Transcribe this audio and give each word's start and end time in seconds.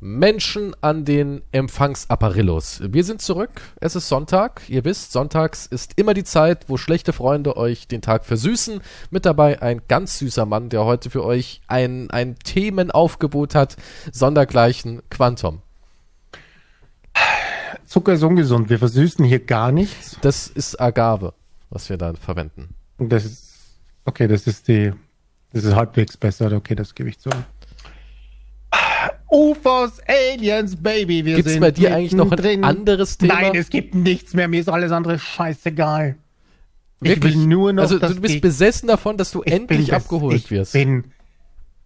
Menschen 0.00 0.74
an 0.80 1.04
den 1.04 1.42
Empfangsapparillos. 1.52 2.80
Wir 2.88 3.04
sind 3.04 3.20
zurück. 3.20 3.60
Es 3.80 3.94
ist 3.94 4.08
Sonntag. 4.08 4.62
Ihr 4.68 4.84
wisst, 4.84 5.12
sonntags 5.12 5.66
ist 5.66 5.92
immer 5.96 6.14
die 6.14 6.24
Zeit, 6.24 6.64
wo 6.68 6.78
schlechte 6.78 7.12
Freunde 7.12 7.56
euch 7.58 7.86
den 7.86 8.00
Tag 8.00 8.24
versüßen. 8.24 8.80
Mit 9.10 9.26
dabei 9.26 9.60
ein 9.60 9.82
ganz 9.88 10.18
süßer 10.18 10.46
Mann, 10.46 10.70
der 10.70 10.86
heute 10.86 11.10
für 11.10 11.22
euch 11.22 11.60
ein, 11.66 12.10
ein 12.10 12.36
Themenaufgebot 12.36 13.54
hat. 13.54 13.76
Sondergleichen 14.10 15.02
Quantum. 15.10 15.60
Zucker 17.84 18.14
ist 18.14 18.22
ungesund. 18.22 18.70
Wir 18.70 18.78
versüßen 18.78 19.24
hier 19.24 19.44
gar 19.44 19.70
nichts. 19.70 20.16
Das 20.22 20.46
ist 20.46 20.80
Agave, 20.80 21.34
was 21.68 21.90
wir 21.90 21.98
da 21.98 22.14
verwenden. 22.14 22.74
Das 22.98 23.24
ist, 23.26 23.76
okay, 24.06 24.28
das 24.28 24.46
ist 24.46 24.68
die, 24.68 24.92
das 25.52 25.64
ist 25.64 25.74
halbwegs 25.74 26.16
besser. 26.16 26.52
Okay, 26.52 26.74
das 26.74 26.94
gebe 26.94 27.10
ich 27.10 27.18
zu. 27.18 27.28
UFOs, 29.30 30.00
Aliens, 30.08 30.76
Baby, 30.76 31.24
wir 31.24 31.36
Gibt's 31.36 31.52
sind 31.52 31.60
bei 31.60 31.70
dir 31.70 31.94
eigentlich 31.94 32.12
noch 32.12 32.24
ein 32.26 32.30
mittendrin. 32.30 32.64
anderes 32.64 33.16
Thema? 33.18 33.34
Nein, 33.34 33.54
es 33.54 33.70
gibt 33.70 33.94
nichts 33.94 34.34
mehr. 34.34 34.48
Mir 34.48 34.60
ist 34.60 34.68
alles 34.68 34.90
andere 34.92 35.18
scheißegal. 35.18 36.16
Wirklich? 37.00 37.34
Ich 37.34 37.40
will 37.40 37.46
nur 37.46 37.72
noch, 37.72 37.82
also 37.84 37.98
du 37.98 38.20
bist 38.20 38.40
besessen 38.40 38.88
davon, 38.88 39.16
dass 39.16 39.30
du 39.30 39.42
ich 39.44 39.52
endlich 39.52 39.94
abgeholt 39.94 40.34
ich 40.36 40.50
wirst. 40.50 40.72
bin, 40.72 41.04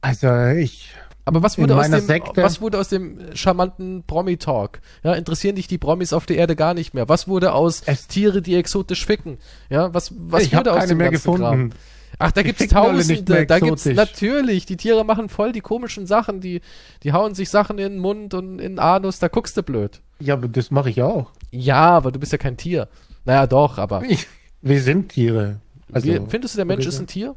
also 0.00 0.28
ich, 0.56 0.90
Aber 1.24 1.42
was 1.42 1.56
wurde, 1.58 1.76
aus 1.78 1.88
dem, 1.88 2.00
Sekte- 2.00 2.42
was 2.42 2.60
wurde 2.60 2.78
aus 2.80 2.88
dem 2.88 3.20
charmanten 3.34 4.02
Promi-Talk? 4.06 4.80
Ja, 5.04 5.12
interessieren 5.14 5.54
dich 5.56 5.68
die 5.68 5.78
Promis 5.78 6.12
auf 6.12 6.26
der 6.26 6.36
Erde 6.38 6.56
gar 6.56 6.74
nicht 6.74 6.94
mehr? 6.94 7.08
Was 7.08 7.28
wurde 7.28 7.52
aus 7.52 7.82
Es- 7.86 8.08
Tiere, 8.08 8.42
die 8.42 8.56
exotisch 8.56 9.06
ficken? 9.06 9.38
Ja, 9.70 9.94
was, 9.94 10.12
was 10.18 10.42
ich 10.42 10.54
wurde 10.56 10.72
aus 10.72 10.78
keine 10.78 10.88
dem 10.88 10.98
mehr 10.98 11.10
ganzen 11.10 11.22
gefunden. 11.32 11.70
Kram? 11.70 11.70
Ach, 12.18 12.32
da 12.32 12.42
Die 12.42 12.48
gibt's 12.52 12.68
Tausende, 12.68 13.44
da 13.46 13.58
gibt's 13.58 13.86
exotisch. 13.86 13.96
natürlich, 13.96 14.66
die 14.66 14.76
Tiere 14.76 15.04
machen 15.04 15.28
voll 15.28 15.52
die 15.52 15.60
komischen 15.60 16.06
Sachen, 16.06 16.40
die, 16.40 16.60
die 17.02 17.12
hauen 17.12 17.34
sich 17.34 17.50
Sachen 17.50 17.78
in 17.78 17.92
den 17.94 17.98
Mund 18.00 18.34
und 18.34 18.58
in 18.60 18.72
den 18.74 18.78
Anus, 18.78 19.18
da 19.18 19.28
guckst 19.28 19.56
du 19.56 19.62
blöd. 19.62 20.00
Ja, 20.20 20.34
aber 20.34 20.48
das 20.48 20.70
mache 20.70 20.90
ich 20.90 21.02
auch. 21.02 21.30
Ja, 21.50 21.90
aber 21.90 22.12
du 22.12 22.18
bist 22.20 22.32
ja 22.32 22.38
kein 22.38 22.56
Tier. 22.56 22.88
Naja, 23.24 23.46
doch, 23.46 23.78
aber. 23.78 24.02
Ich, 24.08 24.26
wir 24.62 24.80
sind 24.80 25.10
Tiere. 25.10 25.60
Also, 25.92 26.06
Wie, 26.08 26.20
findest 26.28 26.54
du, 26.54 26.56
der 26.58 26.64
Mensch 26.66 26.82
wir 26.84 26.88
ist 26.88 26.94
ein 26.96 26.98
sind- 26.98 27.10
Tier? 27.10 27.36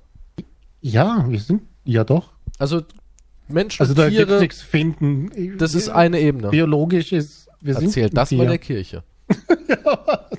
ja, 0.81 1.25
wir 1.27 1.39
sind, 1.39 1.63
ja 1.85 2.03
doch. 2.03 2.31
Also, 2.59 2.81
Menschen, 3.47 3.81
Also 3.81 3.93
da 3.93 4.09
gibt 4.09 4.27
Tiere, 4.27 4.39
nichts 4.41 4.61
finden. 4.61 5.57
das 5.57 5.73
ist 5.73 5.89
eine 5.89 6.19
Ebene. 6.19 6.49
biologisch 6.49 7.11
ist, 7.13 7.47
wir 7.61 7.73
sind 7.75 7.85
Erzählt 7.85 8.11
ein 8.11 8.15
das 8.15 8.29
Tier. 8.29 8.37
mal 8.39 8.47
der 8.47 8.57
Kirche. 8.57 9.03
Ja, 9.67 10.29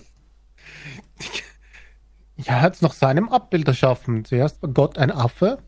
hat 2.46 2.74
es 2.74 2.82
nach 2.82 2.92
seinem 2.92 3.28
Abbild 3.28 3.66
erschaffen. 3.66 4.24
Zuerst 4.24 4.62
war 4.62 4.70
Gott 4.70 4.98
ein 4.98 5.10
Affe. 5.10 5.58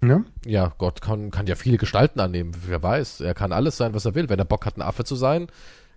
Ne? 0.00 0.24
Ja, 0.46 0.72
Gott 0.78 1.02
kann, 1.02 1.30
kann 1.30 1.46
ja 1.46 1.54
viele 1.54 1.76
Gestalten 1.76 2.20
annehmen. 2.20 2.52
Wer 2.66 2.82
weiß, 2.82 3.20
er 3.20 3.34
kann 3.34 3.52
alles 3.52 3.76
sein, 3.76 3.92
was 3.92 4.06
er 4.06 4.14
will. 4.14 4.28
Wenn 4.30 4.38
er 4.38 4.46
Bock 4.46 4.64
hat, 4.64 4.76
ein 4.76 4.82
Affe 4.82 5.04
zu 5.04 5.14
sein, 5.14 5.48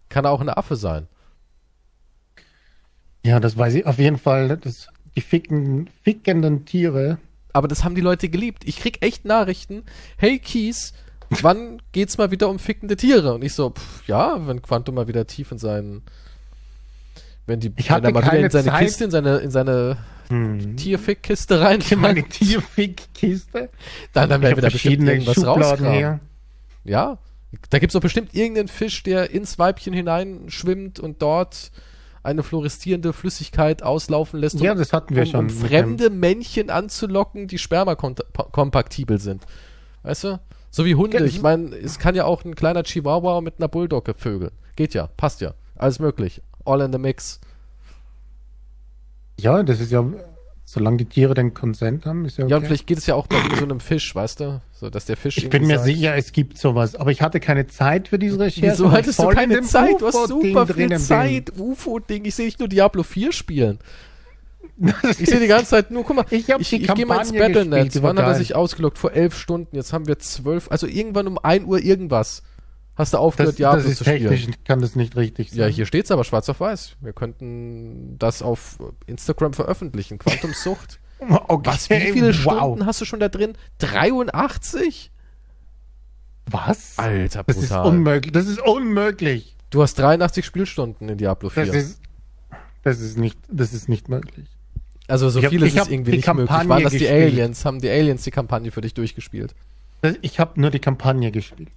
kann 0.09 0.25
er 0.25 0.31
auch 0.31 0.41
ein 0.41 0.49
Affe 0.49 0.75
sein. 0.75 1.07
Ja, 3.25 3.39
das 3.39 3.57
weiß 3.57 3.75
ich 3.75 3.85
auf 3.85 3.99
jeden 3.99 4.17
Fall. 4.17 4.57
Das, 4.57 4.89
die 5.15 5.21
ficken, 5.21 5.89
fickenden 6.03 6.65
Tiere. 6.65 7.17
Aber 7.53 7.67
das 7.69 7.83
haben 7.83 7.95
die 7.95 8.01
Leute 8.01 8.27
geliebt. 8.27 8.63
Ich 8.65 8.77
krieg 8.77 9.01
echt 9.01 9.23
Nachrichten. 9.23 9.83
Hey 10.17 10.39
Kies, 10.39 10.93
wann 11.29 11.81
geht's 11.93 12.17
mal 12.17 12.31
wieder 12.31 12.49
um 12.49 12.59
fickende 12.59 12.97
Tiere? 12.97 13.33
Und 13.33 13.43
ich 13.43 13.53
so, 13.53 13.69
pff, 13.69 14.05
ja, 14.07 14.45
wenn 14.47 14.61
Quantum 14.61 14.95
mal 14.95 15.07
wieder 15.07 15.27
tief 15.27 15.51
in 15.51 15.59
seinen, 15.59 16.01
wenn 17.45 17.59
die, 17.59 17.71
Ich 17.77 17.89
wenn 17.89 18.03
er 18.03 18.11
mal 18.11 18.23
wieder 18.23 18.39
in 18.39 18.49
seine 18.49 18.67
Zeit. 18.69 18.79
Kiste, 18.85 19.03
in 19.05 19.11
seine, 19.11 19.37
in 19.37 19.51
seine 19.51 19.97
Hm. 20.29 20.77
Tierfickkiste 20.77 21.59
rein, 21.61 21.83
Meine 21.97 22.23
Tierfickkiste. 22.29 23.69
dann, 24.13 24.29
dann 24.29 24.41
werden 24.41 24.55
wir 24.57 24.61
da 24.61 24.69
bestimmt 24.69 25.03
irgendwas 25.07 25.35
Schubladen 25.35 25.85
rauskramen. 25.85 26.19
Ja, 26.85 27.17
da 27.69 27.79
gibt's 27.79 27.93
doch 27.93 28.01
bestimmt 28.01 28.33
irgendeinen 28.33 28.69
Fisch, 28.69 29.03
der 29.03 29.31
ins 29.31 29.59
Weibchen 29.59 29.93
hineinschwimmt 29.93 30.99
und 30.99 31.21
dort 31.21 31.71
eine 32.23 32.41
fluoreszierende 32.41 33.11
Flüssigkeit 33.11 33.83
auslaufen 33.83 34.39
lässt, 34.39 34.59
Ja, 34.61 34.73
das 34.75 34.93
hatten 34.93 35.13
wir 35.13 35.23
um, 35.23 35.29
schon. 35.29 35.39
um 35.41 35.49
fremde 35.49 36.09
Männchen 36.09 36.69
anzulocken, 36.69 37.47
die 37.47 37.57
spermakompatibel 37.57 39.19
sind. 39.19 39.45
Weißt 40.03 40.23
du? 40.23 40.39
So 40.71 40.85
wie 40.85 40.95
Hunde. 40.95 41.23
Ich 41.25 41.41
meine, 41.41 41.75
es 41.75 41.99
kann 41.99 42.15
ja 42.15 42.23
auch 42.25 42.45
ein 42.45 42.55
kleiner 42.55 42.83
Chihuahua 42.83 43.41
mit 43.41 43.55
einer 43.59 43.67
Bulldogge 43.67 44.13
vögeln. 44.13 44.51
Geht 44.77 44.93
ja, 44.93 45.07
passt 45.17 45.41
ja. 45.41 45.53
Alles 45.75 45.99
möglich. 45.99 46.41
All 46.65 46.81
in 46.81 46.91
the 46.91 46.99
mix. 46.99 47.39
Ja, 49.39 49.63
das 49.63 49.79
ist 49.79 49.91
ja, 49.91 50.05
solange 50.63 50.97
die 50.97 51.05
Tiere 51.05 51.33
den 51.33 51.53
Konsent 51.53 52.05
haben, 52.05 52.25
ist 52.25 52.37
ja 52.37 52.45
okay. 52.45 52.51
Ja, 52.51 52.57
und 52.57 52.65
vielleicht 52.65 52.87
geht 52.87 52.97
es 52.97 53.05
ja 53.05 53.15
auch 53.15 53.27
bei 53.27 53.37
so 53.57 53.63
einem 53.63 53.79
Fisch, 53.79 54.13
weißt 54.15 54.39
du? 54.39 54.61
So, 54.71 54.89
dass 54.89 55.05
der 55.05 55.17
Fisch 55.17 55.37
ich 55.37 55.49
bin 55.49 55.65
mir 55.65 55.77
sagt, 55.77 55.85
sicher, 55.85 56.15
es 56.15 56.31
gibt 56.31 56.57
sowas, 56.57 56.95
aber 56.95 57.11
ich 57.11 57.21
hatte 57.21 57.39
keine 57.39 57.67
Zeit 57.67 58.09
für 58.09 58.19
diese 58.19 58.39
Recherche. 58.39 58.71
Wieso 58.71 58.91
hattest 58.91 59.19
du 59.19 59.27
keine 59.29 59.61
Zeit? 59.61 59.99
Du 59.99 60.07
hast 60.07 60.27
super 60.27 60.67
viel. 60.67 60.97
Zeit. 60.97 61.51
UFO-Ding. 61.57 62.25
Ich 62.25 62.35
sehe 62.35 62.45
nicht 62.45 62.59
nur 62.59 62.69
Diablo 62.69 63.03
4 63.03 63.31
spielen. 63.31 63.79
Ich 65.19 65.29
sehe 65.29 65.39
die 65.39 65.47
ganze 65.47 65.67
Zeit 65.67 65.91
nur, 65.91 66.03
guck 66.03 66.15
mal, 66.15 66.25
Ich 66.31 66.49
ich, 66.49 66.73
ich 66.73 66.93
gehe 66.93 67.05
mal 67.05 67.19
ins 67.19 67.31
Battlenet. 67.31 68.01
Wann 68.01 68.17
hat 68.17 68.25
er 68.25 68.35
sich 68.35 68.55
ausgelockt? 68.55 68.97
Vor 68.97 69.11
elf 69.11 69.37
Stunden. 69.37 69.75
Jetzt 69.75 69.93
haben 69.93 70.07
wir 70.07 70.17
zwölf, 70.19 70.71
also 70.71 70.87
irgendwann 70.87 71.27
um 71.27 71.37
1 71.37 71.65
Uhr 71.65 71.79
irgendwas. 71.79 72.41
Hast 72.95 73.13
du 73.13 73.17
aufgehört, 73.17 73.49
Das, 73.53 73.55
Diablo 73.55 73.81
das 73.81 73.91
ist 73.91 73.97
zu 73.97 74.03
spielen? 74.03 74.29
technisch, 74.29 74.55
kann 74.65 74.79
das 74.81 74.95
nicht 74.95 75.15
richtig 75.15 75.49
sein. 75.49 75.59
Ja, 75.59 75.65
hier 75.67 75.85
steht's 75.87 76.11
aber 76.11 76.23
schwarz 76.23 76.47
auf 76.49 76.59
weiß. 76.59 76.97
Wir 77.01 77.13
könnten 77.13 78.17
das 78.19 78.41
auf 78.43 78.77
Instagram 79.07 79.53
veröffentlichen. 79.53 80.17
Quantumsucht. 80.19 80.99
Okay, 81.47 81.69
Was? 81.69 81.89
Wie 81.89 82.11
viele 82.11 82.27
wow. 82.43 82.57
Stunden 82.57 82.85
hast 82.85 82.99
du 82.99 83.05
schon 83.05 83.21
da 83.21 83.29
drin? 83.29 83.53
83? 83.77 85.09
Was? 86.51 86.99
Alter, 86.99 87.43
Das 87.45 87.55
ist 87.57 87.69
brutal. 87.69 87.87
unmöglich. 87.87 88.33
Das 88.33 88.45
ist 88.47 88.59
unmöglich. 88.59 89.55
Du 89.69 89.81
hast 89.81 89.95
83 89.95 90.45
Spielstunden 90.45 91.07
in 91.07 91.17
Diablo 91.17 91.47
4. 91.49 91.65
Das 91.65 91.75
ist, 91.75 92.01
das 92.83 92.99
ist 92.99 93.17
nicht, 93.17 93.39
das 93.49 93.73
ist 93.73 93.87
nicht 93.87 94.09
möglich. 94.09 94.49
Also 95.07 95.29
so 95.29 95.39
Ich 95.39 95.45
hab- 95.45 95.51
vieles 95.51 95.69
ich 95.69 95.77
ist 95.79 95.89
irgendwie 95.89 96.11
die 96.11 96.17
nicht 96.17 96.27
möglich. 96.27 96.47
Kampagne 96.49 96.69
Waren 96.69 96.83
das 96.83 96.91
die 96.91 96.99
gespielt. 96.99 97.23
Aliens? 97.33 97.63
Haben 97.65 97.79
die 97.79 97.89
Aliens 97.89 98.23
die 98.23 98.31
Kampagne 98.31 98.71
für 98.71 98.81
dich 98.81 98.93
durchgespielt? 98.93 99.55
Das- 100.01 100.15
Ich 100.21 100.39
habe 100.41 100.59
nur 100.59 100.71
die 100.71 100.79
Kampagne 100.79 101.31
gespielt. 101.31 101.69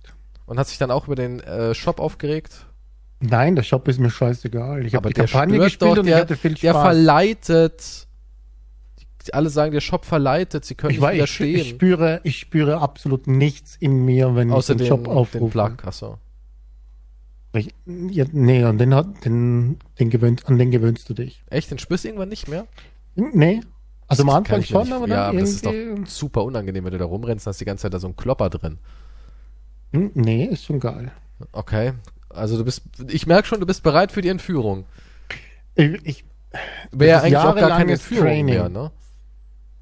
Und 0.46 0.58
hat 0.58 0.68
sich 0.68 0.78
dann 0.78 0.90
auch 0.90 1.06
über 1.06 1.16
den 1.16 1.40
äh, 1.40 1.74
Shop 1.74 1.98
aufgeregt? 2.00 2.66
Nein, 3.20 3.56
der 3.56 3.62
Shop 3.62 3.88
ist 3.88 3.98
mir 3.98 4.10
scheißegal. 4.10 4.84
Ich 4.86 4.94
habe 4.94 5.08
die 5.08 5.14
der 5.14 5.26
Kampagne 5.26 5.58
gespielt 5.58 5.92
doch, 5.92 5.98
und 5.98 6.06
der, 6.06 6.16
ich 6.16 6.20
hatte 6.22 6.36
viel 6.36 6.54
der 6.54 6.70
Spaß. 6.72 6.82
verleitet. 6.82 8.06
Die, 9.26 9.34
alle 9.34 9.50
sagen, 9.50 9.72
der 9.72 9.80
Shop 9.80 10.04
verleitet, 10.04 10.64
sie 10.64 10.74
können 10.76 10.90
Ich, 10.92 10.98
nicht 10.98 11.02
war, 11.02 11.12
ich, 11.12 11.22
ich 11.22 11.40
widerstehen. 11.40 11.64
spüre, 11.64 12.20
ich 12.22 12.38
spüre 12.38 12.78
absolut 12.80 13.26
nichts 13.26 13.76
in 13.76 14.04
mir, 14.04 14.36
wenn 14.36 14.52
Außer 14.52 14.74
ich 14.74 14.78
den 14.78 14.84
den, 14.84 14.88
Shop 14.88 15.04
den 15.04 15.12
aufrufe. 15.12 15.50
Plug, 15.50 15.84
achso. 15.84 16.18
Ich, 17.54 17.74
ja, 17.86 18.26
nee, 18.32 18.64
und 18.64 18.78
den 18.78 18.94
hat, 18.94 19.24
den, 19.24 19.78
den 19.98 20.10
gewöhnt, 20.10 20.46
an 20.46 20.58
den 20.58 20.70
gewöhnst 20.70 21.08
du 21.08 21.14
dich. 21.14 21.42
Echt, 21.48 21.70
den 21.70 21.78
spürst 21.78 22.04
du 22.04 22.08
irgendwann 22.08 22.28
nicht 22.28 22.48
mehr? 22.48 22.66
Nee. 23.14 23.62
Also 24.08 24.22
am 24.22 24.28
Kann 24.28 24.36
Anfang 24.36 24.62
schon, 24.62 24.92
aber 24.92 25.08
Ja, 25.08 25.16
dann 25.16 25.24
aber 25.30 25.40
das 25.40 25.50
ist 25.50 25.66
doch 25.66 25.72
super 26.04 26.44
unangenehm, 26.44 26.84
wenn 26.84 26.92
du 26.92 26.98
da 26.98 27.06
rumrennst 27.06 27.46
und 27.46 27.50
hast 27.50 27.60
die 27.60 27.64
ganze 27.64 27.82
Zeit 27.82 27.94
da 27.94 27.98
so 27.98 28.06
einen 28.06 28.14
Klopper 28.16 28.50
drin. 28.50 28.78
Hm, 29.92 30.10
Nee, 30.14 30.44
ist 30.44 30.64
schon 30.64 30.80
geil. 30.80 31.12
Okay. 31.52 31.92
Also 32.28 32.56
du 32.58 32.64
bist, 32.64 32.82
ich 33.08 33.26
merke 33.26 33.46
schon, 33.48 33.60
du 33.60 33.66
bist 33.66 33.82
bereit 33.82 34.12
für 34.12 34.20
die 34.22 34.28
Entführung. 34.28 34.84
Ich, 35.74 35.94
ich, 36.04 36.24
Wäre 36.92 37.20
eigentlich 37.22 37.36
auch 37.36 37.54
gar 37.54 37.70
keine 37.70 37.92
Entführung 37.92 38.24
Training. 38.24 38.46
mehr, 38.46 38.68
ne? 38.68 38.90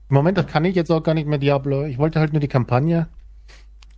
Im 0.08 0.14
Moment 0.14 0.38
das 0.38 0.46
kann 0.46 0.64
ich 0.64 0.74
jetzt 0.74 0.90
auch 0.90 1.02
gar 1.02 1.14
nicht 1.14 1.26
mehr 1.26 1.38
Diablo. 1.38 1.84
Ich 1.84 1.98
wollte 1.98 2.20
halt 2.20 2.32
nur 2.32 2.40
die 2.40 2.48
Kampagne. 2.48 3.08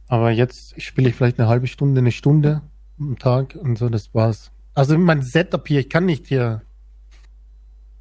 Aber 0.08 0.30
jetzt 0.30 0.80
spiele 0.80 1.08
ich 1.08 1.14
vielleicht 1.16 1.38
eine 1.38 1.48
halbe 1.48 1.66
Stunde, 1.66 2.00
eine 2.00 2.12
Stunde 2.12 2.62
am 2.98 3.18
Tag 3.18 3.56
und 3.56 3.76
so, 3.76 3.88
das 3.88 4.14
war's. 4.14 4.52
Also 4.74 4.96
mein 4.98 5.22
Setup 5.22 5.66
hier, 5.66 5.80
ich 5.80 5.90
kann 5.90 6.06
nicht 6.06 6.26
hier 6.26 6.62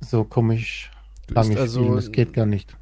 so 0.02 0.24
komisch 0.24 0.92
Du 1.28 1.34
lange 1.34 1.58
also- 1.60 1.82
spielen, 1.82 1.96
das 1.96 2.12
geht 2.12 2.34
gar 2.34 2.46
nicht. 2.46 2.78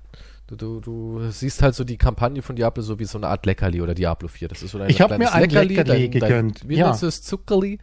Du, 0.48 0.56
du, 0.56 0.80
du 0.82 1.30
siehst 1.32 1.62
halt 1.62 1.74
so 1.74 1.84
die 1.84 1.98
Kampagne 1.98 2.42
von 2.42 2.56
Diablo 2.56 2.84
so 2.84 3.00
wie 3.00 3.06
so 3.06 3.18
eine 3.18 3.28
Art 3.28 3.46
Leckerli 3.46 3.82
oder 3.82 3.94
Diablo 3.94 4.28
4. 4.28 4.50
Das 4.50 4.62
ist 4.62 4.72
so 4.72 4.78
dein 4.78 4.90
Ich 4.90 5.00
hab 5.00 5.08
kleines 5.08 5.30
mir 5.30 5.34
ein 5.34 5.50
Leckerli 5.50 6.10
gegönnt, 6.10 6.68
wie 6.68 6.76
ja. 6.76 6.88
nennst 6.88 7.04
du 7.04 7.08
es? 7.08 7.22
Zuckerli? 7.22 7.80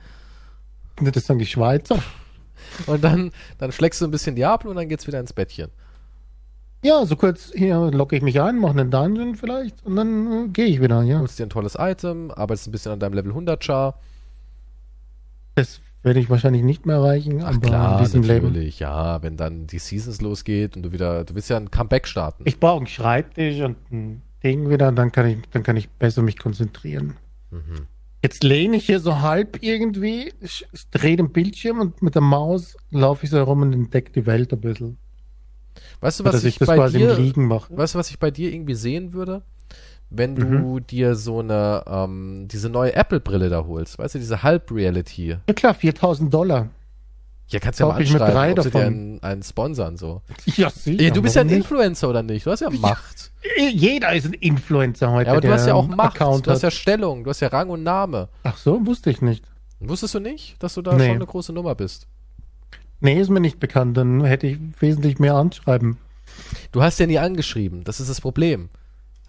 Das 1.01 1.27
sagen 1.27 1.39
die 1.39 1.47
Schweizer. 1.47 2.03
Und 2.87 3.03
dann, 3.03 3.33
dann 3.59 3.73
schlägst 3.73 4.01
du 4.01 4.05
ein 4.05 4.11
bisschen 4.11 4.37
Diablo 4.37 4.71
und 4.71 4.77
dann 4.77 4.89
geht's 4.89 5.07
wieder 5.07 5.19
ins 5.19 5.33
Bettchen. 5.33 5.71
Ja, 6.83 7.05
so 7.05 7.17
kurz 7.17 7.53
hier 7.55 7.91
locke 7.91 8.17
ich 8.17 8.23
mich 8.23 8.41
ein, 8.41 8.59
mache 8.59 8.73
einen 8.73 8.91
Dungeon 8.91 9.35
vielleicht 9.35 9.85
und 9.85 9.97
dann 9.97 10.47
äh, 10.47 10.49
gehe 10.49 10.67
ich 10.67 10.81
wieder, 10.81 11.03
ja. 11.03 11.19
Holst 11.19 11.39
dir 11.39 11.45
ein 11.45 11.51
tolles 11.51 11.77
Item, 11.79 12.31
arbeitest 12.31 12.69
ein 12.69 12.73
bisschen 12.73 12.93
an 12.93 13.01
deinem 13.01 13.15
Level 13.15 13.33
100 13.33 13.63
Char. 13.63 13.99
Das 15.56 15.81
werde 16.02 16.20
ich 16.20 16.31
wahrscheinlich 16.31 16.62
nicht 16.62 16.87
mehr 16.87 16.97
erreichen, 16.97 17.43
Ach 17.43 17.49
aber 17.49 17.61
klar, 17.61 17.99
in 17.99 18.05
diesem 18.05 18.23
Leben. 18.23 18.49
natürlich. 18.49 18.81
Ja, 18.81 19.23
wenn 19.23 19.37
dann 19.37 19.67
die 19.67 19.79
Seasons 19.79 20.20
losgeht 20.20 20.76
und 20.76 20.82
du 20.82 20.93
wieder, 20.93 21.25
du 21.25 21.35
willst 21.35 21.50
ja 21.50 21.56
ein 21.56 21.70
Comeback 21.70 22.06
starten. 22.06 22.44
Ich 22.47 22.58
brauche 22.58 22.79
einen 22.79 22.87
Schreibtisch 22.87 23.61
und 23.61 23.76
ein 23.93 24.23
Ding 24.43 24.70
wieder, 24.70 24.91
dann 24.93 25.12
kann 25.12 25.26
ich, 25.26 25.38
dann 25.50 25.62
kann 25.62 25.76
ich 25.76 25.88
besser 25.91 26.23
mich 26.23 26.38
konzentrieren. 26.38 27.17
Mhm. 27.50 27.87
Jetzt 28.23 28.44
lehne 28.44 28.76
ich 28.76 28.87
hier 28.87 29.00
so 29.00 29.20
halb 29.20 29.62
irgendwie, 29.62 30.32
ich, 30.41 30.67
ich 30.73 30.88
drehe 30.91 31.17
den 31.17 31.31
Bildschirm 31.32 31.81
und 31.81 32.03
mit 32.03 32.14
der 32.14 32.23
Maus 32.23 32.76
laufe 32.91 33.25
ich 33.25 33.31
so 33.31 33.38
herum 33.38 33.62
und 33.62 33.73
entdecke 33.73 34.12
die 34.12 34.26
Welt 34.26 34.53
ein 34.53 34.61
bisschen. 34.61 34.99
Weißt 36.00 36.20
du, 36.20 36.25
was 36.25 36.32
dass 36.32 36.44
ich, 36.44 36.55
ich 36.55 36.58
das 36.58 36.69
bei 36.69 36.76
quasi 36.76 36.99
dir, 36.99 37.17
im 37.17 37.23
Liegen 37.23 37.46
mache. 37.46 37.75
weißt 37.76 37.94
du, 37.94 37.99
was 37.99 38.11
ich 38.11 38.19
bei 38.19 38.31
dir 38.31 38.53
irgendwie 38.53 38.75
sehen 38.75 39.12
würde? 39.12 39.43
Wenn 40.11 40.35
du 40.35 40.81
dir 40.81 41.15
so 41.15 41.39
eine, 41.41 41.85
ähm, 41.87 42.47
diese 42.51 42.69
neue 42.69 42.95
Apple-Brille 42.95 43.49
da 43.49 43.65
holst, 43.65 43.99
weißt 43.99 44.17
du, 44.17 44.19
diese 44.19 44.43
Halb-Reality. 44.43 45.37
Ja 45.47 45.55
klar, 45.55 45.75
4000 45.75 46.33
Dollar. 46.35 46.69
Ja, 47.49 47.59
kannst 47.59 47.81
ja 47.81 47.87
mal 47.87 47.97
anschreiben, 47.97 48.33
drei 48.33 48.53
ob 48.53 48.59
sie 48.62 48.71
dir 48.71 48.71
davon. 48.79 48.87
einen, 48.87 49.23
einen 49.25 49.43
sponsern, 49.43 49.97
so. 49.97 50.23
Ja, 50.57 50.71
sicher. 50.71 51.03
Ja, 51.03 51.11
du 51.11 51.21
bist 51.21 51.35
ja 51.35 51.41
ein 51.41 51.49
nicht? 51.49 51.57
Influencer, 51.57 52.09
oder 52.09 52.23
nicht? 52.23 52.47
Du 52.47 52.51
hast 52.53 52.61
ja 52.61 52.71
Macht. 52.71 53.33
Jeder 53.73 54.12
ist 54.12 54.27
ein 54.27 54.35
Influencer 54.35 55.11
heute. 55.11 55.27
Ja, 55.27 55.33
aber 55.33 55.41
du 55.41 55.51
hast 55.53 55.67
ja 55.67 55.75
auch 55.75 55.89
Macht. 55.89 56.15
Account 56.21 56.47
Du 56.47 56.51
hast 56.53 56.63
ja 56.63 56.71
Stellung, 56.71 57.25
du 57.25 57.31
hast 57.31 57.41
ja 57.41 57.49
Rang 57.49 57.71
und 57.71 57.83
Name. 57.83 58.29
Ach 58.45 58.56
so, 58.56 58.87
wusste 58.87 59.11
ich 59.11 59.21
nicht. 59.21 59.45
Wusstest 59.81 60.15
du 60.15 60.21
nicht, 60.21 60.63
dass 60.63 60.75
du 60.75 60.83
da 60.83 60.93
Nee. 60.95 61.06
schon 61.06 61.17
eine 61.17 61.27
große 61.27 61.53
Nummer 61.53 61.75
bist? 61.75 62.06
Nee, 63.01 63.19
ist 63.21 63.31
mir 63.31 63.41
nicht 63.41 63.59
bekannt. 63.59 63.97
Dann 63.97 64.23
hätte 64.25 64.47
ich 64.47 64.59
wesentlich 64.79 65.19
mehr 65.19 65.35
anschreiben. 65.35 65.97
Du 66.71 66.83
hast 66.83 67.01
ja 67.01 67.06
nie 67.06 67.19
angeschrieben, 67.19 67.83
das 67.83 67.99
ist 67.99 68.11
das 68.11 68.21
Problem. 68.21 68.69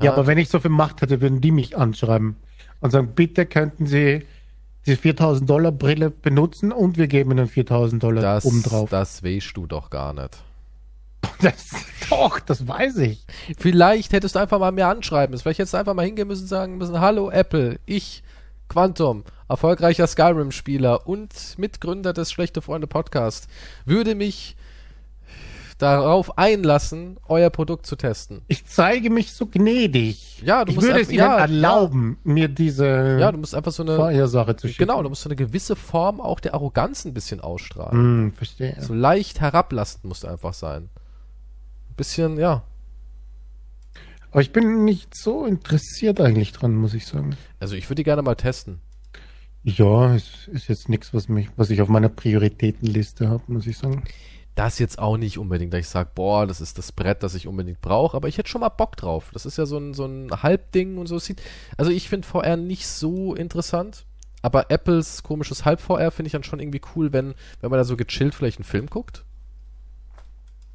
Ja, 0.04 0.14
aber 0.14 0.28
wenn 0.28 0.38
ich 0.38 0.50
so 0.50 0.60
viel 0.60 0.72
Macht 0.72 1.02
hätte, 1.02 1.22
würden 1.22 1.42
die 1.42 1.52
mich 1.52 1.78
anschreiben 1.78 2.36
und 2.80 2.92
sagen, 2.92 3.14
bitte 3.16 3.46
könnten 3.46 3.86
Sie 3.86 4.26
die 4.86 4.96
4000 4.96 5.50
Dollar 5.50 5.72
Brille 5.72 6.10
benutzen 6.10 6.72
und 6.72 6.98
wir 6.98 7.08
geben 7.08 7.32
Ihnen 7.32 7.48
4000 7.48 8.02
Dollar 8.02 8.22
das, 8.22 8.46
obendrauf. 8.46 8.90
das 8.90 9.24
weißt 9.24 9.56
du 9.56 9.68
doch 9.68 9.90
gar 9.90 10.14
nicht. 10.14 10.38
Das, 11.42 11.72
doch, 12.10 12.40
das 12.40 12.68
weiß 12.68 12.98
ich. 12.98 13.26
Vielleicht 13.58 14.14
hättest 14.14 14.36
du 14.36 14.40
einfach 14.40 14.60
mal 14.60 14.72
mehr 14.72 14.90
anschreiben 14.90 15.32
müssen. 15.32 15.42
Vielleicht 15.42 15.60
hättest 15.60 15.74
du 15.74 15.78
einfach 15.78 15.96
mal 15.96 16.06
hingehen 16.06 16.28
müssen 16.28 16.44
und 16.44 16.48
sagen 16.48 16.78
müssen, 16.78 17.00
hallo 17.00 17.32
Apple, 17.32 17.80
ich, 17.88 18.22
Quantum, 18.70 19.24
erfolgreicher 19.50 20.06
Skyrim-Spieler 20.06 21.08
und 21.08 21.58
Mitgründer 21.58 22.14
des 22.14 22.32
Schlechte 22.32 22.62
Freunde 22.62 22.86
Podcast, 22.86 23.48
würde 23.86 24.14
mich 24.14 24.56
darauf 25.82 26.38
einlassen, 26.38 27.18
euer 27.28 27.50
Produkt 27.50 27.86
zu 27.86 27.96
testen. 27.96 28.42
Ich 28.48 28.66
zeige 28.66 29.10
mich 29.10 29.34
so 29.34 29.46
gnädig. 29.48 30.42
Ja, 30.46 30.64
du 30.66 30.72
ich 30.72 30.76
musst 30.76 30.88
würde 30.88 31.00
einfach- 31.00 31.08
es 31.08 31.14
Ihnen 31.14 31.20
ja, 31.20 31.38
erlauben, 31.38 32.18
mir 32.24 32.48
diese 32.48 33.18
Ja, 33.20 33.32
du 33.32 33.38
musst 33.40 33.56
einfach 33.56 33.72
so 33.72 33.84
eine, 33.84 33.96
Vorhersache 33.96 34.56
zu 34.56 34.68
schicken. 34.68 34.80
genau, 34.88 35.02
du 35.04 35.10
musst 35.10 35.22
so 35.24 35.30
eine 35.30 35.36
gewisse 35.36 35.76
Form 35.76 36.22
auch 36.22 36.40
der 36.40 36.54
Arroganz 36.54 37.06
ein 37.06 37.14
bisschen 37.14 37.40
ausstrahlen. 37.42 37.92
Hm, 38.28 38.34
verstehe. 38.34 38.76
So 38.80 38.94
leicht 38.94 39.42
herablassend 39.42 40.04
musst 40.06 40.24
du 40.24 40.28
einfach 40.28 40.54
sein. 40.54 40.84
Ein 41.90 41.96
bisschen, 41.96 42.38
ja. 42.38 42.64
Aber 44.32 44.42
ich 44.42 44.54
bin 44.54 44.86
nicht 44.86 45.16
so 45.16 45.46
interessiert 45.46 46.22
eigentlich 46.22 46.54
dran, 46.54 46.76
muss 46.76 46.94
ich 46.94 47.06
sagen. 47.06 47.36
Also 47.60 47.76
ich 47.76 47.86
würde 47.90 47.96
die 47.96 48.04
gerne 48.04 48.22
mal 48.22 48.36
testen. 48.36 48.80
Ja, 49.64 50.16
es 50.16 50.48
ist 50.48 50.70
jetzt 50.70 50.90
nichts, 50.90 51.14
was 51.14 51.28
mich, 51.30 51.50
was 51.56 51.70
ich 51.70 51.82
auf 51.82 51.88
meiner 51.90 52.10
Prioritätenliste 52.10 53.30
habe, 53.30 53.44
muss 53.48 53.68
ich 53.68 53.78
sagen. 53.78 54.04
Das 54.56 54.80
jetzt 54.80 55.00
auch 55.00 55.16
nicht 55.18 55.38
unbedingt, 55.38 55.74
dass 55.74 55.80
ich 55.80 55.88
sage, 55.88 56.10
boah, 56.14 56.46
das 56.46 56.60
ist 56.60 56.78
das 56.78 56.92
Brett, 56.92 57.24
das 57.24 57.36
ich 57.36 57.48
unbedingt 57.48 57.80
brauche, 57.82 58.18
aber 58.18 58.28
ich 58.28 58.38
hätte 58.38 58.50
schon 58.50 58.62
mal 58.62 58.70
Bock 58.70 58.98
drauf. 58.98 59.30
Das 59.34 59.46
ist 59.46 59.58
ja 59.58 59.66
so 59.66 59.78
ein, 59.78 59.94
so 59.94 60.06
ein 60.06 60.30
Halbding 60.44 60.98
und 60.98 61.08
so. 61.08 61.18
Sieht, 61.20 61.42
also 61.78 61.90
ich 61.92 62.10
finde 62.10 62.28
VR 62.28 62.58
nicht 62.58 62.86
so 62.88 63.34
interessant, 63.34 64.06
aber 64.42 64.70
Apples 64.70 65.24
komisches 65.24 65.64
Halb-VR 65.66 66.12
finde 66.12 66.28
ich 66.28 66.34
dann 66.34 66.44
schon 66.44 66.60
irgendwie 66.60 66.82
cool, 66.96 67.14
wenn, 67.14 67.34
wenn 67.62 67.70
man 67.72 67.78
da 67.78 67.84
so 67.86 67.96
gechillt 67.96 68.36
vielleicht 68.36 68.58
einen 68.58 68.66
Film 68.66 68.88
guckt. 68.88 69.24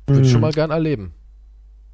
Würde 0.07 0.23
ich 0.23 0.31
schon 0.31 0.41
mal 0.41 0.53
gern 0.53 0.71
erleben. 0.71 1.13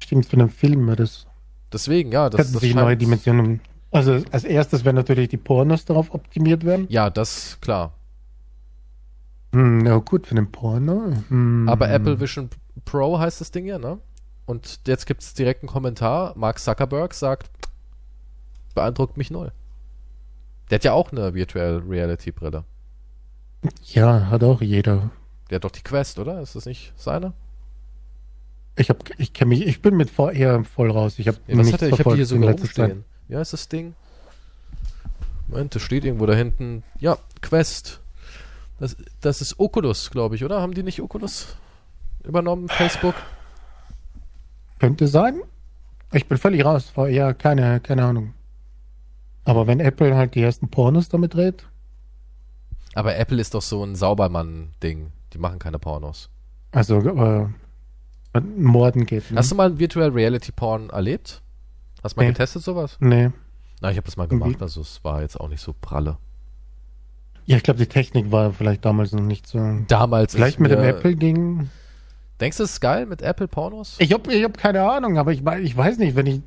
Stimmt, 0.01 0.25
für 0.27 0.37
einen 0.37 0.49
Film 0.49 0.85
wäre 0.87 0.97
das. 0.97 1.25
Deswegen, 1.71 2.11
ja, 2.11 2.29
das, 2.29 2.51
das 2.51 2.61
scheint- 2.61 2.75
neue 2.75 2.95
Dimensionen. 2.97 3.59
Also 3.91 4.21
als 4.31 4.43
erstes 4.43 4.85
werden 4.85 4.95
natürlich 4.95 5.29
die 5.29 5.37
Pornos 5.37 5.85
darauf 5.85 6.13
optimiert 6.13 6.63
werden. 6.65 6.85
Ja, 6.89 7.09
das, 7.09 7.57
klar. 7.61 7.93
Hm, 9.53 9.79
na 9.79 9.97
gut, 9.97 10.27
für 10.27 10.35
den 10.35 10.51
Porno. 10.51 11.13
Hm. 11.29 11.69
Aber 11.69 11.89
Apple 11.89 12.19
Vision 12.19 12.49
Pro 12.85 13.19
heißt 13.19 13.39
das 13.39 13.51
Ding 13.51 13.65
ja, 13.65 13.77
ne? 13.77 13.99
Und 14.45 14.81
jetzt 14.87 15.05
gibt 15.05 15.21
es 15.21 15.33
direkt 15.33 15.61
einen 15.63 15.69
Kommentar. 15.69 16.33
Mark 16.35 16.59
Zuckerberg 16.59 17.13
sagt, 17.13 17.49
beeindruckt 18.75 19.15
mich 19.15 19.31
null. 19.31 19.51
Der 20.69 20.75
hat 20.79 20.83
ja 20.83 20.93
auch 20.93 21.11
eine 21.11 21.33
Virtual 21.33 21.77
Reality 21.87 22.31
Brille. 22.31 22.63
Ja, 23.85 24.27
hat 24.29 24.43
auch 24.43 24.61
jeder. 24.61 25.11
Der 25.49 25.57
hat 25.57 25.63
doch 25.63 25.71
die 25.71 25.81
Quest, 25.83 26.19
oder? 26.19 26.41
Ist 26.41 26.55
das 26.55 26.65
nicht 26.65 26.93
seine? 26.97 27.33
Ich 28.75 28.89
hab, 28.89 29.07
ich 29.19 29.33
kenne 29.33 29.49
mich, 29.49 29.65
ich 29.65 29.81
bin 29.81 29.95
mit 29.95 30.09
VR 30.09 30.63
voll 30.63 30.89
raus. 30.91 31.19
Ich 31.19 31.27
habe 31.27 31.37
Ja, 31.47 31.55
nichts 31.55 31.81
ich 31.81 31.99
habe 31.99 32.15
hier 32.15 32.25
sogar 32.25 32.51
Zeit. 32.57 32.59
rumstehen. 32.59 33.05
Ja, 33.29 33.39
ist 33.39 33.53
das 33.53 33.69
Ding? 33.69 33.93
Moment, 35.47 35.75
das 35.75 35.81
steht 35.83 36.03
irgendwo 36.03 36.25
da 36.25 36.33
hinten. 36.33 36.83
Ja, 36.99 37.17
Quest. 37.41 38.01
Das, 38.79 38.95
das 39.21 39.41
ist 39.41 39.59
Oculus, 39.59 40.09
glaube 40.11 40.35
ich, 40.35 40.43
oder? 40.43 40.61
Haben 40.61 40.73
die 40.73 40.83
nicht 40.83 41.01
Oculus 41.01 41.55
übernommen? 42.23 42.67
Facebook? 42.69 43.15
Könnte 44.79 45.07
sein. 45.07 45.41
Ich 46.11 46.27
bin 46.27 46.37
völlig 46.37 46.65
raus. 46.65 46.89
VR, 46.89 47.33
keine, 47.33 47.79
keine 47.79 48.05
Ahnung. 48.05 48.33
Aber 49.45 49.67
wenn 49.67 49.79
Apple 49.79 50.15
halt 50.15 50.35
die 50.35 50.41
ersten 50.41 50.69
Pornos 50.69 51.09
damit 51.09 51.33
dreht, 51.33 51.65
Aber 52.95 53.15
Apple 53.15 53.39
ist 53.41 53.53
doch 53.53 53.61
so 53.61 53.83
ein 53.83 53.95
Saubermann-Ding. 53.95 55.11
Die 55.33 55.37
machen 55.37 55.59
keine 55.59 55.79
Pornos. 55.79 56.29
also 56.71 56.99
äh, 56.99 57.47
Morden 58.57 59.05
geht. 59.05 59.31
Ne? 59.31 59.37
Hast 59.37 59.51
du 59.51 59.55
mal 59.55 59.69
ein 59.71 59.79
Virtual 59.79 60.09
Reality 60.09 60.51
Porn 60.51 60.89
erlebt? 60.89 61.41
Hast 62.03 62.15
du 62.15 62.19
mal 62.19 62.25
Nee. 62.25 62.31
getestet 62.33 62.63
sowas? 62.63 62.97
nee. 62.99 63.31
Na, 63.81 63.91
ich 63.91 63.97
habe 63.97 64.05
das 64.05 64.15
mal 64.15 64.27
gemacht, 64.29 64.61
also 64.61 64.79
es 64.79 65.03
war 65.03 65.21
jetzt 65.21 65.37
auch 65.37 65.49
nicht 65.49 65.59
so 65.61 65.73
pralle. 65.73 66.17
Ja, 67.45 67.57
ich 67.57 67.63
glaube, 67.63 67.79
die 67.79 67.87
Technik 67.87 68.31
war 68.31 68.53
vielleicht 68.53 68.85
damals 68.85 69.11
noch 69.11 69.21
nicht 69.21 69.47
so. 69.47 69.59
Damals 69.87 70.33
Vielleicht 70.33 70.55
ist 70.55 70.59
mit 70.61 70.71
dem 70.71 70.79
mir- 70.79 70.87
Apple-Ding. 70.89 71.69
Denkst 72.39 72.57
du, 72.57 72.63
es 72.63 72.71
ist 72.73 72.79
geil 72.79 73.05
mit 73.05 73.21
Apple 73.21 73.47
Pornos? 73.47 73.95
Ich 73.99 74.11
habe 74.13 74.33
ich 74.33 74.43
hab 74.43 74.57
keine 74.57 74.81
Ahnung, 74.89 75.17
aber 75.17 75.31
ich, 75.31 75.41
ich 75.61 75.77
weiß 75.77 75.97
nicht, 75.97 76.15
wenn 76.15 76.25
ich. 76.25 76.41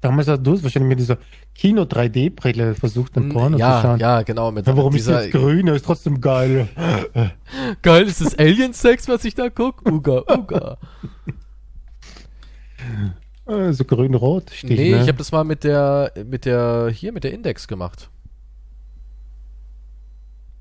Damals 0.00 0.28
hast 0.28 0.42
du 0.42 0.52
es 0.52 0.62
wahrscheinlich 0.62 0.90
mit 0.90 0.98
dieser 0.98 1.16
Kino-3D-Brille 1.54 2.74
versucht, 2.74 3.16
den 3.16 3.30
Porno 3.30 3.56
zu 3.56 3.60
ja, 3.60 3.80
schauen. 3.80 3.98
ja, 4.00 4.20
genau. 4.22 4.50
Mit 4.52 4.66
Ja, 4.66 4.76
warum 4.76 4.94
ist 4.94 5.06
dieser 5.06 5.22
das 5.22 5.30
grün? 5.30 5.64
Das 5.66 5.76
ist 5.76 5.86
trotzdem 5.86 6.20
geil. 6.20 6.68
geil 7.82 8.02
ist 8.06 8.20
das 8.20 8.38
Alien-Sex, 8.38 9.08
was 9.08 9.24
ich 9.24 9.34
da 9.34 9.48
guck? 9.48 9.88
Uga, 9.90 10.22
Uga. 10.30 10.76
Äh, 13.46 13.72
so 13.72 13.84
grün-rot 13.84 14.50
steht. 14.50 14.78
nee, 14.78 14.90
ne? 14.90 15.02
ich 15.02 15.08
habe 15.08 15.18
das 15.18 15.32
mal 15.32 15.44
mit 15.44 15.64
der, 15.64 16.12
mit 16.26 16.44
der, 16.44 16.90
hier, 16.92 17.12
mit 17.12 17.24
der 17.24 17.32
Index 17.32 17.66
gemacht. 17.68 18.10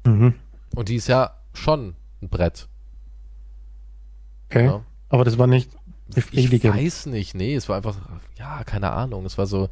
Mhm. 0.04 0.34
Und 0.76 0.90
die 0.90 0.96
ist 0.96 1.08
ja 1.08 1.36
schon 1.54 1.96
ein 2.22 2.30
Brett. 2.30 2.68
Okay. 4.50 4.66
Ja. 4.66 4.82
Aber 5.10 5.24
das 5.24 5.38
war 5.38 5.48
nicht 5.48 5.72
Ich 6.10 6.16
befriedigend. 6.16 6.76
weiß 6.76 7.06
nicht, 7.08 7.36
nee, 7.36 7.56
es 7.56 7.70
war 7.70 7.78
einfach, 7.78 7.98
ja, 8.38 8.64
keine 8.64 8.92
Ahnung, 8.92 9.26
es 9.26 9.38
war 9.38 9.46
so, 9.46 9.70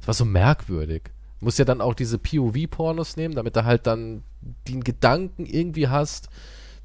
es 0.00 0.06
war 0.06 0.14
so 0.14 0.24
merkwürdig. 0.24 1.10
Du 1.40 1.46
musst 1.46 1.58
ja 1.58 1.64
dann 1.64 1.80
auch 1.80 1.94
diese 1.94 2.18
POV-Pornos 2.18 3.16
nehmen, 3.16 3.34
damit 3.34 3.56
du 3.56 3.64
halt 3.64 3.86
dann 3.86 4.22
den 4.68 4.84
Gedanken 4.84 5.44
irgendwie 5.44 5.88
hast, 5.88 6.28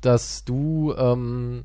dass 0.02 0.44
du 0.44 0.94
ähm, 0.98 1.64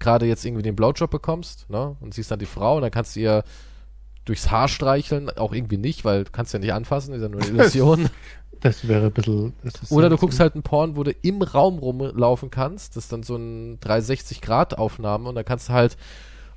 gerade 0.00 0.26
jetzt 0.26 0.44
irgendwie 0.44 0.62
den 0.62 0.76
Blowjob 0.76 1.10
bekommst, 1.10 1.68
ne? 1.70 1.96
Und 2.00 2.14
siehst 2.14 2.30
dann 2.30 2.38
die 2.38 2.46
Frau 2.46 2.76
und 2.76 2.82
dann 2.82 2.90
kannst 2.90 3.16
du 3.16 3.20
ihr 3.20 3.44
durchs 4.26 4.50
Haar 4.50 4.68
streicheln, 4.68 5.30
auch 5.30 5.54
irgendwie 5.54 5.78
nicht, 5.78 6.04
weil 6.04 6.24
du 6.24 6.30
kannst 6.30 6.52
ja 6.52 6.58
nicht 6.58 6.74
anfassen, 6.74 7.14
ist 7.14 7.22
ja 7.22 7.28
nur 7.28 7.40
eine 7.40 7.50
Illusion. 7.58 8.10
Das 8.60 8.86
wäre 8.88 9.06
ein 9.06 9.12
bisschen. 9.12 9.54
Das 9.62 9.74
ist 9.82 9.92
Oder 9.92 10.08
du 10.08 10.16
guckst 10.16 10.40
halt 10.40 10.54
einen 10.54 10.62
Porn, 10.62 10.96
wo 10.96 11.02
du 11.02 11.12
im 11.22 11.42
Raum 11.42 11.78
rumlaufen 11.78 12.50
kannst. 12.50 12.96
Das 12.96 13.04
ist 13.04 13.12
dann 13.12 13.22
so 13.22 13.36
ein 13.36 13.78
360-Grad-Aufnahme 13.80 15.28
und 15.28 15.34
dann 15.34 15.44
kannst 15.44 15.68
du 15.68 15.72
halt, 15.72 15.96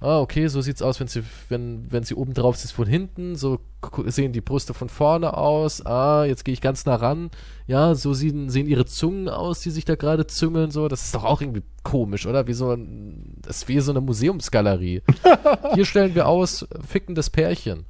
ah, 0.02 0.20
okay, 0.20 0.48
so 0.48 0.62
sieht's 0.62 0.82
aus, 0.82 1.00
wenn 1.00 1.08
sie, 1.08 1.24
wenn, 1.50 1.92
wenn 1.92 2.04
sie 2.04 2.16
oben 2.16 2.34
drauf 2.34 2.56
ist 2.56 2.72
von 2.72 2.88
hinten, 2.88 3.36
so 3.36 3.60
sehen 4.06 4.32
die 4.32 4.42
Brüste 4.42 4.74
von 4.74 4.90
vorne 4.90 5.36
aus, 5.36 5.86
ah, 5.86 6.24
jetzt 6.26 6.46
gehe 6.46 6.54
ich 6.54 6.62
ganz 6.62 6.86
nah 6.86 6.96
ran, 6.96 7.32
ja, 7.68 7.96
so 7.96 8.14
sehen, 8.14 8.50
sehen 8.50 8.68
ihre 8.68 8.86
Zungen 8.86 9.28
aus, 9.28 9.60
die 9.60 9.72
sich 9.72 9.86
da 9.86 9.96
gerade 9.96 10.26
züngeln, 10.28 10.72
so, 10.72 10.88
das 10.88 11.06
ist 11.06 11.16
doch 11.16 11.26
auch 11.26 11.42
irgendwie 11.42 11.64
komisch, 11.84 12.26
oder? 12.28 12.48
Wie 12.48 12.54
so 12.54 12.72
ein, 12.72 13.36
das 13.42 13.58
ist 13.58 13.68
wie 13.68 13.80
so 13.80 13.92
eine 13.92 14.02
Museumsgalerie. 14.02 15.02
Hier 15.74 15.86
stellen 15.86 16.16
wir 16.16 16.28
aus, 16.28 16.66
fickendes 16.88 17.30
Pärchen. 17.30 17.86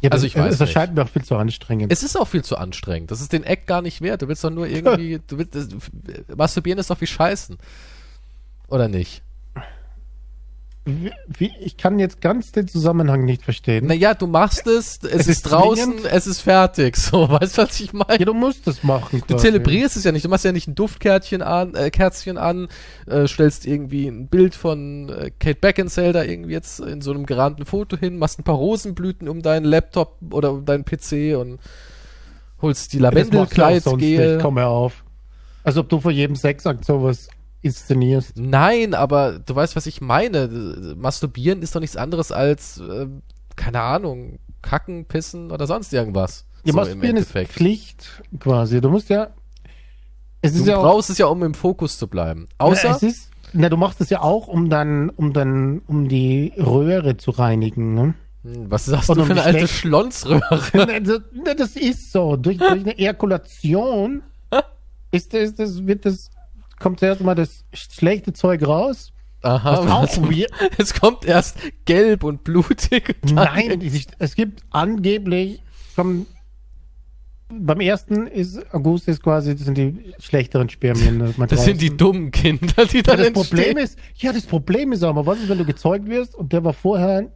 Ja, 0.00 0.10
das, 0.10 0.18
also 0.18 0.26
ich 0.26 0.36
weiß 0.36 0.54
Es 0.54 0.60
erscheint 0.60 0.94
mir 0.94 1.02
auch 1.02 1.08
viel 1.08 1.24
zu 1.24 1.36
anstrengend. 1.36 1.90
Es 1.92 2.02
ist 2.02 2.16
auch 2.16 2.28
viel 2.28 2.44
zu 2.44 2.56
anstrengend. 2.56 3.10
Das 3.10 3.20
ist 3.20 3.32
den 3.32 3.44
Eck 3.44 3.66
gar 3.66 3.82
nicht 3.82 4.02
wert. 4.02 4.22
Du 4.22 4.28
willst 4.28 4.44
doch 4.44 4.50
nur 4.50 4.66
irgendwie, 4.66 5.20
du 5.26 5.38
willst, 5.38 5.54
das, 5.54 5.68
masturbieren 6.36 6.78
ist 6.78 6.90
doch 6.90 7.00
wie 7.00 7.06
scheißen. 7.06 7.56
Oder 8.68 8.88
nicht? 8.88 9.22
wie, 10.86 11.10
wie, 11.26 11.52
ich 11.60 11.76
kann 11.76 11.98
jetzt 11.98 12.20
ganz 12.20 12.52
den 12.52 12.68
Zusammenhang 12.68 13.24
nicht 13.24 13.42
verstehen. 13.42 13.86
Naja, 13.86 14.14
du 14.14 14.28
machst 14.28 14.68
es, 14.68 15.00
es, 15.02 15.12
ist, 15.22 15.28
ist 15.28 15.42
draußen, 15.42 15.98
zwingend? 15.98 16.12
es 16.12 16.26
ist 16.28 16.40
fertig. 16.40 16.96
So, 17.06 17.28
weißt 17.28 17.58
du, 17.58 17.62
was 17.62 17.80
ich 17.80 17.92
meine? 17.92 18.18
Ja, 18.18 18.24
du 18.24 18.34
musst 18.34 18.66
es 18.68 18.82
machen. 18.82 19.22
Du 19.26 19.36
zelebrierst 19.36 19.96
es 19.96 20.04
ja 20.04 20.12
nicht. 20.12 20.24
Du 20.24 20.28
machst 20.28 20.44
ja 20.44 20.52
nicht 20.52 20.68
ein 20.68 20.74
Duftkärtchen 20.74 21.42
an, 21.42 21.74
äh, 21.74 21.90
Kerzchen 21.90 22.38
an, 22.38 22.68
äh, 23.06 23.26
stellst 23.26 23.66
irgendwie 23.66 24.06
ein 24.06 24.28
Bild 24.28 24.54
von 24.54 25.08
äh, 25.08 25.30
Kate 25.38 25.58
Beckinsale 25.60 26.12
da 26.12 26.22
irgendwie 26.22 26.52
jetzt 26.52 26.80
in 26.80 27.00
so 27.00 27.10
einem 27.12 27.26
gerahmten 27.26 27.64
Foto 27.64 27.96
hin, 27.96 28.18
machst 28.18 28.38
ein 28.38 28.44
paar 28.44 28.56
Rosenblüten 28.56 29.28
um 29.28 29.42
deinen 29.42 29.64
Laptop 29.64 30.18
oder 30.30 30.52
um 30.52 30.64
deinen 30.64 30.84
PC 30.84 31.36
und 31.36 31.58
holst 32.62 32.92
die 32.92 32.98
Ich 32.98 33.02
Lavendelkleidgel. 33.02 34.38
komme 34.38 34.66
auf. 34.66 35.04
Als 35.64 35.76
ob 35.76 35.88
du 35.88 36.00
vor 36.00 36.12
jedem 36.12 36.36
Sexakt 36.36 36.84
sowas 36.84 37.28
inszenierst. 37.62 38.32
Nein, 38.36 38.94
aber 38.94 39.38
du 39.38 39.54
weißt, 39.54 39.76
was 39.76 39.86
ich 39.86 40.00
meine. 40.00 40.48
Masturbieren 40.96 41.62
ist 41.62 41.74
doch 41.74 41.80
nichts 41.80 41.96
anderes 41.96 42.32
als 42.32 42.78
äh, 42.78 43.06
keine 43.56 43.80
Ahnung, 43.80 44.38
kacken, 44.62 45.06
pissen 45.06 45.50
oder 45.50 45.66
sonst 45.66 45.92
irgendwas. 45.92 46.46
Ja, 46.64 46.72
so 46.72 46.76
Masturbieren 46.78 47.16
ist 47.16 47.30
Pflicht 47.32 48.22
quasi. 48.38 48.80
Du 48.80 48.90
musst 48.90 49.08
ja. 49.08 49.28
Es 50.42 50.52
Du 50.52 50.60
ist 50.60 50.66
ja 50.66 50.76
auch. 50.76 50.82
brauchst 50.82 51.10
es 51.10 51.18
ja, 51.18 51.26
um 51.26 51.42
im 51.42 51.54
Fokus 51.54 51.98
zu 51.98 52.06
bleiben. 52.08 52.46
Außer, 52.58 52.90
Na, 52.90 52.96
es 52.96 53.02
ist, 53.02 53.30
na, 53.52 53.68
du 53.68 53.76
machst 53.76 54.00
es 54.00 54.10
ja 54.10 54.20
auch, 54.20 54.48
um 54.48 54.68
dann, 54.68 55.10
um 55.10 55.32
dann, 55.32 55.80
um 55.86 56.08
die 56.08 56.52
Röhre 56.56 57.16
zu 57.16 57.30
reinigen. 57.30 57.94
Ne? 57.94 58.14
Hm, 58.42 58.70
was 58.70 58.84
sagst 58.84 59.10
Und 59.10 59.18
du 59.18 59.24
für 59.24 59.32
eine 59.32 59.42
alte 59.42 59.66
na, 61.32 61.54
das 61.54 61.76
ist 61.76 62.12
so. 62.12 62.36
Durch, 62.36 62.58
durch 62.58 62.70
eine 62.70 62.98
Ejakulation 62.98 64.22
ist 65.10 65.32
das, 65.34 65.54
das 65.54 65.86
wird 65.86 66.04
das, 66.04 66.30
kommt 66.78 67.00
zuerst 67.00 67.20
mal 67.20 67.34
das 67.34 67.64
schlechte 67.72 68.32
Zeug 68.32 68.66
raus. 68.66 69.12
Aha, 69.42 69.84
Was 69.86 70.18
auch 70.18 70.22
weird. 70.30 70.50
es 70.78 70.94
kommt 70.94 71.24
erst 71.24 71.58
gelb 71.84 72.24
und 72.24 72.42
blutig. 72.44 73.16
und 73.22 73.34
Nein, 73.34 73.80
es, 74.18 74.34
gibt 74.34 74.62
angeblich, 74.70 75.62
kommen, 75.94 76.26
beim 77.48 77.80
ersten 77.80 78.26
ist 78.26 78.58
August 78.74 79.06
ist 79.08 79.22
quasi, 79.22 79.54
das 79.54 79.64
sind 79.66 79.78
die 79.78 80.14
schlechteren 80.18 80.68
Spermien. 80.68 81.34
Das 81.48 81.64
sind 81.64 81.80
die 81.80 81.88
draußen. 81.90 81.98
dummen 81.98 82.30
Kinder, 82.32 82.86
die 82.86 82.96
Ja, 82.96 83.02
dann 83.02 83.18
das 83.18 83.32
Problem 83.32 83.76
entstehen. 83.76 83.78
ist, 83.78 83.98
ja, 84.16 84.32
das 84.32 84.46
Problem 84.46 84.92
ist 84.92 85.02
aber, 85.04 85.26
was 85.26 85.38
ist, 85.38 85.48
wenn 85.48 85.58
du 85.58 85.64
gezeugt 85.64 86.08
wirst 86.08 86.34
und 86.34 86.52
der 86.52 86.64
war 86.64 86.72
vorher, 86.72 87.30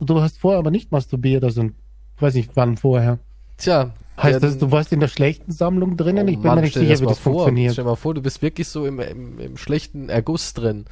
du 0.00 0.20
hast 0.22 0.38
vorher 0.38 0.58
aber 0.58 0.70
nicht 0.70 0.90
masturbiert, 0.90 1.44
also, 1.44 1.64
ich 1.64 2.22
weiß 2.22 2.34
nicht 2.34 2.50
wann 2.54 2.76
vorher. 2.78 3.18
Tja. 3.58 3.92
Heißt 4.22 4.42
das, 4.42 4.58
du 4.58 4.70
warst 4.70 4.92
in 4.92 5.00
der 5.00 5.08
schlechten 5.08 5.52
Sammlung 5.52 5.96
drinnen? 5.96 6.26
oh 6.26 6.30
ich 6.30 6.36
bin 6.36 6.46
Mann, 6.46 6.56
mir 6.56 6.62
nicht 6.62 6.74
sicher, 6.74 7.00
wie 7.00 7.06
das 7.06 7.18
vor, 7.18 7.32
funktioniert. 7.34 7.72
Stell 7.74 7.84
dir 7.84 7.90
mal 7.90 7.96
vor, 7.96 8.14
du 8.14 8.22
bist 8.22 8.40
wirklich 8.42 8.68
so 8.68 8.86
im, 8.86 8.98
im, 9.00 9.38
im 9.38 9.56
schlechten 9.56 10.08
Erguss 10.08 10.54
drin. 10.54 10.86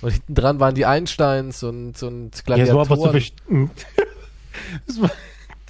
Und 0.00 0.10
hinten 0.12 0.34
dran 0.34 0.60
waren 0.60 0.74
die 0.74 0.86
Einsteins 0.86 1.62
und, 1.62 2.02
und 2.02 2.42
Ja, 2.48 2.66
so 2.66 2.80
aber 2.80 2.86
Gladiatoren. 2.86 3.12
bestimmt. 3.12 3.86
Das 4.86 5.00
war- 5.00 5.10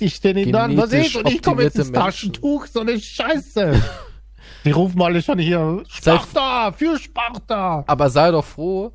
Die 0.01 0.11
stehen 0.11 0.37
hinten 0.37 0.57
an, 0.57 0.77
was 0.77 0.93
ist? 0.93 1.15
Und 1.17 1.31
ich 1.31 1.41
komme 1.43 1.63
jetzt 1.63 1.77
ins 1.77 1.91
Menschen. 1.91 2.05
Taschentuch, 2.05 2.67
so 2.67 2.81
eine 2.81 2.99
Scheiße. 2.99 3.81
Die 4.65 4.71
rufen 4.71 5.01
alle 5.03 5.23
schon 5.23 5.39
hier, 5.39 5.83
Sparta, 5.89 6.73
für 6.73 6.99
Sparta. 6.99 7.85
Aber 7.87 8.11
sei 8.11 8.31
doch 8.31 8.45
froh, 8.45 8.93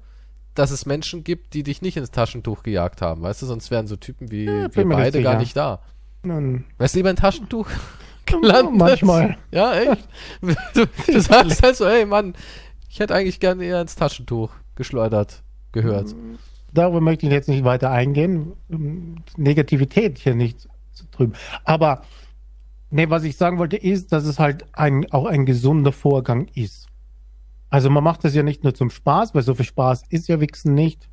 dass 0.56 0.72
es 0.72 0.86
Menschen 0.86 1.24
gibt, 1.24 1.54
die 1.54 1.63
dich 1.63 1.82
nicht 1.82 1.98
ins 1.98 2.12
Taschentuch 2.12 2.63
gejagt 2.63 3.01
haben, 3.01 3.22
weißt 3.22 3.42
du? 3.42 3.46
Sonst 3.46 3.70
wären 3.72 3.86
so 3.88 3.96
Typen 3.96 4.32
wie 4.32 4.46
Ja, 4.46 4.74
wir 4.75 4.88
beide 4.89 5.22
gar 5.22 5.38
nicht 5.38 5.56
da. 5.56 5.82
Wärst 6.77 6.96
du 6.96 7.00
lieber 7.00 7.10
ein 7.10 7.15
Taschentuch 7.15 7.67
gelandet? 8.25 8.75
manchmal. 8.75 9.38
Ja, 9.51 9.74
echt? 9.75 10.07
Du, 10.74 10.86
du 11.05 11.22
sagst 11.22 11.63
halt 11.63 11.75
so, 11.75 11.86
ey 11.86 12.05
Mann, 12.05 12.34
ich 12.89 13.00
hätte 13.00 13.15
eigentlich 13.15 13.39
gerne 13.39 13.63
eher 13.63 13.81
ins 13.81 13.96
Taschentuch 13.96 14.51
geschleudert 14.75 15.43
gehört. 15.72 16.15
Darüber 16.74 17.01
möchte 17.01 17.25
ich 17.25 17.31
jetzt 17.31 17.50
nicht 17.50 17.63
weiter 17.63 17.91
eingehen. 17.91 18.53
Negativität 19.36 20.17
hier 20.19 20.36
nicht 20.36 20.67
zu 20.93 21.05
trüben. 21.12 21.34
Aber, 21.63 22.03
nee, 22.89 23.10
was 23.10 23.24
ich 23.24 23.38
sagen 23.38 23.57
wollte, 23.57 23.77
ist, 23.77 24.12
dass 24.12 24.25
es 24.25 24.39
halt 24.39 24.65
ein, 24.74 25.12
auch 25.12 25.25
ein 25.25 25.46
gesunder 25.46 25.91
Vorgang 25.91 26.48
ist. 26.53 26.88
Also 27.69 27.89
man 27.89 28.03
macht 28.03 28.24
das 28.24 28.34
ja 28.34 28.43
nicht 28.43 28.63
nur 28.63 28.74
zum 28.74 28.89
Spaß, 28.89 29.36
weil 29.36 29.43
so 29.43 29.53
viel 29.53 29.65
Spaß 29.65 30.03
ist 30.10 30.27
ja 30.27 30.39
Wichsen 30.39 30.74
nicht. 30.74 31.10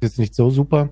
Ist 0.00 0.18
nicht 0.18 0.34
so 0.34 0.50
super. 0.50 0.90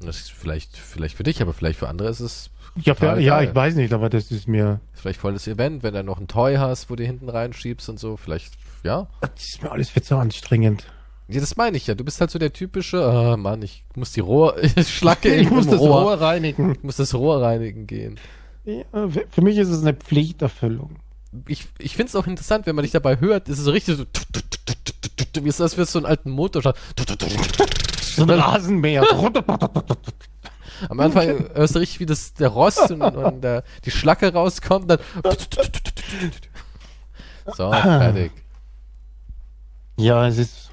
Das 0.00 0.18
ist 0.20 0.32
vielleicht, 0.32 0.76
vielleicht 0.76 1.16
für 1.16 1.22
dich, 1.22 1.42
aber 1.42 1.52
vielleicht 1.52 1.78
für 1.78 1.88
andere 1.88 2.08
ist 2.08 2.20
es 2.20 2.50
Ja, 2.76 2.94
ja 3.18 3.36
geil. 3.38 3.48
ich 3.48 3.54
weiß 3.54 3.74
nicht, 3.74 3.92
aber 3.92 4.08
das 4.08 4.30
ist 4.30 4.46
mir, 4.48 4.80
ist 4.94 5.00
vielleicht 5.00 5.20
voll 5.20 5.32
das 5.32 5.46
Event, 5.46 5.82
wenn 5.82 5.94
du 5.94 6.02
noch 6.04 6.18
ein 6.20 6.28
Toy 6.28 6.56
hast, 6.56 6.90
wo 6.90 6.96
du 6.96 7.04
hinten 7.04 7.28
reinschiebst 7.28 7.88
und 7.88 7.98
so, 7.98 8.16
vielleicht, 8.16 8.52
ja. 8.82 9.06
das 9.20 9.30
ist 9.48 9.62
mir 9.62 9.72
alles 9.72 9.90
viel 9.90 10.02
zu 10.02 10.16
anstrengend. 10.16 10.84
Ja, 11.28 11.40
das 11.40 11.56
meine 11.56 11.76
ich 11.76 11.86
ja. 11.86 11.94
Du 11.94 12.04
bist 12.04 12.20
halt 12.20 12.30
so 12.30 12.38
der 12.38 12.52
typische, 12.54 13.04
ah 13.04 13.36
Mann, 13.36 13.60
ich 13.62 13.84
muss 13.94 14.12
die 14.12 14.20
Rohr, 14.20 14.56
Schlacke 14.86 15.34
Ich 15.34 15.50
muss 15.50 15.66
das 15.66 15.78
Rohr, 15.80 16.02
Rohr 16.02 16.20
reinigen. 16.20 16.72
ich 16.72 16.82
muss 16.82 16.96
das 16.96 17.14
Rohr 17.14 17.42
reinigen 17.42 17.86
gehen. 17.86 18.18
Ja, 18.64 18.84
für- 19.30 19.42
mich 19.42 19.56
ist 19.58 19.68
es 19.68 19.82
eine 19.82 19.94
Pflichterfüllung. 19.94 20.96
Ich, 21.46 21.66
ich 21.78 21.96
finde 21.96 22.08
es 22.08 22.16
auch 22.16 22.26
interessant, 22.26 22.66
wenn 22.66 22.74
man 22.74 22.82
dich 22.82 22.92
dabei 22.92 23.20
hört, 23.20 23.48
ist 23.48 23.58
es 23.58 23.64
so 23.64 23.70
richtig 23.70 23.96
so, 23.98 24.04
wie 25.44 25.48
ist 25.48 25.60
das 25.60 25.74
für 25.74 25.84
so 25.84 25.98
einen 25.98 26.06
alten 26.06 26.30
Motor? 26.30 26.74
So 28.16 28.22
ein 28.22 28.30
Rasenmäher. 28.30 29.04
Am 30.88 31.00
Anfang 31.00 31.48
hörst 31.54 31.74
du 31.74 31.78
richtig, 31.80 32.00
wie 32.00 32.06
das, 32.06 32.34
der 32.34 32.48
Rost 32.48 32.90
und, 32.90 33.02
und 33.02 33.40
der, 33.42 33.64
die 33.84 33.90
Schlacke 33.90 34.32
rauskommt, 34.32 34.90
dann 34.90 34.98
so, 37.56 37.70
fertig. 37.72 38.32
Ja, 39.96 40.26
es 40.26 40.38
ist. 40.38 40.70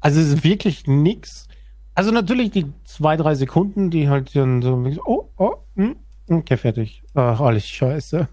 Also 0.00 0.20
es 0.20 0.28
ist 0.28 0.44
wirklich 0.44 0.86
nix. 0.86 1.46
Also 1.94 2.10
natürlich 2.10 2.50
die 2.50 2.72
zwei, 2.84 3.16
drei 3.16 3.34
Sekunden, 3.34 3.90
die 3.90 4.08
halt 4.08 4.34
dann 4.34 4.62
so, 4.62 4.74
oh, 5.04 5.28
oh, 5.36 5.54
hm, 5.76 5.96
okay, 6.28 6.56
fertig. 6.56 7.02
Ach, 7.14 7.40
alles 7.40 7.66
scheiße. 7.68 8.26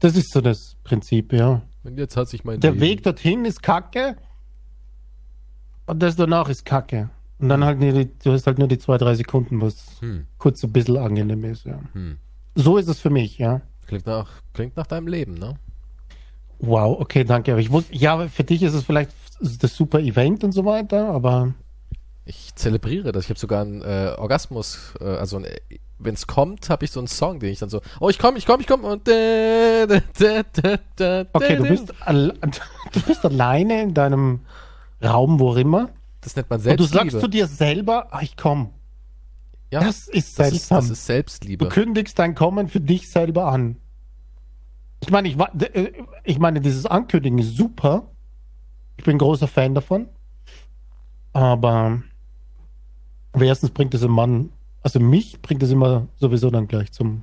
Das 0.00 0.16
ist 0.16 0.32
so 0.32 0.40
das 0.40 0.76
Prinzip, 0.84 1.32
ja. 1.32 1.62
Und 1.82 1.98
jetzt 1.98 2.16
hat 2.16 2.28
sich 2.28 2.44
mein 2.44 2.60
Der 2.60 2.70
Leben- 2.72 2.80
Weg 2.80 3.02
dorthin 3.02 3.44
ist 3.44 3.62
kacke. 3.62 4.16
Und 5.86 6.02
das 6.02 6.16
danach 6.16 6.48
ist 6.48 6.64
kacke. 6.64 7.10
Und 7.38 7.48
dann 7.48 7.64
halt 7.64 7.80
nur 7.80 7.92
die, 7.92 8.08
du 8.22 8.32
hast 8.32 8.46
halt 8.46 8.58
nur 8.58 8.68
die 8.68 8.78
zwei, 8.78 8.96
drei 8.96 9.14
Sekunden, 9.14 9.60
was 9.60 10.00
Hm, 10.00 10.26
kurz 10.38 10.60
so 10.60 10.66
ein 10.68 10.72
bisschen 10.72 10.96
angenehm 10.96 11.44
ist, 11.44 11.64
ja. 11.66 11.80
hm. 11.92 12.18
So 12.54 12.76
ist 12.78 12.88
es 12.88 13.00
für 13.00 13.10
mich, 13.10 13.38
ja. 13.38 13.60
Klingt 13.86 14.06
nach, 14.06 14.30
klingt 14.52 14.76
nach 14.76 14.86
deinem 14.86 15.08
Leben, 15.08 15.34
ne? 15.34 15.56
Wow, 16.60 17.00
okay, 17.00 17.24
danke. 17.24 17.52
Aber 17.52 17.60
ich 17.60 17.70
wusste, 17.72 17.94
ja, 17.94 18.28
für 18.28 18.44
dich 18.44 18.62
ist 18.62 18.74
es 18.74 18.84
vielleicht 18.84 19.10
das 19.40 19.74
super 19.76 19.98
Event 20.00 20.44
und 20.44 20.52
so 20.52 20.64
weiter, 20.64 21.08
aber 21.08 21.52
Ich 22.24 22.54
zelebriere 22.54 23.12
das. 23.12 23.24
Ich 23.24 23.30
habe 23.30 23.38
sogar 23.40 23.62
einen 23.62 23.82
äh, 23.82 24.14
Orgasmus, 24.16 24.94
äh, 25.00 25.04
also 25.04 25.42
wenn 25.98 26.14
es 26.14 26.26
kommt, 26.26 26.70
habe 26.70 26.84
ich 26.84 26.90
so 26.90 27.00
einen 27.00 27.06
Song, 27.08 27.38
den 27.40 27.50
ich 27.50 27.58
dann 27.58 27.68
so, 27.68 27.80
oh, 28.00 28.08
ich 28.08 28.18
komme, 28.18 28.38
ich 28.38 28.46
komme, 28.46 28.62
ich 28.62 28.66
komme 28.66 28.84
und 28.88 29.06
da, 29.06 29.86
da, 29.86 30.00
da, 30.18 30.42
da, 30.62 30.78
da, 30.96 31.26
Okay, 31.32 31.56
du 31.56 31.64
bist, 31.64 31.92
du 32.06 33.00
bist 33.06 33.24
alleine 33.24 33.82
in 33.82 33.92
deinem 33.94 34.40
Raum, 35.02 35.38
wo 35.38 35.54
immer. 35.56 35.90
Das 36.24 36.34
nennt 36.36 36.50
man 36.50 36.58
Und 36.58 36.64
du 36.64 36.84
Selbstliebe. 36.84 37.10
sagst 37.10 37.20
zu 37.20 37.28
dir 37.28 37.46
selber, 37.46 38.08
ach, 38.10 38.22
ich 38.22 38.36
komm. 38.36 38.70
ja, 39.70 39.80
Das 39.80 40.08
ist 40.08 40.38
das 40.38 40.52
ist, 40.52 40.70
das 40.70 40.90
ist 40.90 41.06
Selbstliebe. 41.06 41.64
du 41.64 41.70
kündigst 41.70 42.18
dein 42.18 42.34
Kommen 42.34 42.68
für 42.68 42.80
dich 42.80 43.08
selber 43.10 43.46
an. 43.46 43.76
Ich 45.00 45.10
meine, 45.10 45.28
ich, 45.28 45.36
äh, 45.38 45.92
ich 46.24 46.38
meine, 46.38 46.60
dieses 46.60 46.86
Ankündigen 46.86 47.38
ist 47.38 47.56
super. 47.56 48.10
Ich 48.96 49.04
bin 49.04 49.18
großer 49.18 49.48
Fan 49.48 49.74
davon. 49.74 50.08
Aber, 51.32 52.02
aber 53.32 53.44
erstens 53.44 53.70
bringt 53.70 53.92
es 53.94 54.02
einen 54.02 54.12
Mann, 54.12 54.50
also 54.82 55.00
mich 55.00 55.42
bringt 55.42 55.62
es 55.62 55.70
immer 55.72 56.06
sowieso 56.16 56.50
dann 56.50 56.68
gleich 56.68 56.92
zum. 56.92 57.22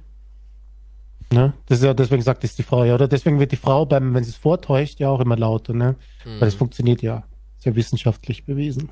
Ne? 1.32 1.54
Das 1.68 1.78
ist 1.80 1.86
ja, 1.86 1.94
deswegen 1.94 2.22
sagt 2.22 2.44
es 2.44 2.56
die 2.56 2.64
Frau 2.64 2.84
ja, 2.84 2.94
oder 2.96 3.08
deswegen 3.08 3.40
wird 3.40 3.54
die 3.54 3.58
Frau 3.58 3.86
beim, 3.86 4.14
wenn 4.14 4.24
sie 4.26 4.32
es 4.32 4.36
vortäuscht, 4.36 5.00
ja 5.00 5.08
auch 5.10 5.22
immer 5.22 5.38
lauter, 5.38 5.74
ne? 5.74 5.96
Weil 6.26 6.40
das 6.50 6.56
funktioniert 6.56 7.02
ja. 7.02 7.24
Ist 7.62 7.66
ja 7.66 7.76
wissenschaftlich 7.76 8.46
bewiesen. 8.46 8.90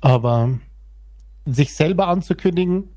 Aber 0.00 0.58
sich 1.44 1.74
selber 1.74 2.08
anzukündigen, 2.08 2.88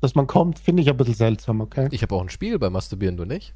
dass 0.00 0.16
man 0.16 0.26
kommt, 0.26 0.58
finde 0.58 0.82
ich 0.82 0.90
ein 0.90 0.96
bisschen 0.96 1.14
seltsam, 1.14 1.60
okay? 1.60 1.86
Ich 1.92 2.02
habe 2.02 2.12
auch 2.16 2.18
einen 2.18 2.28
Spiegel 2.28 2.58
beim 2.58 2.72
Masturbieren, 2.72 3.16
du 3.16 3.24
nicht? 3.24 3.54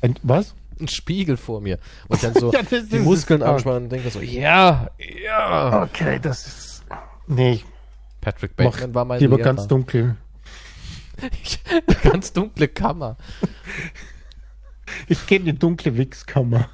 Und, 0.00 0.18
was? 0.24 0.56
Ein 0.80 0.88
Spiegel 0.88 1.36
vor 1.36 1.60
mir. 1.60 1.78
Und 2.08 2.24
dann 2.24 2.34
so 2.34 2.52
Ja, 2.52 2.64
das 2.64 2.88
die 2.88 2.98
Muskeln 2.98 3.40
ah. 3.44 3.52
anspannen 3.52 3.84
und 3.84 3.90
denke 3.90 4.10
so, 4.10 4.20
ja, 4.20 4.90
ja. 5.24 5.84
Okay, 5.84 6.18
das 6.20 6.44
ist. 6.48 6.84
Nee, 7.28 7.60
Patrick 8.20 8.56
Bateman 8.56 8.96
war 8.96 9.04
mein 9.04 9.20
lieber 9.20 9.36
Lehrer. 9.36 9.54
ganz 9.54 9.68
dunkel. 9.68 10.16
ganz 12.02 12.32
dunkle 12.32 12.66
Kammer. 12.66 13.16
Ich 15.06 15.24
gehe 15.28 15.38
in 15.38 15.44
die 15.44 15.56
dunkle 15.56 15.96
Wichskammer. 15.96 16.68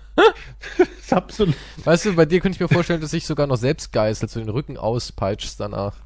Das 0.78 0.88
ist 0.88 1.12
absolut. 1.12 1.54
Weißt 1.84 2.06
du, 2.06 2.14
bei 2.14 2.26
dir 2.26 2.40
könnte 2.40 2.56
ich 2.56 2.60
mir 2.60 2.68
vorstellen, 2.68 3.00
dass 3.00 3.12
ich 3.12 3.26
sogar 3.26 3.46
noch 3.46 3.56
selbst 3.56 3.92
geißelt, 3.92 4.30
so 4.30 4.40
den 4.40 4.48
Rücken 4.48 4.76
auspeitschst 4.76 5.58
danach. 5.58 5.96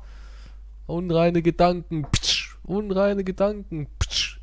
Unreine 0.86 1.42
Gedanken, 1.42 2.06
ptsch, 2.10 2.56
unreine 2.62 3.24
Gedanken, 3.24 3.88
ptsch. 3.98 4.38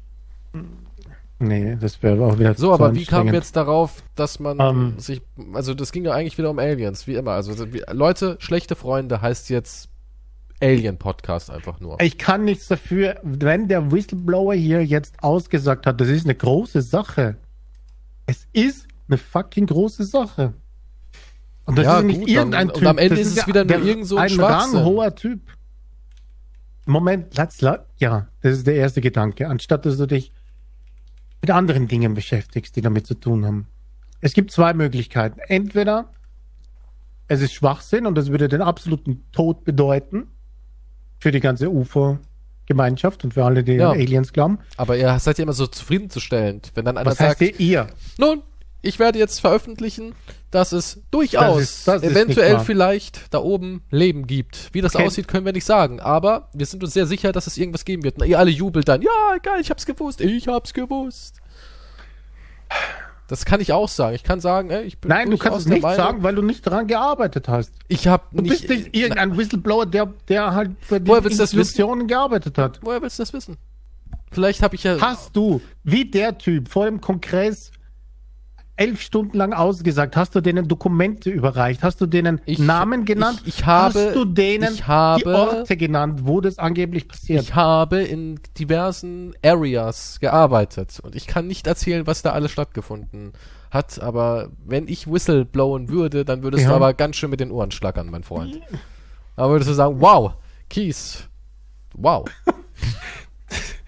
Nee, 1.39 1.77
das 1.79 2.01
wäre 2.03 2.23
auch 2.23 2.39
wieder 2.39 2.53
So, 2.55 2.73
aber 2.73 2.95
wie 2.95 3.05
kam 3.05 3.33
jetzt 3.33 3.55
darauf, 3.55 4.03
dass 4.15 4.39
man 4.39 4.59
Ähm. 4.59 4.99
sich, 4.99 5.21
also 5.53 5.73
das 5.73 5.91
ging 5.91 6.05
ja 6.05 6.13
eigentlich 6.13 6.37
wieder 6.37 6.49
um 6.49 6.59
Aliens, 6.59 7.07
wie 7.07 7.15
immer. 7.15 7.31
Also 7.31 7.73
wie, 7.73 7.83
Leute, 7.91 8.37
schlechte 8.39 8.75
Freunde 8.75 9.21
heißt 9.21 9.49
jetzt 9.49 9.89
Alien-Podcast 10.61 11.49
einfach 11.49 11.79
nur. 11.79 11.99
Ich 12.01 12.17
kann 12.17 12.45
nichts 12.45 12.67
dafür, 12.67 13.19
wenn 13.23 13.67
der 13.67 13.91
Whistleblower 13.91 14.53
hier 14.53 14.85
jetzt 14.85 15.21
ausgesagt 15.21 15.85
hat, 15.85 15.99
das 15.99 16.07
ist 16.07 16.25
eine 16.25 16.35
große 16.35 16.81
Sache. 16.81 17.35
Es 18.25 18.47
ist 18.53 18.87
eine 19.07 19.17
fucking 19.17 19.65
große 19.67 20.03
Sache. 20.05 20.53
Und 21.65 21.77
das 21.77 21.85
Ja, 21.85 21.99
ist 21.99 22.05
nicht 22.05 22.19
gut, 22.21 22.29
irgendein 22.29 22.67
dann- 22.67 22.75
und 22.75 22.79
Typ. 22.79 22.87
am 22.89 22.97
Ende 22.97 23.15
das 23.15 23.27
ist 23.27 23.37
es 23.39 23.47
wieder 23.47 23.63
nur 23.63 23.81
irgend 23.83 24.05
so 24.07 24.17
ein 24.17 24.31
ein 24.31 24.39
ranghoher 24.39 25.15
Typ. 25.15 25.41
Moment, 26.85 27.35
lass, 27.37 27.61
la- 27.61 27.85
ja, 27.97 28.27
das 28.41 28.57
ist 28.57 28.67
der 28.67 28.75
erste 28.75 28.99
Gedanke. 29.01 29.47
Anstatt 29.47 29.85
dass 29.85 29.97
du 29.97 30.05
dich 30.05 30.31
mit 31.41 31.51
anderen 31.51 31.87
Dingen 31.87 32.13
beschäftigst, 32.13 32.75
die 32.75 32.81
damit 32.81 33.07
zu 33.07 33.13
tun 33.15 33.45
haben. 33.45 33.67
Es 34.21 34.33
gibt 34.33 34.51
zwei 34.51 34.73
Möglichkeiten. 34.73 35.39
Entweder 35.47 36.09
es 37.27 37.41
ist 37.41 37.53
Schwachsinn 37.53 38.05
und 38.05 38.15
das 38.15 38.29
würde 38.29 38.47
den 38.49 38.61
absoluten 38.61 39.23
Tod 39.31 39.63
bedeuten 39.63 40.27
für 41.19 41.31
die 41.31 41.39
ganze 41.39 41.69
UFO 41.69 42.19
Gemeinschaft 42.65 43.23
und 43.25 43.33
für 43.33 43.43
alle, 43.43 43.63
die 43.63 43.73
Ja. 43.73 43.91
an 43.91 43.97
Aliens 43.99 44.31
glauben. 44.31 44.59
Aber 44.77 44.97
ihr 44.97 45.17
seid 45.19 45.37
ja 45.37 45.43
immer 45.43 45.51
so 45.53 45.67
zufriedenzustellend, 45.67 46.71
wenn 46.75 46.85
dann 46.85 46.97
einer 46.97 47.11
Was 47.11 47.19
heißt 47.19 47.39
sagt, 47.39 47.59
ihr? 47.59 47.59
ihr? 47.59 47.87
nun, 48.17 48.41
ich 48.83 48.99
werde 48.99 49.17
jetzt 49.17 49.39
veröffentlichen, 49.41 50.13
dass 50.51 50.71
es 50.73 51.01
durchaus 51.09 51.55
Das 51.57 51.63
ist- 51.63 51.87
das 51.87 52.03
eventuell 52.03 52.59
vielleicht 52.59 53.33
da 53.33 53.39
oben 53.39 53.81
Leben 53.89 54.27
gibt. 54.27 54.69
Wie 54.73 54.81
das 54.81 54.93
Okay. 54.93 55.07
aussieht, 55.07 55.27
können 55.27 55.45
wir 55.45 55.53
nicht 55.53 55.65
sagen. 55.65 55.99
Aber 55.99 56.49
wir 56.53 56.65
sind 56.67 56.83
uns 56.83 56.93
sehr 56.93 57.07
sicher, 57.07 57.31
dass 57.31 57.47
es 57.47 57.57
irgendwas 57.57 57.85
geben 57.85 58.03
wird. 58.03 58.21
Und 58.21 58.27
ihr 58.27 58.37
alle 58.37 58.51
jubelt 58.51 58.87
dann, 58.87 59.01
ja, 59.01 59.09
geil, 59.41 59.59
ich 59.61 59.71
hab's 59.71 59.85
gewusst, 59.87 60.21
ich 60.21 60.47
hab's 60.47 60.73
gewusst. 60.73 61.37
Das 63.27 63.45
kann 63.45 63.61
ich 63.61 63.71
auch 63.71 63.87
sagen. 63.87 64.15
Ich 64.15 64.23
kann 64.23 64.41
sagen, 64.41 64.69
ey, 64.69 64.83
ich 64.83 64.99
bin 64.99 65.09
Nein, 65.09 65.31
du 65.31 65.37
kannst 65.37 65.59
es 65.61 65.65
nicht 65.65 65.81
Meinung, 65.81 65.97
sagen, 65.97 66.23
weil 66.23 66.35
du 66.35 66.41
nicht 66.41 66.67
daran 66.67 66.87
gearbeitet 66.87 67.47
hast. 67.47 67.71
Ich 67.87 68.07
habe 68.07 68.23
Du 68.31 68.41
nicht, 68.41 68.67
bist 68.67 68.69
nicht 68.69 68.95
irgendein 68.95 69.37
Whistleblower, 69.37 69.85
der, 69.85 70.13
der 70.27 70.53
halt 70.53 70.71
für 70.81 70.99
die 70.99 71.09
du? 71.09 71.15
Institutionen 71.15 72.07
gearbeitet 72.07 72.57
hat. 72.57 72.79
Woher 72.83 73.01
willst 73.01 73.17
du 73.17 73.23
das 73.23 73.33
wissen? 73.33 73.57
Vielleicht 74.31 74.61
habe 74.61 74.75
ich 74.75 74.83
ja. 74.83 74.99
Hast 74.99 75.35
du, 75.35 75.61
wie 75.83 76.05
der 76.05 76.37
Typ 76.37 76.67
vor 76.67 76.85
dem 76.85 76.99
Kongress 76.99 77.71
elf 78.75 79.01
Stunden 79.01 79.37
lang 79.37 79.53
ausgesagt, 79.53 80.15
hast 80.17 80.33
du 80.35 80.41
denen 80.41 80.67
Dokumente 80.67 81.29
überreicht, 81.29 81.83
hast 81.83 82.01
du 82.01 82.05
denen 82.07 82.41
Ich- 82.45 82.57
Namen 82.59 83.05
genannt, 83.05 83.41
ich- 83.45 83.59
ich 83.59 83.65
habe- 83.65 84.07
hast 84.07 84.15
du 84.15 84.25
denen 84.25 84.73
ich 84.73 84.87
habe- 84.87 85.19
die 85.21 85.27
Orte 85.27 85.77
genannt, 85.77 86.21
wo 86.23 86.41
das 86.41 86.57
angeblich 86.57 87.07
passiert. 87.07 87.43
Ich 87.43 87.53
habe 87.55 88.01
in 88.01 88.39
diversen 88.57 89.33
Areas 89.45 90.19
gearbeitet 90.19 90.99
und 91.03 91.15
ich 91.15 91.27
kann 91.27 91.45
nicht 91.47 91.67
erzählen, 91.67 92.07
was 92.07 92.23
da 92.23 92.31
alles 92.31 92.51
stattgefunden 92.51 93.33
hat, 93.69 94.01
aber 94.01 94.49
wenn 94.65 94.87
ich 94.87 95.05
whistleblowen 95.11 95.89
würde, 95.89 96.25
dann 96.25 96.41
würdest 96.43 96.65
du 96.65 96.69
Ja. 96.69 96.75
aber 96.75 96.93
ganz 96.93 97.15
schön 97.15 97.29
mit 97.29 97.39
den 97.39 97.51
Ohren 97.51 97.71
schlackern, 97.71 98.09
mein 98.09 98.23
Freund. 98.23 98.59
Da 99.35 99.49
würdest 99.49 99.69
du 99.69 99.73
sagen, 99.73 99.95
wow, 99.99 100.33
Kies, 100.69 101.27
wow. 101.95 102.25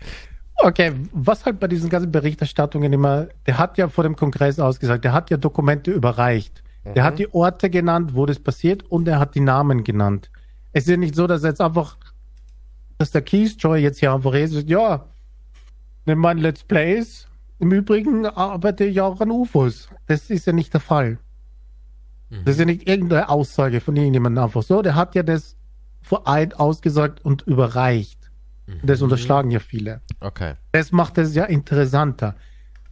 Okay, 0.58 0.94
was 1.12 1.46
halt 1.46 1.60
bei 1.60 1.68
diesen 1.68 1.90
ganzen 1.90 2.12
Berichterstattungen 2.12 2.92
immer, 2.94 3.28
der 3.46 3.58
hat 3.58 3.78
ja 3.78 3.88
vor 3.90 4.04
dem 4.04 4.16
Kongress 4.16 4.60
ausgesagt, 4.60 5.04
der 5.04 5.14
hat 5.14 5.30
ja 5.30 5.38
Dokumente 5.38 5.92
überreicht. 5.92 6.64
Der 6.86 7.04
Mhm. 7.04 7.08
hat 7.08 7.20
die 7.20 7.34
Orte 7.34 7.70
genannt, 7.70 8.14
wo 8.14 8.26
das 8.26 8.40
passiert 8.40 8.84
und 8.84 9.08
er 9.08 9.20
hat 9.20 9.36
die 9.36 9.42
Namen 9.42 9.84
genannt. 9.84 10.30
Es 10.72 10.84
ist 10.84 10.90
ja 10.90 10.98
nicht 10.98 11.16
so, 11.16 11.28
dass 11.28 11.44
jetzt 11.44 11.62
einfach, 11.62 11.98
dass 12.98 13.12
der 13.12 13.22
Keystroy 13.22 13.82
jetzt 13.82 14.00
hier 14.00 14.14
einfach 14.14 14.34
ist, 14.34 14.70
ja, 14.70 15.06
in 16.06 16.20
meinen 16.20 16.40
Let's 16.40 16.64
Plays, 16.64 17.28
im 17.60 17.72
Übrigen 17.72 18.26
arbeite 18.26 18.86
ich 18.86 19.02
auch 19.02 19.20
an 19.22 19.32
UFOs. 19.32 19.90
Das 20.08 20.30
ist 20.30 20.46
ja 20.46 20.54
nicht 20.54 20.74
der 20.74 20.82
Fall. 20.82 21.18
Das 22.44 22.56
ist 22.56 22.60
ja 22.60 22.66
nicht 22.66 22.88
irgendeine 22.88 23.30
Aussage 23.30 23.80
von 23.82 23.96
irgendjemandem 23.96 24.44
einfach 24.44 24.64
so. 24.64 24.82
Der 24.82 24.96
hat 24.96 25.16
ja 25.16 25.24
das 25.24 25.56
vereint 26.02 26.60
ausgesagt 26.60 27.24
und 27.24 27.44
überreicht. 27.44 28.25
Das 28.84 29.02
unterschlagen 29.02 29.52
ja 29.52 29.60
viele. 29.60 30.02
Okay. 30.20 30.54
Das 30.72 30.92
macht 30.92 31.18
es 31.18 31.36
ja 31.36 31.46
interessanter. 31.46 32.36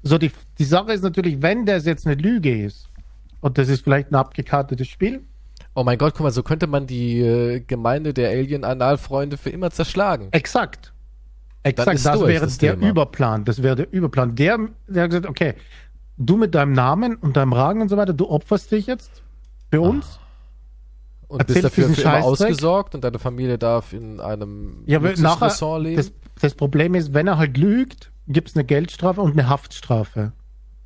So, 0.03 0.17
die, 0.17 0.31
die 0.59 0.65
Sache 0.65 0.93
ist 0.93 1.03
natürlich, 1.03 1.41
wenn 1.41 1.65
das 1.65 1.85
jetzt 1.85 2.05
eine 2.05 2.15
Lüge 2.15 2.63
ist, 2.63 2.89
und 3.41 3.57
das 3.57 3.69
ist 3.69 3.83
vielleicht 3.83 4.11
ein 4.11 4.15
abgekartetes 4.15 4.87
Spiel, 4.87 5.23
Oh 5.75 5.83
mein 5.83 5.97
Gott, 5.97 6.13
guck 6.13 6.21
mal, 6.21 6.31
so 6.31 6.43
könnte 6.43 6.67
man 6.67 6.85
die 6.85 7.19
äh, 7.19 7.59
Gemeinde 7.61 8.13
der 8.13 8.29
Alien-Analfreunde 8.29 9.37
für 9.37 9.49
immer 9.49 9.71
zerschlagen. 9.71 10.27
exakt. 10.31 10.93
Exakt, 11.65 12.05
das 12.05 12.19
wäre 12.19 12.45
das 12.45 12.57
der 12.57 12.77
Thema. 12.77 12.89
Überplan. 12.89 13.45
Das 13.45 13.63
wäre 13.63 13.77
der 13.77 13.93
Überplan. 13.93 14.35
Der, 14.35 14.59
der 14.87 15.03
hat 15.03 15.09
gesagt, 15.11 15.27
okay, 15.27 15.53
du 16.17 16.35
mit 16.35 16.53
deinem 16.55 16.73
Namen 16.73 17.15
und 17.15 17.37
deinem 17.37 17.53
Rang 17.53 17.79
und 17.81 17.87
so 17.87 17.95
weiter, 17.95 18.13
du 18.13 18.29
opferst 18.29 18.69
dich 18.71 18.85
jetzt 18.85 19.23
für 19.71 19.79
uns. 19.79 20.19
Und 21.27 21.39
Erzähl 21.41 21.61
bist 21.61 21.65
dafür 21.65 21.89
für 21.89 22.01
immer 22.01 22.23
ausgesorgt 22.23 22.95
und 22.95 23.03
deine 23.03 23.19
Familie 23.19 23.57
darf 23.57 23.93
in 23.93 24.19
einem 24.19 24.83
Ja, 24.85 24.99
nachher, 24.99 25.79
leben. 25.79 25.97
das, 25.97 26.11
das 26.41 26.55
Problem 26.55 26.95
ist, 26.95 27.13
wenn 27.13 27.27
er 27.27 27.37
halt 27.37 27.57
lügt, 27.57 28.11
gibt 28.27 28.49
es 28.49 28.55
eine 28.55 28.63
Geldstrafe 28.65 29.21
und 29.21 29.31
eine 29.31 29.49
Haftstrafe. 29.49 30.33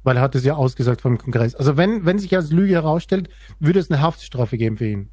Weil 0.03 0.17
er 0.17 0.21
hat 0.21 0.35
es 0.35 0.45
ja 0.45 0.55
ausgesagt 0.55 1.01
vom 1.01 1.17
Kongress. 1.17 1.53
Also 1.55 1.75
wenn, 1.75 2.05
wenn 2.05 2.17
sich 2.17 2.33
als 2.35 2.51
Lüge 2.51 2.73
herausstellt, 2.73 3.29
würde 3.59 3.79
es 3.79 3.91
eine 3.91 4.01
Haftstrafe 4.01 4.57
geben 4.57 4.77
für 4.77 4.87
ihn. 4.87 5.09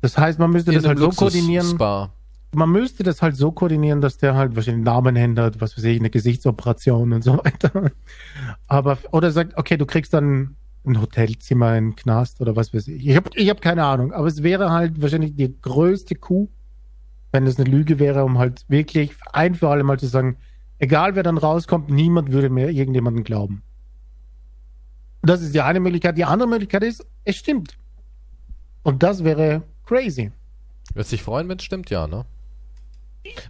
Das 0.00 0.16
heißt, 0.16 0.38
man 0.38 0.50
müsste 0.50 0.70
in 0.70 0.76
das 0.76 0.86
halt 0.86 0.98
so 0.98 1.10
koordinieren. 1.10 1.66
Luxus-Spa. 1.66 2.12
Man 2.54 2.70
müsste 2.70 3.02
das 3.02 3.20
halt 3.20 3.36
so 3.36 3.52
koordinieren, 3.52 4.00
dass 4.00 4.16
der 4.16 4.34
halt 4.34 4.54
wahrscheinlich 4.54 4.84
Namen 4.84 5.16
ändert, 5.16 5.60
was 5.60 5.76
weiß 5.76 5.84
ich, 5.84 5.98
eine 5.98 6.10
Gesichtsoperation 6.10 7.12
und 7.12 7.22
so 7.22 7.38
weiter. 7.44 7.90
Aber, 8.66 8.98
oder 9.10 9.30
sagt, 9.30 9.58
okay, 9.58 9.76
du 9.76 9.86
kriegst 9.86 10.14
dann 10.14 10.56
ein 10.86 11.00
Hotelzimmer 11.00 11.76
in 11.76 11.96
Knast 11.96 12.40
oder 12.40 12.56
was 12.56 12.74
weiß 12.74 12.88
ich. 12.88 13.06
Ich 13.06 13.16
habe 13.16 13.30
ich 13.34 13.48
hab 13.48 13.60
keine 13.60 13.84
Ahnung, 13.84 14.12
aber 14.12 14.26
es 14.26 14.42
wäre 14.42 14.70
halt 14.70 15.00
wahrscheinlich 15.00 15.34
die 15.34 15.54
größte 15.60 16.14
Kuh, 16.14 16.48
wenn 17.32 17.46
es 17.46 17.58
eine 17.58 17.68
Lüge 17.68 17.98
wäre, 17.98 18.24
um 18.24 18.38
halt 18.38 18.64
wirklich 18.68 19.12
ein 19.32 19.54
für 19.54 19.68
alle 19.68 19.82
Mal 19.82 19.98
zu 19.98 20.06
sagen, 20.06 20.36
egal 20.78 21.14
wer 21.14 21.22
dann 21.22 21.38
rauskommt, 21.38 21.90
niemand 21.90 22.32
würde 22.32 22.50
mehr 22.50 22.70
irgendjemanden 22.70 23.24
glauben. 23.24 23.62
Das 25.22 25.40
ist 25.40 25.54
die 25.54 25.62
eine 25.62 25.80
Möglichkeit. 25.80 26.18
Die 26.18 26.24
andere 26.24 26.48
Möglichkeit 26.48 26.82
ist, 26.82 27.04
es 27.24 27.36
stimmt. 27.36 27.78
Und 28.82 29.02
das 29.02 29.24
wäre 29.24 29.62
crazy. 29.86 30.30
Wird 30.92 31.06
sich 31.06 31.22
freuen, 31.22 31.48
wenn 31.48 31.58
es 31.58 31.64
stimmt, 31.64 31.88
ja, 31.88 32.06
ne? 32.06 32.26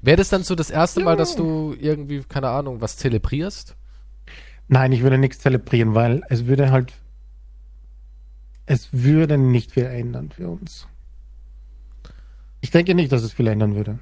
Wäre 0.03 0.19
das 0.19 0.29
dann 0.29 0.45
so 0.45 0.55
das 0.55 0.71
erste 0.71 1.03
Mal, 1.03 1.17
dass 1.17 1.35
du 1.35 1.75
irgendwie, 1.79 2.23
keine 2.23 2.49
Ahnung, 2.49 2.81
was 2.81 2.97
zelebrierst? 2.97 3.75
Nein, 4.69 4.93
ich 4.93 5.03
würde 5.03 5.19
nichts 5.19 5.41
zelebrieren, 5.41 5.95
weil 5.95 6.23
es 6.29 6.47
würde 6.47 6.71
halt, 6.71 6.93
es 8.67 8.89
würde 8.93 9.39
nicht 9.39 9.73
viel 9.73 9.85
ändern 9.85 10.31
für 10.31 10.49
uns. 10.49 10.87
Ich 12.61 12.71
denke 12.71 12.95
nicht, 12.95 13.13
dass 13.13 13.23
es 13.23 13.33
viel 13.33 13.47
ändern 13.47 13.75
würde. 13.75 13.99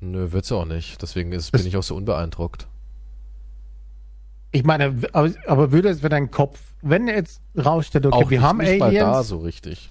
Nö, 0.00 0.30
wird's 0.32 0.52
auch 0.52 0.64
nicht. 0.64 1.02
Deswegen 1.02 1.32
ist, 1.32 1.50
bin 1.50 1.66
ich 1.66 1.76
auch 1.76 1.82
so 1.82 1.96
unbeeindruckt. 1.96 2.68
Ich 4.52 4.64
meine, 4.64 4.94
aber, 5.12 5.30
aber 5.46 5.72
würde 5.72 5.88
es 5.90 6.00
für 6.00 6.08
deinen 6.08 6.30
Kopf, 6.30 6.60
wenn 6.80 7.06
jetzt 7.08 7.42
raussteht, 7.56 8.06
okay, 8.06 8.14
auch 8.14 8.30
wir 8.30 8.38
nicht, 8.38 8.46
haben 8.46 8.58
nicht 8.58 8.78
mal 8.78 8.94
da 8.94 9.12
Aliens, 9.12 9.28
so 9.28 9.38
richtig. 9.38 9.90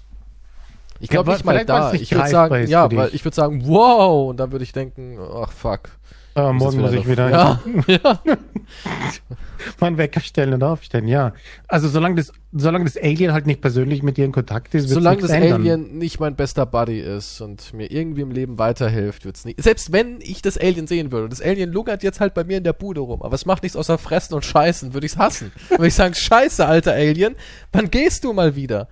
Ich 0.99 1.09
Ja, 1.09 1.15
glaube 1.21 1.27
weil- 1.27 1.35
nicht 1.35 1.45
mal 1.45 1.65
da. 1.65 1.91
nicht 1.91 2.01
Ich 2.01 2.11
würde 2.11 2.29
sagen, 2.29 2.67
ja, 2.67 2.91
weil 2.91 3.13
ich 3.13 3.23
würde 3.23 3.35
sagen, 3.35 3.67
wow, 3.67 4.29
und 4.29 4.37
dann 4.37 4.51
würde 4.51 4.63
ich 4.63 4.71
denken, 4.71 5.19
ach 5.19 5.51
fuck. 5.51 5.89
Muss 6.37 6.63
morgen 6.63 6.81
muss 6.81 6.93
ich 6.93 7.07
wieder 7.07 7.29
Ja, 7.29 7.59
ja. 7.87 8.19
meinen 9.79 9.97
Wecker 9.97 10.19
stellen 10.19 10.53
und 10.53 10.63
aufstellen, 10.63 11.07
ja. 11.07 11.33
Also 11.67 11.87
solange 11.87 12.15
das, 12.15 12.31
solange 12.51 12.85
das 12.85 12.97
Alien 12.97 13.33
halt 13.33 13.47
nicht 13.47 13.61
persönlich 13.61 14.03
mit 14.03 14.17
dir 14.17 14.25
in 14.25 14.31
Kontakt 14.31 14.73
ist, 14.75 14.83
wird 14.83 14.93
Solange 14.93 15.21
das 15.21 15.31
ändern. 15.31 15.61
Alien 15.61 15.97
nicht 15.97 16.19
mein 16.19 16.35
bester 16.35 16.65
Buddy 16.65 16.99
ist 16.99 17.41
und 17.41 17.73
mir 17.73 17.91
irgendwie 17.91 18.21
im 18.21 18.31
Leben 18.31 18.57
weiterhilft, 18.57 19.25
wird's 19.25 19.45
nicht. 19.45 19.61
Selbst 19.61 19.91
wenn 19.91 20.19
ich 20.21 20.41
das 20.41 20.57
Alien 20.57 20.87
sehen 20.87 21.11
würde, 21.11 21.25
und 21.25 21.33
das 21.33 21.41
Alien 21.41 21.71
lungert 21.71 22.03
jetzt 22.03 22.19
halt 22.19 22.33
bei 22.33 22.43
mir 22.43 22.57
in 22.57 22.63
der 22.63 22.73
Bude 22.73 23.01
rum, 23.01 23.21
aber 23.21 23.35
es 23.35 23.45
macht 23.45 23.63
nichts 23.63 23.75
außer 23.75 23.97
fressen 23.97 24.33
und 24.33 24.45
scheißen, 24.45 24.93
würde 24.93 25.05
ich's 25.05 25.17
hassen. 25.17 25.51
Würde 25.69 25.87
ich 25.87 25.95
sagen, 25.95 26.13
scheiße, 26.15 26.65
alter 26.65 26.93
Alien, 26.93 27.35
wann 27.71 27.89
gehst 27.89 28.23
du 28.23 28.33
mal 28.33 28.55
wieder? 28.55 28.87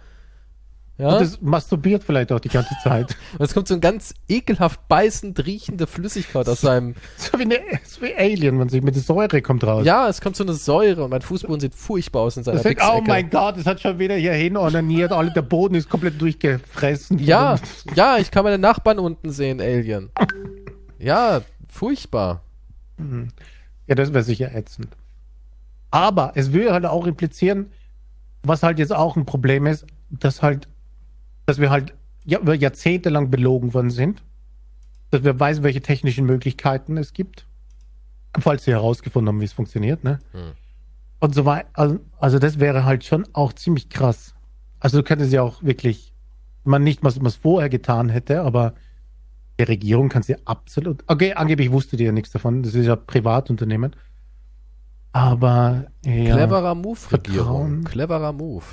Ja? 0.97 1.09
Und 1.09 1.21
das 1.21 1.41
masturbiert 1.41 2.03
vielleicht 2.03 2.31
auch 2.31 2.39
die 2.39 2.49
ganze 2.49 2.75
Zeit. 2.83 3.15
Und 3.37 3.45
es 3.45 3.53
kommt 3.53 3.67
so 3.67 3.73
ein 3.73 3.81
ganz 3.81 4.13
ekelhaft 4.27 4.87
beißend 4.87 5.45
riechende 5.45 5.87
Flüssigkeit 5.87 6.47
aus 6.47 6.61
seinem. 6.61 6.95
so, 7.17 7.37
wie 7.37 7.43
eine, 7.43 7.59
so 7.83 8.01
wie 8.01 8.15
Alien, 8.15 8.59
wenn 8.59 8.69
sich 8.69 8.81
mit 8.81 8.95
der 8.95 9.03
Säure 9.03 9.41
kommt 9.41 9.63
raus. 9.65 9.85
Ja, 9.85 10.07
es 10.07 10.21
kommt 10.21 10.35
so 10.35 10.43
eine 10.43 10.53
Säure 10.53 11.03
und 11.03 11.09
mein 11.09 11.21
Fußboden 11.21 11.59
sieht 11.59 11.75
furchtbar 11.75 12.21
aus 12.21 12.37
in 12.37 12.43
seiner 12.43 12.61
denkt, 12.61 12.81
oh 12.85 13.01
mein 13.05 13.29
Gott, 13.29 13.57
es 13.57 13.65
hat 13.65 13.81
schon 13.81 13.99
wieder 13.99 14.15
hier 14.15 14.33
hin 14.33 14.57
onaniert, 14.57 15.11
alle, 15.11 15.31
der 15.31 15.41
Boden 15.41 15.75
ist 15.75 15.89
komplett 15.89 16.19
durchgefressen. 16.19 17.19
Ja, 17.19 17.57
ja, 17.95 18.17
ich 18.17 18.31
kann 18.31 18.43
meine 18.43 18.57
Nachbarn 18.57 18.99
unten 18.99 19.31
sehen, 19.31 19.59
Alien. 19.59 20.09
Ja, 20.97 21.41
furchtbar. 21.67 22.41
Ja, 23.87 23.95
das 23.95 24.13
wäre 24.13 24.23
sicher 24.23 24.55
ätzend. 24.55 24.87
Aber 25.91 26.31
es 26.35 26.51
würde 26.51 26.73
halt 26.73 26.85
auch 26.85 27.05
implizieren, 27.05 27.71
was 28.43 28.63
halt 28.63 28.79
jetzt 28.79 28.93
auch 28.93 29.15
ein 29.15 29.25
Problem 29.25 29.65
ist, 29.65 29.85
dass 30.09 30.41
halt, 30.41 30.67
dass 31.45 31.59
wir 31.59 31.69
halt 31.69 31.93
ja, 32.25 32.39
über 32.39 32.55
Jahrzehnte 32.55 33.09
lang 33.09 33.29
belogen 33.29 33.73
worden 33.73 33.91
sind. 33.91 34.23
Dass 35.11 35.23
wir 35.23 35.39
wissen, 35.39 35.63
welche 35.63 35.81
technischen 35.81 36.25
Möglichkeiten 36.25 36.97
es 36.97 37.13
gibt. 37.13 37.45
Falls 38.37 38.65
sie 38.65 38.71
herausgefunden 38.71 39.29
haben, 39.29 39.39
wie 39.39 39.45
es 39.45 39.53
funktioniert, 39.53 40.03
ne? 40.03 40.19
Hm. 40.31 40.51
Und 41.19 41.35
so 41.35 41.45
weiter. 41.45 41.69
Also, 41.73 41.99
also 42.19 42.39
das 42.39 42.59
wäre 42.59 42.83
halt 42.83 43.05
schon 43.05 43.25
auch 43.33 43.53
ziemlich 43.53 43.89
krass. 43.89 44.33
Also 44.79 44.97
du 44.97 45.03
könntest 45.03 45.31
ja 45.31 45.41
auch 45.41 45.63
wirklich, 45.63 46.13
man 46.63 46.83
nicht, 46.83 47.03
was 47.03 47.19
man 47.19 47.31
vorher 47.31 47.69
getan 47.69 48.09
hätte, 48.09 48.41
aber 48.41 48.73
die 49.57 49.63
Regierung 49.63 50.09
kann 50.09 50.23
sie 50.23 50.35
absolut. 50.45 51.03
Okay, 51.07 51.33
angeblich 51.33 51.71
wusste 51.71 51.95
die 51.95 52.03
ja 52.03 52.11
nichts 52.11 52.31
davon. 52.31 52.61
Das 52.61 52.75
ist 52.75 52.85
ja 52.85 52.95
Privatunternehmen. 52.95 53.95
Aber 55.13 55.85
ja, 56.03 56.35
Cleverer 56.35 56.75
Move, 56.75 56.99
Regierung. 57.11 57.45
Vertrauen. 57.45 57.83
Cleverer 57.85 58.33
Move. 58.33 58.65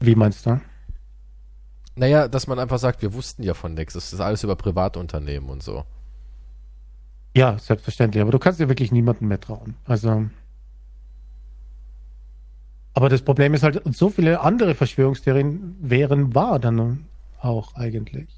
Wie 0.00 0.14
meinst 0.14 0.46
du? 0.46 0.60
Naja, 1.94 2.28
dass 2.28 2.46
man 2.46 2.58
einfach 2.58 2.78
sagt, 2.78 3.00
wir 3.02 3.14
wussten 3.14 3.42
ja 3.42 3.54
von 3.54 3.74
nichts. 3.74 3.94
Das 3.94 4.12
ist 4.12 4.20
alles 4.20 4.44
über 4.44 4.56
Privatunternehmen 4.56 5.48
und 5.48 5.62
so. 5.62 5.84
Ja, 7.34 7.58
selbstverständlich. 7.58 8.20
Aber 8.22 8.30
du 8.32 8.38
kannst 8.38 8.60
ja 8.60 8.68
wirklich 8.68 8.92
niemandem 8.92 9.28
mehr 9.28 9.40
trauen. 9.40 9.74
Also. 9.84 10.26
Aber 12.94 13.08
das 13.08 13.22
Problem 13.22 13.52
ist 13.54 13.62
halt, 13.62 13.82
so 13.94 14.08
viele 14.08 14.40
andere 14.40 14.74
Verschwörungstheorien 14.74 15.76
wären 15.80 16.34
wahr 16.34 16.58
dann 16.58 17.06
auch 17.40 17.74
eigentlich. 17.74 18.28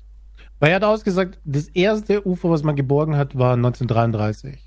Weil 0.59 0.71
er 0.71 0.77
hat 0.77 0.85
ausgesagt, 0.85 1.39
das 1.45 1.69
erste 1.69 2.27
UFO, 2.27 2.51
was 2.51 2.65
man 2.65 2.75
geborgen 2.75 3.17
hat, 3.17 3.39
war 3.39 3.55
1933. 3.55 4.59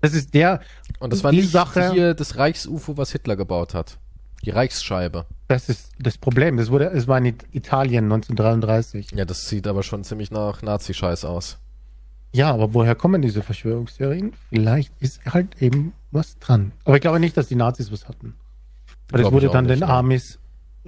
Das 0.00 0.14
ist 0.14 0.32
der. 0.34 0.60
Und 0.98 1.12
das 1.12 1.22
war 1.22 1.30
die 1.30 1.38
nicht 1.38 1.50
Sache- 1.50 1.92
hier 1.92 2.14
das 2.14 2.36
Reichs-UFO, 2.36 2.96
was 2.96 3.12
Hitler 3.12 3.36
gebaut 3.36 3.74
hat. 3.74 3.98
Die 4.44 4.50
Reichsscheibe. 4.50 5.26
Das 5.48 5.68
ist 5.68 5.92
das 5.98 6.18
Problem. 6.18 6.56
Das 6.56 6.70
wurde, 6.70 6.86
es 6.90 7.06
war 7.06 7.18
in 7.18 7.26
It- 7.26 7.46
Italien 7.52 8.04
1933. 8.04 9.12
Ja, 9.12 9.24
das 9.24 9.48
sieht 9.48 9.66
aber 9.66 9.82
schon 9.82 10.02
ziemlich 10.04 10.30
nach 10.30 10.62
Nazi-Scheiß 10.62 11.24
aus. 11.24 11.58
Ja, 12.32 12.52
aber 12.52 12.74
woher 12.74 12.94
kommen 12.94 13.22
diese 13.22 13.42
Verschwörungstheorien? 13.42 14.32
Vielleicht 14.48 14.92
ist 15.00 15.24
halt 15.26 15.60
eben 15.60 15.92
was 16.10 16.38
dran. 16.38 16.72
Aber 16.84 16.96
ich 16.96 17.02
glaube 17.02 17.20
nicht, 17.20 17.36
dass 17.36 17.48
die 17.48 17.54
Nazis 17.56 17.92
was 17.92 18.08
hatten. 18.08 18.34
Weil 19.10 19.22
das 19.22 19.32
wurde 19.32 19.48
dann 19.50 19.66
nicht, 19.66 19.82
den 19.82 19.88
ja. 19.88 19.98
Amis 19.98 20.38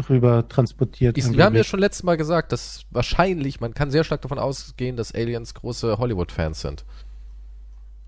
rüber 0.08 0.48
transportiert. 0.48 1.16
Ich, 1.18 1.30
wir 1.30 1.44
haben 1.44 1.54
ja 1.54 1.62
schon 1.62 1.80
letztes 1.80 2.02
Mal 2.02 2.16
gesagt, 2.16 2.50
dass 2.52 2.84
wahrscheinlich, 2.90 3.60
man 3.60 3.74
kann 3.74 3.90
sehr 3.90 4.04
stark 4.04 4.22
davon 4.22 4.38
ausgehen, 4.38 4.96
dass 4.96 5.14
Aliens 5.14 5.54
große 5.54 5.98
Hollywood-Fans 5.98 6.60
sind. 6.62 6.84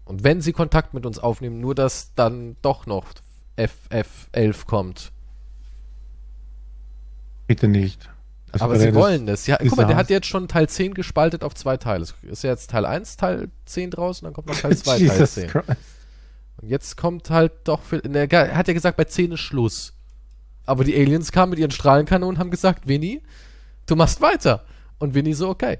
Und 0.05 0.25
wenn 0.25 0.41
sie 0.41 0.53
Kontakt 0.53 0.95
mit 0.95 1.05
uns 1.05 1.19
aufnehmen, 1.19 1.61
nur 1.61 1.75
dass 1.75 2.15
dann 2.15 2.57
doch 2.63 2.87
noch 2.87 3.07
FF11 3.59 4.67
kommt. 4.67 5.13
Bitte 7.47 7.69
nicht. 7.69 8.09
Das 8.53 8.63
Aber 8.63 8.79
sie 8.79 8.95
wollen 8.95 9.29
es. 9.29 9.47
Ja, 9.47 9.59
guck 9.59 9.77
mal, 9.77 9.87
der 9.87 9.97
hat 9.97 10.09
jetzt 10.09 10.27
schon 10.27 10.49
Teil 10.49 10.69
10 10.69 10.95
gespaltet 10.95 11.45
auf 11.45 11.55
zwei 11.55 11.77
Teile. 11.77 12.03
Es 12.03 12.15
Ist 12.23 12.45
ja 12.45 12.51
jetzt 12.51 12.71
Teil 12.71 12.87
1, 12.87 13.17
Teil 13.17 13.51
10 13.67 13.91
draußen, 13.91 14.25
dann 14.25 14.33
kommt 14.33 14.49
noch 14.49 14.57
Teil 14.57 14.77
2, 14.77 14.91
Teil 14.93 15.01
Jesus 15.01 15.35
10. 15.35 15.49
Christ. 15.49 15.69
Und 16.59 16.69
jetzt 16.69 16.97
kommt 16.97 17.29
halt 17.31 17.53
doch 17.65 17.83
viel. 17.83 18.01
Ne, 18.09 18.29
er 18.31 18.57
hat 18.57 18.69
ja 18.69 18.75
gesagt, 18.75 18.97
bei 18.97 19.05
10 19.05 19.33
ist 19.33 19.41
Schluss. 19.41 19.93
Aber 20.65 20.85
die 20.85 20.97
Aliens 20.97 21.33
kamen 21.33 21.51
mit 21.51 21.59
ihren 21.59 21.71
Strahlenkanonen 21.71 22.37
und 22.37 22.41
haben 22.41 22.51
gesagt, 22.51 22.89
Winnie, 22.89 23.23
du 23.87 23.95
machst 23.95 24.21
weiter. 24.21 24.65
Und 24.99 25.15
Winnie 25.15 25.35
so, 25.35 25.49
okay. 25.49 25.79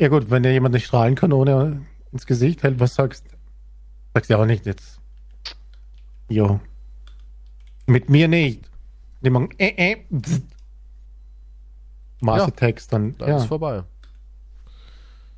Ja 0.00 0.08
gut, 0.08 0.30
wenn 0.30 0.42
dir 0.42 0.52
jemand 0.52 0.74
eine 0.74 0.80
Strahlenkanone 0.80 1.86
ins 2.10 2.26
Gesicht 2.26 2.62
hält, 2.62 2.80
was 2.80 2.94
sagst 2.94 3.24
Sagst 4.14 4.30
du 4.30 4.38
auch 4.38 4.44
nicht 4.44 4.66
jetzt. 4.66 4.98
Jo. 6.28 6.60
Mit 7.86 8.10
mir 8.10 8.28
nicht. 8.28 8.68
Nimm 9.22 9.32
mal, 9.32 9.48
äh, 9.58 9.92
äh, 9.92 9.96
pst. 10.20 10.42
Maße-Text 12.20 12.92
dann. 12.92 13.16
Dann 13.18 13.28
ja. 13.28 13.36
ist 13.36 13.46
vorbei. 13.46 13.84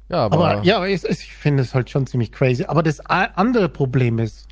Ja, 0.09 0.27
aber, 0.27 0.51
Aber 0.51 0.65
ja, 0.65 0.85
es, 0.87 1.05
ich 1.05 1.33
finde 1.33 1.63
es 1.63 1.75
halt 1.75 1.89
schon 1.91 2.07
ziemlich 2.07 2.31
crazy. 2.31 2.65
Aber 2.65 2.83
das 2.83 3.01
andere 3.01 3.69
Problem 3.69 4.19
ist, 4.19 4.47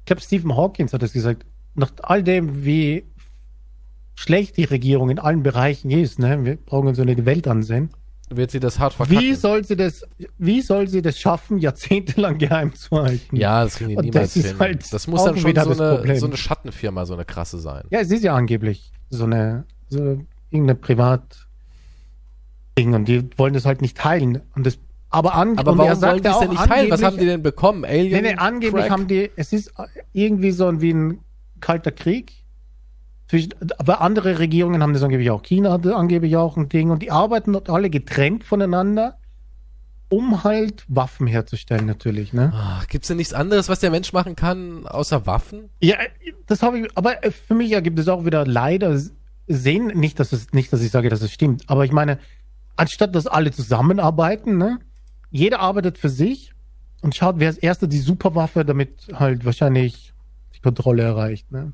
ich 0.00 0.04
glaube, 0.06 0.20
Stephen 0.20 0.56
Hawkins 0.56 0.92
hat 0.92 1.02
es 1.02 1.14
gesagt, 1.14 1.46
nach 1.74 1.90
all 2.02 2.22
dem, 2.22 2.64
wie 2.64 3.04
schlecht 4.14 4.56
die 4.56 4.64
Regierung 4.64 5.10
in 5.10 5.18
allen 5.18 5.42
Bereichen 5.42 5.90
ist, 5.90 6.18
ne, 6.18 6.44
wir 6.44 6.56
brauchen 6.56 6.88
uns 6.88 6.98
so 6.98 7.02
eine 7.02 7.24
Welt 7.24 7.48
ansehen. 7.48 7.90
Wird 8.30 8.50
sie 8.50 8.60
das 8.60 8.78
hart 8.78 8.94
verkacken. 8.94 9.20
Wie 9.20 9.34
soll 9.34 9.64
sie 9.64 9.76
das, 9.76 10.02
wie 10.38 10.60
soll 10.60 10.88
sie 10.88 11.02
das 11.02 11.18
schaffen, 11.18 11.58
jahrzehntelang 11.58 12.38
geheim 12.38 12.74
zu 12.74 12.96
halten? 13.02 13.36
ja, 13.36 13.64
das 13.64 13.76
kriegen 13.76 13.90
die 13.90 14.10
niemals 14.10 14.34
das 14.34 14.44
hin. 14.44 14.58
halt 14.58 14.92
das 14.92 15.06
muss 15.06 15.24
dann 15.24 15.36
schon 15.36 15.50
wieder 15.50 15.64
so 15.64 15.82
eine, 15.82 16.18
so 16.18 16.26
eine 16.26 16.36
Schattenfirma, 16.36 17.04
so 17.06 17.14
eine 17.14 17.24
krasse 17.24 17.58
sein. 17.58 17.84
Ja, 17.90 18.00
es 18.00 18.10
ist 18.10 18.24
ja 18.24 18.34
angeblich 18.34 18.92
so 19.10 19.24
eine, 19.24 19.64
so 19.88 20.18
irgendeine 20.50 20.74
Privat 20.76 21.46
Ding 22.78 22.94
und 22.94 23.06
die 23.06 23.28
wollen 23.36 23.54
das 23.54 23.66
halt 23.66 23.82
nicht 23.82 23.96
teilen. 23.96 24.40
Und 24.54 24.66
das, 24.66 24.78
aber, 25.10 25.34
an, 25.34 25.56
Aber 25.58 25.78
warum 25.78 26.02
wollen 26.02 26.22
die 26.22 26.28
es 26.28 26.38
denn 26.38 26.50
nicht 26.50 26.64
teilen? 26.64 26.90
Was 26.90 27.02
angeblich- 27.02 27.04
haben 27.04 27.18
die 27.18 27.26
denn 27.26 27.42
bekommen? 27.42 27.84
Alien? 27.84 28.22
Nee, 28.22 28.32
nee, 28.32 28.34
angeblich 28.36 28.86
Crack? 28.86 28.90
haben 28.90 29.06
die, 29.06 29.30
es 29.36 29.52
ist 29.52 29.72
irgendwie 30.12 30.50
so 30.50 30.66
ein, 30.66 30.80
wie 30.80 30.92
ein 30.92 31.20
kalter 31.60 31.92
Krieg. 31.92 32.43
Aber 33.78 34.00
andere 34.00 34.38
Regierungen 34.38 34.82
haben 34.82 34.92
das 34.92 35.02
angeblich 35.02 35.30
auch. 35.30 35.42
China 35.42 35.72
hatte 35.72 35.96
angeblich 35.96 36.36
auch 36.36 36.56
ein 36.56 36.68
Ding 36.68 36.90
und 36.90 37.02
die 37.02 37.10
arbeiten 37.10 37.52
dort 37.52 37.70
alle 37.70 37.90
getrennt 37.90 38.44
voneinander, 38.44 39.18
um 40.08 40.44
halt 40.44 40.84
Waffen 40.88 41.26
herzustellen, 41.26 41.86
natürlich, 41.86 42.32
ne? 42.32 42.52
Ah, 42.54 42.82
Gibt's 42.88 43.08
denn 43.08 43.16
nichts 43.16 43.32
anderes, 43.32 43.68
was 43.68 43.80
der 43.80 43.90
Mensch 43.90 44.12
machen 44.12 44.36
kann, 44.36 44.86
außer 44.86 45.26
Waffen? 45.26 45.70
Ja, 45.80 45.96
das 46.46 46.62
habe 46.62 46.78
ich, 46.78 46.88
aber 46.94 47.16
für 47.46 47.54
mich 47.54 47.72
ergibt 47.72 47.98
es 47.98 48.08
auch 48.08 48.24
wieder 48.24 48.46
leider 48.46 49.00
sehen, 49.46 49.86
nicht, 49.88 50.20
dass 50.20 50.32
es, 50.32 50.52
nicht, 50.52 50.72
dass 50.72 50.82
ich 50.82 50.90
sage, 50.90 51.08
dass 51.08 51.22
es 51.22 51.32
stimmt, 51.32 51.68
aber 51.68 51.84
ich 51.84 51.92
meine, 51.92 52.18
anstatt 52.76 53.14
dass 53.14 53.26
alle 53.26 53.50
zusammenarbeiten, 53.50 54.58
ne? 54.58 54.78
Jeder 55.30 55.60
arbeitet 55.60 55.98
für 55.98 56.10
sich 56.10 56.52
und 57.02 57.16
schaut, 57.16 57.36
wer 57.38 57.48
als 57.48 57.58
erster 57.58 57.86
die 57.86 57.98
Superwaffe, 57.98 58.64
damit 58.64 59.08
halt 59.14 59.44
wahrscheinlich 59.44 60.12
die 60.54 60.60
Kontrolle 60.60 61.02
erreicht, 61.02 61.50
ne? 61.50 61.72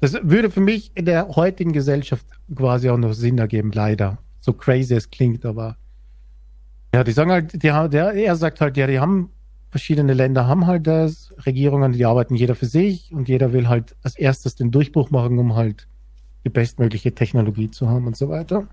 Das 0.00 0.12
würde 0.22 0.50
für 0.50 0.60
mich 0.60 0.90
in 0.94 1.06
der 1.06 1.28
heutigen 1.28 1.72
Gesellschaft 1.72 2.26
quasi 2.54 2.90
auch 2.90 2.98
noch 2.98 3.14
Sinn 3.14 3.38
ergeben, 3.38 3.72
leider. 3.72 4.18
So 4.40 4.52
crazy 4.52 4.94
es 4.94 5.10
klingt, 5.10 5.44
aber 5.46 5.76
ja, 6.94 7.02
die 7.02 7.12
sagen 7.12 7.30
halt, 7.32 7.62
die, 7.62 7.72
haben- 7.72 7.90
der, 7.90 8.12
er 8.12 8.36
sagt 8.36 8.60
halt, 8.60 8.76
ja, 8.76 8.86
die 8.86 9.00
haben 9.00 9.30
verschiedene 9.70 10.14
Länder 10.14 10.46
haben 10.46 10.66
halt 10.66 10.86
das, 10.86 11.34
Regierungen, 11.44 11.92
die 11.92 12.06
arbeiten 12.06 12.34
jeder 12.34 12.54
für 12.54 12.66
sich 12.66 13.12
und 13.12 13.28
jeder 13.28 13.52
will 13.52 13.68
halt 13.68 13.96
als 14.02 14.16
erstes 14.16 14.54
den 14.54 14.70
Durchbruch 14.70 15.10
machen, 15.10 15.38
um 15.38 15.54
halt 15.54 15.86
die 16.44 16.48
bestmögliche 16.50 17.14
Technologie 17.14 17.70
zu 17.70 17.88
haben 17.88 18.06
und 18.06 18.16
so 18.16 18.28
weiter. 18.28 18.68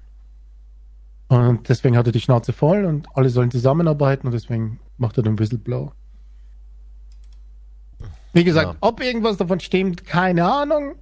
Und 1.29 1.67
deswegen 1.67 1.97
hat 1.97 2.05
er 2.05 2.11
die 2.11 2.19
Schnauze 2.21 2.53
voll 2.53 2.85
und 2.85 3.07
alle 3.15 3.29
sollen 3.29 3.49
zusammenarbeiten 3.49 4.27
und 4.27 4.33
deswegen 4.33 4.79
macht 4.97 5.17
er 5.17 5.23
den 5.23 5.39
Whistleblower. 5.39 5.93
Wie 8.33 8.43
gesagt, 8.43 8.73
Ja. 8.73 8.77
ob 8.81 9.01
irgendwas 9.01 9.37
davon 9.37 9.59
stimmt, 9.59 10.05
keine 10.05 10.45
Ahnung. 10.45 10.95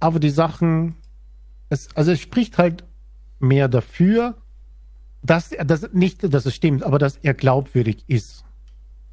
Aber 0.00 0.18
die 0.20 0.30
Sachen, 0.30 0.94
es, 1.68 1.88
also 1.96 2.12
es 2.12 2.20
spricht 2.20 2.58
halt 2.58 2.84
mehr 3.38 3.68
dafür, 3.68 4.34
dass 5.22 5.52
er 5.52 5.64
das 5.64 5.88
nicht, 5.92 6.32
dass 6.32 6.46
es 6.46 6.54
stimmt, 6.54 6.82
aber 6.82 6.98
dass 6.98 7.16
er 7.18 7.34
glaubwürdig 7.34 8.04
ist. 8.06 8.44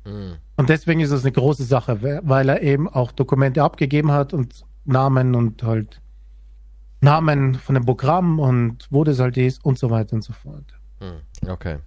Hm. 0.06 0.36
Und 0.58 0.69
deswegen 0.69 1.00
ist 1.00 1.12
es 1.12 1.24
eine 1.24 1.32
große 1.32 1.63
Sache, 1.63 2.02
we- 2.02 2.22
weil 2.24 2.50
er 2.50 2.62
eben 2.62 2.88
auch 2.89 3.12
Dokumente 3.12 3.63
abgegeben 3.63 4.12
hat 4.12 4.34
und 4.34 4.65
Namen 4.86 5.34
und 5.34 5.63
halt 5.63 6.02
Namen 7.02 7.56
von 7.56 7.76
dem 7.76 7.86
Programm 7.86 8.39
und 8.39 8.88
wo 8.89 9.04
das 9.04 9.19
halt 9.19 9.38
ist 9.38 9.63
und 9.65 9.80
so 9.80 9.89
weiter 9.89 10.13
und 10.15 10.24
so 10.24 10.34
fort. 10.34 10.65
Hm. 11.00 11.50
Okay. 11.50 11.78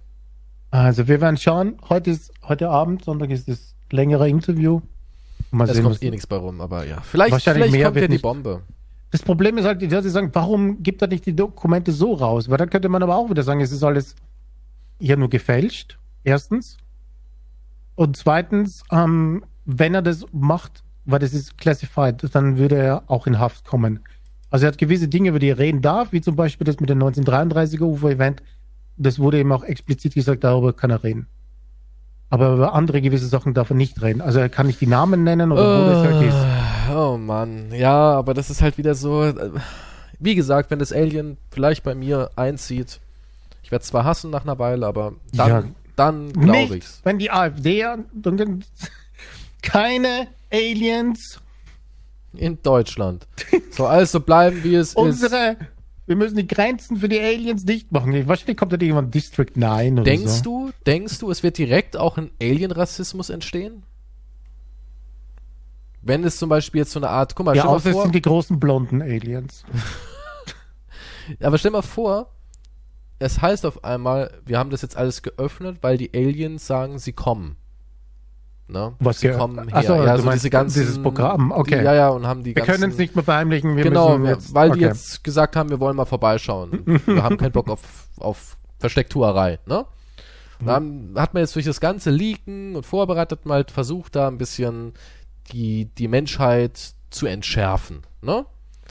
Also 0.69 1.07
wir 1.07 1.21
werden 1.21 1.37
schauen. 1.37 1.77
Heute 1.89 2.11
ist 2.11 2.31
heute 2.43 2.69
Abend, 2.69 3.05
Sonntag 3.05 3.29
ist 3.29 3.47
das 3.47 3.75
längere 3.91 4.27
Interview. 4.27 4.81
Mal 5.51 5.69
Es 5.69 5.75
sehen, 5.75 5.83
kommt 5.85 6.03
eh 6.03 6.09
nichts 6.09 6.27
bei 6.27 6.35
rum, 6.35 6.59
aber 6.59 6.85
ja. 6.85 6.99
Vielleicht, 7.01 7.33
vielleicht 7.41 7.71
mehr 7.71 7.85
kommt 7.85 7.95
wird 7.95 8.03
ja 8.03 8.07
die 8.07 8.13
nicht- 8.15 8.21
Bombe. 8.21 8.63
Das 9.11 9.21
Problem 9.21 9.57
ist 9.57 9.65
halt, 9.65 9.89
dass 9.91 10.03
sie 10.03 10.09
sagen, 10.09 10.31
warum 10.33 10.83
gibt 10.83 11.01
er 11.01 11.07
nicht 11.07 11.25
die 11.25 11.35
Dokumente 11.35 11.91
so 11.91 12.13
raus? 12.13 12.49
Weil 12.49 12.57
dann 12.57 12.69
könnte 12.69 12.89
man 12.89 13.03
aber 13.03 13.15
auch 13.15 13.29
wieder 13.29 13.43
sagen, 13.43 13.61
es 13.61 13.71
ist 13.71 13.83
alles 13.83 14.15
hier 14.99 15.17
nur 15.17 15.29
gefälscht. 15.29 15.97
Erstens. 16.23 16.77
Und 17.95 18.17
zweitens, 18.17 18.83
ähm, 18.91 19.45
wenn 19.65 19.93
er 19.93 20.01
das 20.01 20.25
macht, 20.31 20.83
weil 21.05 21.19
das 21.19 21.33
ist 21.33 21.57
classified, 21.57 22.23
dann 22.35 22.57
würde 22.57 22.75
er 22.75 23.03
auch 23.07 23.27
in 23.27 23.39
Haft 23.39 23.65
kommen. 23.65 24.01
Also 24.49 24.65
er 24.65 24.71
hat 24.71 24.77
gewisse 24.77 25.07
Dinge, 25.07 25.29
über 25.29 25.39
die 25.39 25.49
er 25.49 25.57
reden 25.57 25.81
darf, 25.81 26.11
wie 26.11 26.21
zum 26.21 26.35
Beispiel 26.35 26.65
das 26.65 26.79
mit 26.79 26.89
dem 26.89 27.01
1933er 27.01 27.81
UFO-Event. 27.81 28.43
Das 28.97 29.19
wurde 29.19 29.39
ihm 29.39 29.51
auch 29.51 29.63
explizit 29.63 30.15
gesagt, 30.15 30.43
darüber 30.43 30.73
kann 30.73 30.89
er 30.89 31.03
reden. 31.03 31.27
Aber 32.29 32.53
über 32.53 32.73
andere 32.73 33.01
gewisse 33.01 33.27
Sachen 33.27 33.53
darf 33.53 33.69
er 33.69 33.75
nicht 33.75 34.01
reden. 34.01 34.21
Also 34.21 34.39
er 34.39 34.49
kann 34.49 34.67
nicht 34.67 34.81
die 34.81 34.87
Namen 34.87 35.23
nennen 35.23 35.51
oder 35.51 35.85
wo 35.85 35.89
das 35.89 36.03
halt 36.05 36.27
ist. 36.27 36.76
Oh 36.89 37.17
Mann, 37.17 37.71
ja, 37.73 37.93
aber 38.13 38.33
das 38.33 38.49
ist 38.49 38.61
halt 38.61 38.77
wieder 38.77 38.95
so. 38.95 39.23
äh, 39.23 39.51
Wie 40.19 40.35
gesagt, 40.35 40.71
wenn 40.71 40.79
das 40.79 40.91
Alien 40.93 41.37
vielleicht 41.51 41.83
bei 41.83 41.95
mir 41.95 42.29
einzieht, 42.35 42.99
ich 43.63 43.71
werde 43.71 43.83
zwar 43.85 44.03
hassen 44.05 44.29
nach 44.31 44.43
einer 44.43 44.57
Weile, 44.59 44.85
aber 44.87 45.13
dann, 45.33 45.49
Ja. 45.49 45.63
dann 45.95 46.31
glaube 46.33 46.77
ich's. 46.77 47.01
wenn 47.03 47.19
die 47.19 47.31
AfD, 47.31 47.83
dann, 48.13 48.63
keine 49.61 50.27
Aliens, 50.51 51.39
In 52.33 52.57
Deutschland. 52.61 53.27
So 53.71 53.87
alles 53.87 54.11
so 54.11 54.19
bleiben, 54.19 54.63
wie 54.63 54.75
es 54.75 54.89
ist. 54.91 54.95
unsere, 54.95 55.57
wir 56.05 56.15
müssen 56.15 56.37
die 56.37 56.47
Grenzen 56.47 56.97
für 56.97 57.09
die 57.09 57.19
Aliens 57.19 57.65
dicht 57.65 57.91
machen. 57.91 58.27
Wahrscheinlich 58.27 58.57
kommt 58.57 58.71
da 58.73 58.77
irgendwann 58.79 59.11
District 59.11 59.51
9 59.55 59.93
oder 59.93 60.03
Denkst 60.03 60.31
so. 60.43 60.67
du, 60.67 60.71
denkst 60.85 61.19
du, 61.19 61.31
es 61.31 61.43
wird 61.43 61.57
direkt 61.57 61.97
auch 61.97 62.17
ein 62.17 62.29
Alien-Rassismus 62.41 63.29
entstehen? 63.29 63.83
Wenn 66.07 66.23
es 66.23 66.37
zum 66.37 66.49
Beispiel 66.49 66.79
jetzt 66.79 66.91
so 66.91 66.99
eine 66.99 67.09
Art, 67.09 67.35
guck 67.35 67.45
mal, 67.45 67.55
Ja, 67.55 67.63
stell 67.63 67.71
mal 67.71 67.75
außer 67.75 67.89
es 67.89 67.93
vor, 67.93 68.03
sind 68.03 68.15
die 68.15 68.21
großen 68.21 68.59
blonden 68.59 69.01
Aliens. 69.01 69.63
aber 71.41 71.57
stell 71.57 71.71
mal 71.71 71.81
vor, 71.81 72.31
es 73.19 73.41
heißt 73.41 73.65
auf 73.65 73.83
einmal, 73.83 74.31
wir 74.45 74.57
haben 74.57 74.69
das 74.69 74.81
jetzt 74.81 74.95
alles 74.95 75.21
geöffnet, 75.21 75.79
weil 75.81 75.97
die 75.97 76.11
Aliens 76.13 76.65
sagen, 76.65 76.99
sie 76.99 77.13
kommen. 77.13 77.57
Ne? 78.69 78.93
Was 78.99 79.21
sie 79.21 79.31
kommen 79.31 79.69
her. 79.69 79.83
So, 79.83 79.95
ja, 79.95 80.15
du 80.15 80.21
so 80.21 80.25
meinst 80.25 80.43
diese 80.43 80.49
ganzen, 80.49 80.79
dieses 80.79 81.01
Programm, 81.01 81.51
okay. 81.51 81.79
Die, 81.79 81.85
ja, 81.85 81.95
ja, 81.95 82.09
und 82.09 82.27
haben 82.27 82.43
die 82.43 82.55
Wir 82.55 82.63
können 82.63 82.91
es 82.91 82.97
nicht 82.97 83.15
mehr 83.15 83.23
verheimlichen. 83.23 83.77
Wir 83.77 83.83
genau, 83.83 84.17
müssen 84.17 84.33
jetzt, 84.33 84.53
weil 84.53 84.71
die 84.71 84.79
okay. 84.79 84.87
jetzt 84.87 85.23
gesagt 85.23 85.55
haben, 85.55 85.69
wir 85.69 85.79
wollen 85.79 85.95
mal 85.95 86.05
vorbeischauen. 86.05 86.83
wir 87.05 87.23
haben 87.23 87.37
keinen 87.37 87.53
Bock 87.53 87.69
auf, 87.69 88.09
auf 88.17 88.57
Verstecktuerei, 88.79 89.59
ne? 89.65 89.85
Da 90.59 90.81
hat 91.21 91.33
man 91.35 91.41
jetzt 91.41 91.55
durch 91.55 91.65
das 91.65 91.79
ganze 91.79 92.09
Leaken 92.09 92.75
und 92.75 92.85
vorbereitet 92.85 93.45
mal 93.45 93.63
versucht, 93.71 94.15
da 94.15 94.27
ein 94.27 94.39
bisschen 94.39 94.93
die, 95.51 95.85
die 95.97 96.07
Menschheit 96.07 96.93
zu 97.09 97.25
entschärfen, 97.25 98.01
ne? 98.21 98.45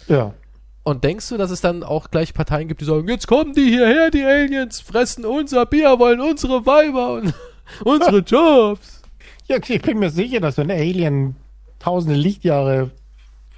Ja. 0.08 0.34
Und 0.82 1.02
denkst 1.02 1.28
du, 1.30 1.36
dass 1.36 1.50
es 1.50 1.60
dann 1.60 1.82
auch 1.82 2.10
gleich 2.10 2.32
Parteien 2.32 2.68
gibt, 2.68 2.80
die 2.80 2.84
sagen, 2.84 3.08
jetzt 3.08 3.26
kommen 3.26 3.54
die 3.54 3.70
hierher, 3.70 4.10
die 4.10 4.24
Aliens, 4.24 4.80
fressen 4.80 5.24
unser 5.24 5.66
Bier, 5.66 5.98
wollen 5.98 6.20
unsere 6.20 6.64
Weiber 6.64 7.14
und 7.14 7.34
unsere 7.84 8.18
Jobs? 8.26 9.02
Ja, 9.48 9.58
ich 9.66 9.82
bin 9.82 9.98
mir 9.98 10.10
sicher, 10.10 10.40
dass 10.40 10.56
so 10.56 10.62
ein 10.62 10.70
Alien 10.70 11.36
tausende 11.78 12.16
Lichtjahre 12.16 12.90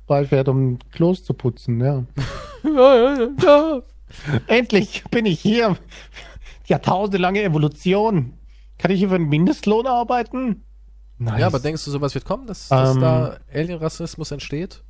vorbeifährt, 0.07 0.49
um 0.49 0.79
Klos 0.91 1.23
zu 1.23 1.35
putzen, 1.35 1.81
ja. 1.85 2.05
ja, 2.65 3.15
ja, 3.15 3.29
ja. 3.43 3.83
Endlich 4.47 5.05
bin 5.11 5.27
ich 5.27 5.41
hier. 5.41 5.77
Jahrtausendelange 6.67 7.43
Evolution. 7.43 8.35
Kann 8.79 8.91
ich 8.91 9.03
über 9.03 9.17
einen 9.17 9.29
Mindestlohn 9.29 9.87
arbeiten? 9.87 10.65
Nice. 11.19 11.41
Ja, 11.41 11.47
aber 11.49 11.59
denkst 11.59 11.85
du, 11.85 11.91
sowas 11.91 12.15
wird 12.15 12.25
kommen, 12.25 12.47
dass, 12.47 12.69
dass 12.69 12.95
Ähm. 12.95 13.01
da 13.01 13.39
Alien-Rassismus 13.53 14.31
entsteht? 14.31 14.83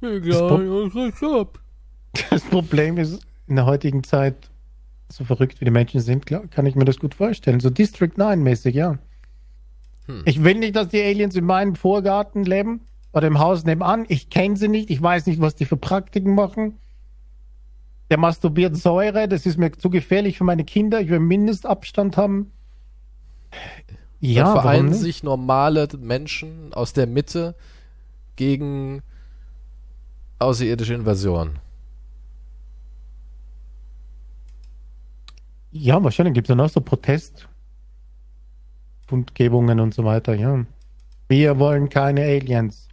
Pro- 0.00 0.08
Ja, 0.08 1.46
Das 2.30 2.42
Problem 2.42 2.98
ist, 2.98 3.20
in 3.46 3.56
der 3.56 3.66
heutigen 3.66 4.04
Zeit, 4.04 4.50
so 5.08 5.24
verrückt 5.24 5.60
wie 5.60 5.64
die 5.64 5.70
Menschen 5.70 6.00
sind, 6.00 6.26
kann 6.26 6.66
ich 6.66 6.74
mir 6.74 6.84
das 6.84 6.98
gut 6.98 7.14
vorstellen. 7.14 7.60
So 7.60 7.70
District 7.70 8.12
9-mäßig, 8.16 8.70
ja. 8.74 8.98
Hm. 10.06 10.22
Ich 10.26 10.42
will 10.44 10.54
nicht, 10.56 10.76
dass 10.76 10.88
die 10.88 11.02
Aliens 11.02 11.34
in 11.34 11.44
meinem 11.44 11.74
Vorgarten 11.74 12.44
leben 12.44 12.80
oder 13.12 13.26
im 13.26 13.38
Haus 13.38 13.64
nebenan. 13.64 14.04
Ich 14.08 14.28
kenne 14.30 14.56
sie 14.56 14.68
nicht. 14.68 14.90
Ich 14.90 15.00
weiß 15.00 15.26
nicht, 15.26 15.40
was 15.40 15.54
die 15.54 15.64
für 15.64 15.76
Praktiken 15.76 16.34
machen. 16.34 16.76
Der 18.10 18.18
masturbiert 18.18 18.76
Säure. 18.76 19.28
Das 19.28 19.46
ist 19.46 19.58
mir 19.58 19.72
zu 19.72 19.90
gefährlich 19.90 20.38
für 20.38 20.44
meine 20.44 20.64
Kinder. 20.64 21.00
Ich 21.00 21.08
will 21.08 21.20
Mindestabstand 21.20 22.16
haben. 22.16 22.52
Ja, 24.20 24.44
warum 24.44 24.60
vereinen 24.60 24.94
sich 24.94 25.22
normale 25.22 25.88
Menschen 25.98 26.72
aus 26.72 26.92
der 26.92 27.06
Mitte 27.06 27.54
gegen 28.36 29.02
außerirdische 30.38 30.94
Invasion. 30.94 31.58
Ja, 35.70 36.02
wahrscheinlich 36.02 36.34
gibt 36.34 36.46
es 36.46 36.48
dann 36.48 36.60
auch 36.60 36.70
so 36.70 36.80
Protestkundgebungen 36.80 39.80
und 39.80 39.94
so 39.94 40.04
weiter, 40.04 40.34
ja. 40.34 40.64
Wir 41.28 41.58
wollen 41.58 41.88
keine 41.88 42.22
Aliens. 42.22 42.88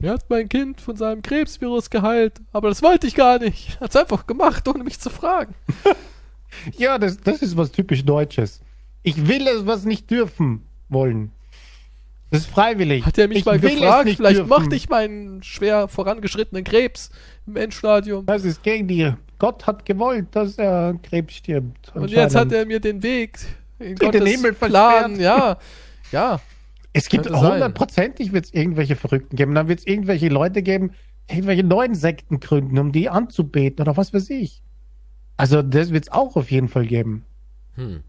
Er 0.00 0.14
hat 0.14 0.28
mein 0.28 0.48
Kind 0.48 0.80
von 0.80 0.96
seinem 0.96 1.22
Krebsvirus 1.22 1.88
geheilt, 1.88 2.40
aber 2.52 2.68
das 2.68 2.82
wollte 2.82 3.06
ich 3.06 3.14
gar 3.14 3.38
nicht. 3.38 3.78
Hat's 3.80 3.94
einfach 3.94 4.26
gemacht, 4.26 4.66
ohne 4.66 4.82
mich 4.84 4.98
zu 4.98 5.10
fragen. 5.10 5.54
Ja, 6.76 6.98
das, 6.98 7.16
das 7.16 7.40
ist 7.40 7.56
was 7.56 7.72
typisch 7.72 8.04
Deutsches. 8.04 8.60
Ich 9.02 9.28
will 9.28 9.46
es, 9.46 9.66
was 9.66 9.84
nicht 9.84 10.10
dürfen 10.10 10.62
wollen. 10.88 11.32
Das 12.30 12.42
ist 12.42 12.50
freiwillig. 12.50 13.04
Hat 13.04 13.18
er 13.18 13.28
mich 13.28 13.38
ich 13.38 13.44
mal 13.44 13.58
gefragt, 13.58 14.08
vielleicht 14.08 14.38
dürfen. 14.38 14.48
mochte 14.48 14.74
ich 14.74 14.88
meinen 14.88 15.42
schwer 15.42 15.86
vorangeschrittenen 15.86 16.64
Krebs 16.64 17.10
im 17.46 17.56
Endstadium. 17.56 18.24
Das 18.24 18.44
ist 18.44 18.62
gegen 18.62 18.88
die. 18.88 19.12
Gott 19.38 19.66
hat 19.66 19.84
gewollt, 19.84 20.28
dass 20.30 20.56
er 20.56 20.98
Krebs 21.02 21.34
stirbt. 21.34 21.94
Und 21.94 22.10
jetzt 22.10 22.34
hat 22.34 22.50
er 22.52 22.64
mir 22.64 22.80
den 22.80 23.02
Weg 23.02 23.38
in 23.78 23.96
den 23.96 23.98
Gottes 23.98 24.26
Himmel 24.26 24.52
Plan, 24.54 25.16
versperrt. 25.16 25.18
ja, 25.18 25.58
ja. 26.10 26.40
Es 26.94 27.08
gibt 27.08 27.28
hundertprozentig 27.28 28.32
wird 28.32 28.46
es 28.46 28.54
irgendwelche 28.54 28.96
Verrückten 28.96 29.36
geben. 29.36 29.54
Dann 29.54 29.68
wird 29.68 29.80
es 29.80 29.86
irgendwelche 29.86 30.28
Leute 30.28 30.62
geben, 30.62 30.92
irgendwelche 31.28 31.64
neuen 31.64 31.94
Sekten 31.94 32.40
gründen, 32.40 32.78
um 32.78 32.92
die 32.92 33.08
anzubeten 33.08 33.82
oder 33.82 33.96
was 33.96 34.14
weiß 34.14 34.30
ich. 34.30 34.62
Also 35.36 35.62
das 35.62 35.90
wird 35.92 36.04
es 36.04 36.12
auch 36.12 36.36
auf 36.36 36.50
jeden 36.50 36.68
Fall 36.68 36.86
geben. 36.86 37.24
Hm. 37.74 38.02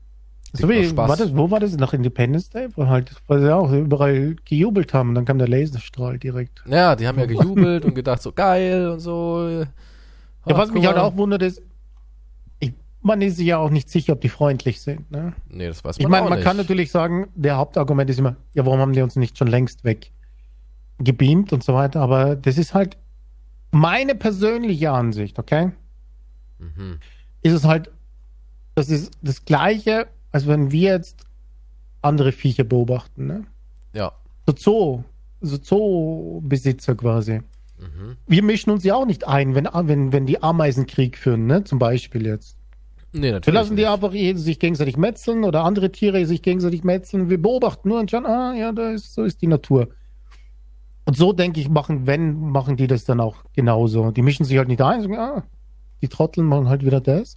So 0.55 0.69
wie, 0.69 0.85
Spaß. 0.85 1.09
war 1.09 1.17
das, 1.17 1.35
wo 1.35 1.49
war 1.49 1.59
das? 1.59 1.75
Nach 1.77 1.93
Independence 1.93 2.49
Day? 2.49 2.67
Wo 2.75 2.85
halt, 2.85 3.11
weil 3.27 3.41
sie 3.41 3.53
auch 3.53 3.71
überall 3.71 4.35
gejubelt 4.45 4.93
haben 4.93 5.09
und 5.09 5.15
dann 5.15 5.25
kam 5.25 5.39
der 5.39 5.47
Laserstrahl 5.47 6.19
direkt. 6.19 6.63
Ja, 6.67 6.95
die 6.95 7.07
haben 7.07 7.17
ja 7.17 7.25
gejubelt 7.25 7.85
und 7.85 7.95
gedacht, 7.95 8.21
so 8.21 8.31
geil 8.31 8.87
und 8.87 8.99
so. 8.99 9.49
Ja, 9.49 9.65
Ach, 10.45 10.57
was 10.57 10.69
guck 10.69 10.75
mich 10.75 10.85
halt 10.85 10.97
auch 10.97 11.15
wundert 11.17 11.41
ist, 11.41 11.61
ich, 12.59 12.73
man 13.01 13.21
ist 13.23 13.37
sich 13.37 13.47
ja 13.47 13.57
auch 13.57 13.71
nicht 13.71 13.89
sicher, 13.89 14.13
ob 14.13 14.21
die 14.21 14.29
freundlich 14.29 14.79
sind. 14.81 15.09
Ne? 15.09 15.33
Nee, 15.49 15.67
das 15.67 15.83
weiß 15.83 15.97
man 15.97 16.01
Ich 16.01 16.07
meine, 16.07 16.29
man 16.29 16.37
nicht. 16.37 16.45
kann 16.45 16.57
natürlich 16.57 16.91
sagen, 16.91 17.29
der 17.33 17.57
Hauptargument 17.57 18.09
ist 18.11 18.19
immer, 18.19 18.35
ja, 18.53 18.63
warum 18.63 18.79
haben 18.79 18.93
die 18.93 19.01
uns 19.01 19.15
nicht 19.15 19.37
schon 19.37 19.47
längst 19.47 19.83
weg 19.83 20.11
gebeamt 20.99 21.51
und 21.51 21.63
so 21.63 21.73
weiter, 21.73 21.99
aber 22.01 22.35
das 22.35 22.59
ist 22.59 22.75
halt 22.75 22.97
meine 23.71 24.13
persönliche 24.13 24.91
Ansicht, 24.91 25.39
okay? 25.39 25.71
Mhm. 26.59 26.99
Ist 27.41 27.53
es 27.53 27.65
halt, 27.65 27.89
das 28.75 28.89
ist 28.89 29.11
das 29.21 29.45
Gleiche, 29.45 30.07
als 30.33 30.47
wenn 30.47 30.71
wir 30.71 30.91
jetzt 30.91 31.25
andere 32.01 32.33
Viecher 32.33 32.65
beobachten, 32.65 33.27
ne? 33.27 33.43
Ja. 33.93 34.11
So 34.45 34.55
Zoo, 34.57 35.03
so 35.39 35.57
Zoobesitzer 35.57 36.95
quasi. 36.95 37.41
Mhm. 37.79 38.17
Wir 38.27 38.43
mischen 38.43 38.71
uns 38.71 38.83
ja 38.83 38.95
auch 38.95 39.05
nicht 39.05 39.25
ein, 39.27 39.55
wenn, 39.55 39.69
wenn, 39.71 40.11
wenn 40.11 40.25
die 40.25 40.43
Ameisen 40.43 40.85
Krieg 40.85 41.17
führen, 41.17 41.45
ne? 41.45 41.63
Zum 41.63 41.79
Beispiel 41.79 42.25
jetzt. 42.25 42.57
Nee, 43.13 43.31
natürlich. 43.31 43.45
Wir 43.45 43.53
lassen 43.53 43.75
die 43.75 43.85
einfach 43.85 44.11
sich 44.11 44.59
gegenseitig 44.59 44.97
metzeln 44.97 45.43
oder 45.43 45.63
andere 45.63 45.91
Tiere 45.91 46.25
sich 46.25 46.41
gegenseitig 46.41 46.83
metzeln. 46.83 47.29
Wir 47.29 47.41
beobachten 47.41 47.87
nur 47.87 47.99
und 47.99 48.09
schauen, 48.09 48.25
ah, 48.25 48.55
ja, 48.55 48.71
da 48.71 48.89
ist, 48.89 49.13
so 49.13 49.23
ist 49.23 49.41
die 49.41 49.47
Natur. 49.47 49.89
Und 51.05 51.15
so 51.15 51.31
denke 51.31 51.59
ich, 51.59 51.69
machen, 51.69 52.07
wenn, 52.07 52.39
machen 52.39 52.75
die 52.75 52.87
das 52.87 53.05
dann 53.05 53.19
auch 53.19 53.43
genauso. 53.53 54.09
Die 54.11 54.23
mischen 54.23 54.45
sich 54.45 54.57
halt 54.57 54.67
nicht 54.67 54.81
ein, 54.81 55.01
sagen, 55.01 55.17
ah, 55.17 55.43
die 56.01 56.07
Trotteln 56.07 56.47
machen 56.47 56.69
halt 56.69 56.83
wieder 56.83 57.01
das. 57.01 57.35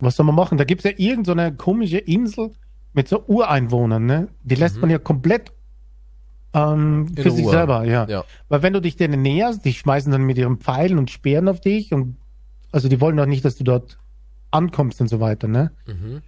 Was 0.00 0.16
soll 0.16 0.26
man 0.26 0.34
machen? 0.34 0.58
Da 0.58 0.64
gibt 0.64 0.84
es 0.84 0.90
ja 0.90 0.96
irgendeine 0.96 1.54
komische 1.54 1.98
Insel 1.98 2.50
mit 2.92 3.08
so 3.08 3.22
Ureinwohnern, 3.26 4.04
ne? 4.06 4.28
Die 4.42 4.54
lässt 4.54 4.76
Mhm. 4.76 4.80
man 4.82 4.90
ja 4.90 4.98
komplett 4.98 5.52
ähm, 6.54 7.08
für 7.16 7.30
sich 7.30 7.44
Ruhe. 7.44 7.50
selber, 7.52 7.84
ja. 7.84 8.06
Ja. 8.08 8.24
Weil 8.48 8.62
wenn 8.62 8.72
du 8.72 8.80
dich 8.80 8.96
denen 8.96 9.22
näherst, 9.22 9.64
die 9.64 9.72
schmeißen 9.74 10.10
dann 10.10 10.22
mit 10.22 10.38
ihren 10.38 10.58
Pfeilen 10.58 10.98
und 10.98 11.10
Speeren 11.10 11.48
auf 11.48 11.60
dich 11.60 11.92
und 11.92 12.16
also 12.72 12.88
die 12.88 13.00
wollen 13.00 13.16
doch 13.16 13.26
nicht, 13.26 13.44
dass 13.44 13.56
du 13.56 13.64
dort 13.64 13.98
ankommst 14.50 15.00
und 15.00 15.08
so 15.08 15.20
weiter, 15.20 15.46
ne? 15.48 15.72
Mhm. 15.86 16.22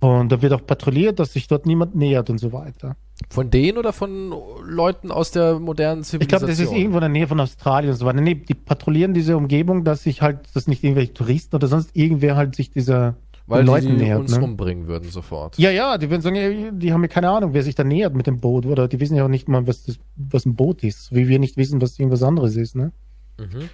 Und 0.00 0.30
da 0.32 0.40
wird 0.42 0.52
auch 0.52 0.64
patrouilliert, 0.64 1.18
dass 1.18 1.32
sich 1.32 1.48
dort 1.48 1.66
niemand 1.66 1.94
nähert 1.96 2.30
und 2.30 2.38
so 2.38 2.52
weiter. 2.52 2.96
Von 3.30 3.50
denen 3.50 3.78
oder 3.78 3.92
von 3.92 4.32
Leuten 4.64 5.10
aus 5.10 5.30
der 5.32 5.58
modernen 5.58 6.02
Ich 6.02 6.08
Zivilisation? 6.08 6.46
glaube, 6.46 6.52
das 6.52 6.60
ist 6.60 6.72
irgendwo 6.72 6.98
in 6.98 7.02
der 7.02 7.08
Nähe 7.10 7.26
von 7.26 7.40
Australien 7.40 7.92
und 7.92 7.98
so 7.98 8.06
weiter. 8.06 8.20
Nee, 8.20 8.34
die 8.36 8.54
patrouillieren 8.54 9.12
diese 9.12 9.36
Umgebung, 9.36 9.84
dass 9.84 10.04
sich 10.04 10.22
halt, 10.22 10.40
dass 10.54 10.66
nicht 10.66 10.82
irgendwelche 10.84 11.14
Touristen 11.14 11.56
oder 11.56 11.66
sonst 11.66 11.90
irgendwer 11.94 12.36
halt 12.36 12.54
sich 12.54 12.70
dieser 12.70 13.16
Weil 13.46 13.64
Leuten 13.66 13.88
die 13.98 14.04
nähert. 14.04 14.20
uns 14.20 14.36
Ne? 14.38 14.44
umbringen 14.44 14.86
würden 14.86 15.10
sofort. 15.10 15.58
Ja, 15.58 15.70
ja, 15.70 15.98
die 15.98 16.10
würden 16.10 16.22
sagen, 16.22 16.78
die 16.78 16.92
haben 16.92 17.02
ja 17.02 17.08
keine 17.08 17.28
Ahnung, 17.30 17.54
wer 17.54 17.62
sich 17.62 17.74
da 17.74 17.84
nähert 17.84 18.14
mit 18.14 18.26
dem 18.26 18.38
Boot, 18.40 18.64
oder 18.66 18.86
die 18.88 19.00
wissen 19.00 19.16
ja 19.16 19.24
auch 19.24 19.28
nicht 19.28 19.48
mal, 19.48 19.66
was 19.66 19.84
das, 19.84 19.98
was 20.16 20.46
ein 20.46 20.54
Boot 20.54 20.82
ist, 20.84 21.12
wie 21.14 21.28
wir 21.28 21.38
nicht 21.38 21.56
wissen, 21.56 21.82
was 21.82 21.98
irgendwas 21.98 22.22
anderes 22.22 22.56
ist, 22.56 22.76
ne? 22.76 22.92
Mhm. 23.38 23.68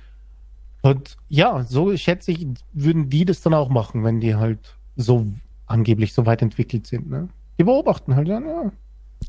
Und 0.83 1.16
ja, 1.28 1.64
so 1.64 1.96
schätze 1.96 2.30
ich, 2.33 2.46
würden 2.72 3.09
die 3.09 3.24
das 3.24 3.40
dann 3.40 3.54
auch 3.54 3.68
machen, 3.70 4.04
wenn 4.04 4.20
die 4.20 4.35
halt 4.35 4.76
so 4.96 5.26
angeblich 5.66 6.12
so 6.12 6.26
weit 6.26 6.42
entwickelt 6.42 6.87
sind. 6.87 7.09
Ne? 7.09 7.28
Die 7.59 7.64
beobachten 7.64 8.14
halt, 8.16 8.28
ja, 8.28 8.38
ja. 8.40 8.70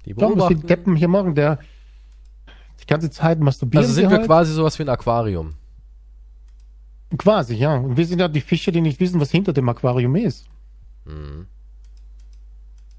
Die 0.03 0.13
Schauen, 0.13 0.37
was 0.37 0.47
die 0.49 0.55
beobachten. 0.55 0.67
Deppen 0.67 0.95
hier 0.95 1.07
machen. 1.07 1.35
Der 1.35 1.59
die 2.81 2.85
ganze 2.87 3.09
Zeit 3.09 3.39
masturbieren 3.39 3.83
Also 3.85 3.93
sind 3.95 4.09
wir 4.09 4.17
halt. 4.17 4.27
quasi 4.27 4.53
sowas 4.53 4.77
wie 4.79 4.83
ein 4.83 4.89
Aquarium. 4.89 5.53
quasi, 7.17 7.55
ja. 7.55 7.75
Und 7.75 7.97
wir 7.97 8.05
sind 8.05 8.19
ja 8.19 8.27
die 8.27 8.41
Fische, 8.41 8.71
die 8.71 8.81
nicht 8.81 8.99
wissen, 8.99 9.19
was 9.21 9.31
hinter 9.31 9.53
dem 9.53 9.67
Aquarium 9.69 10.15
ist. 10.15 10.45
Mhm. 11.05 11.47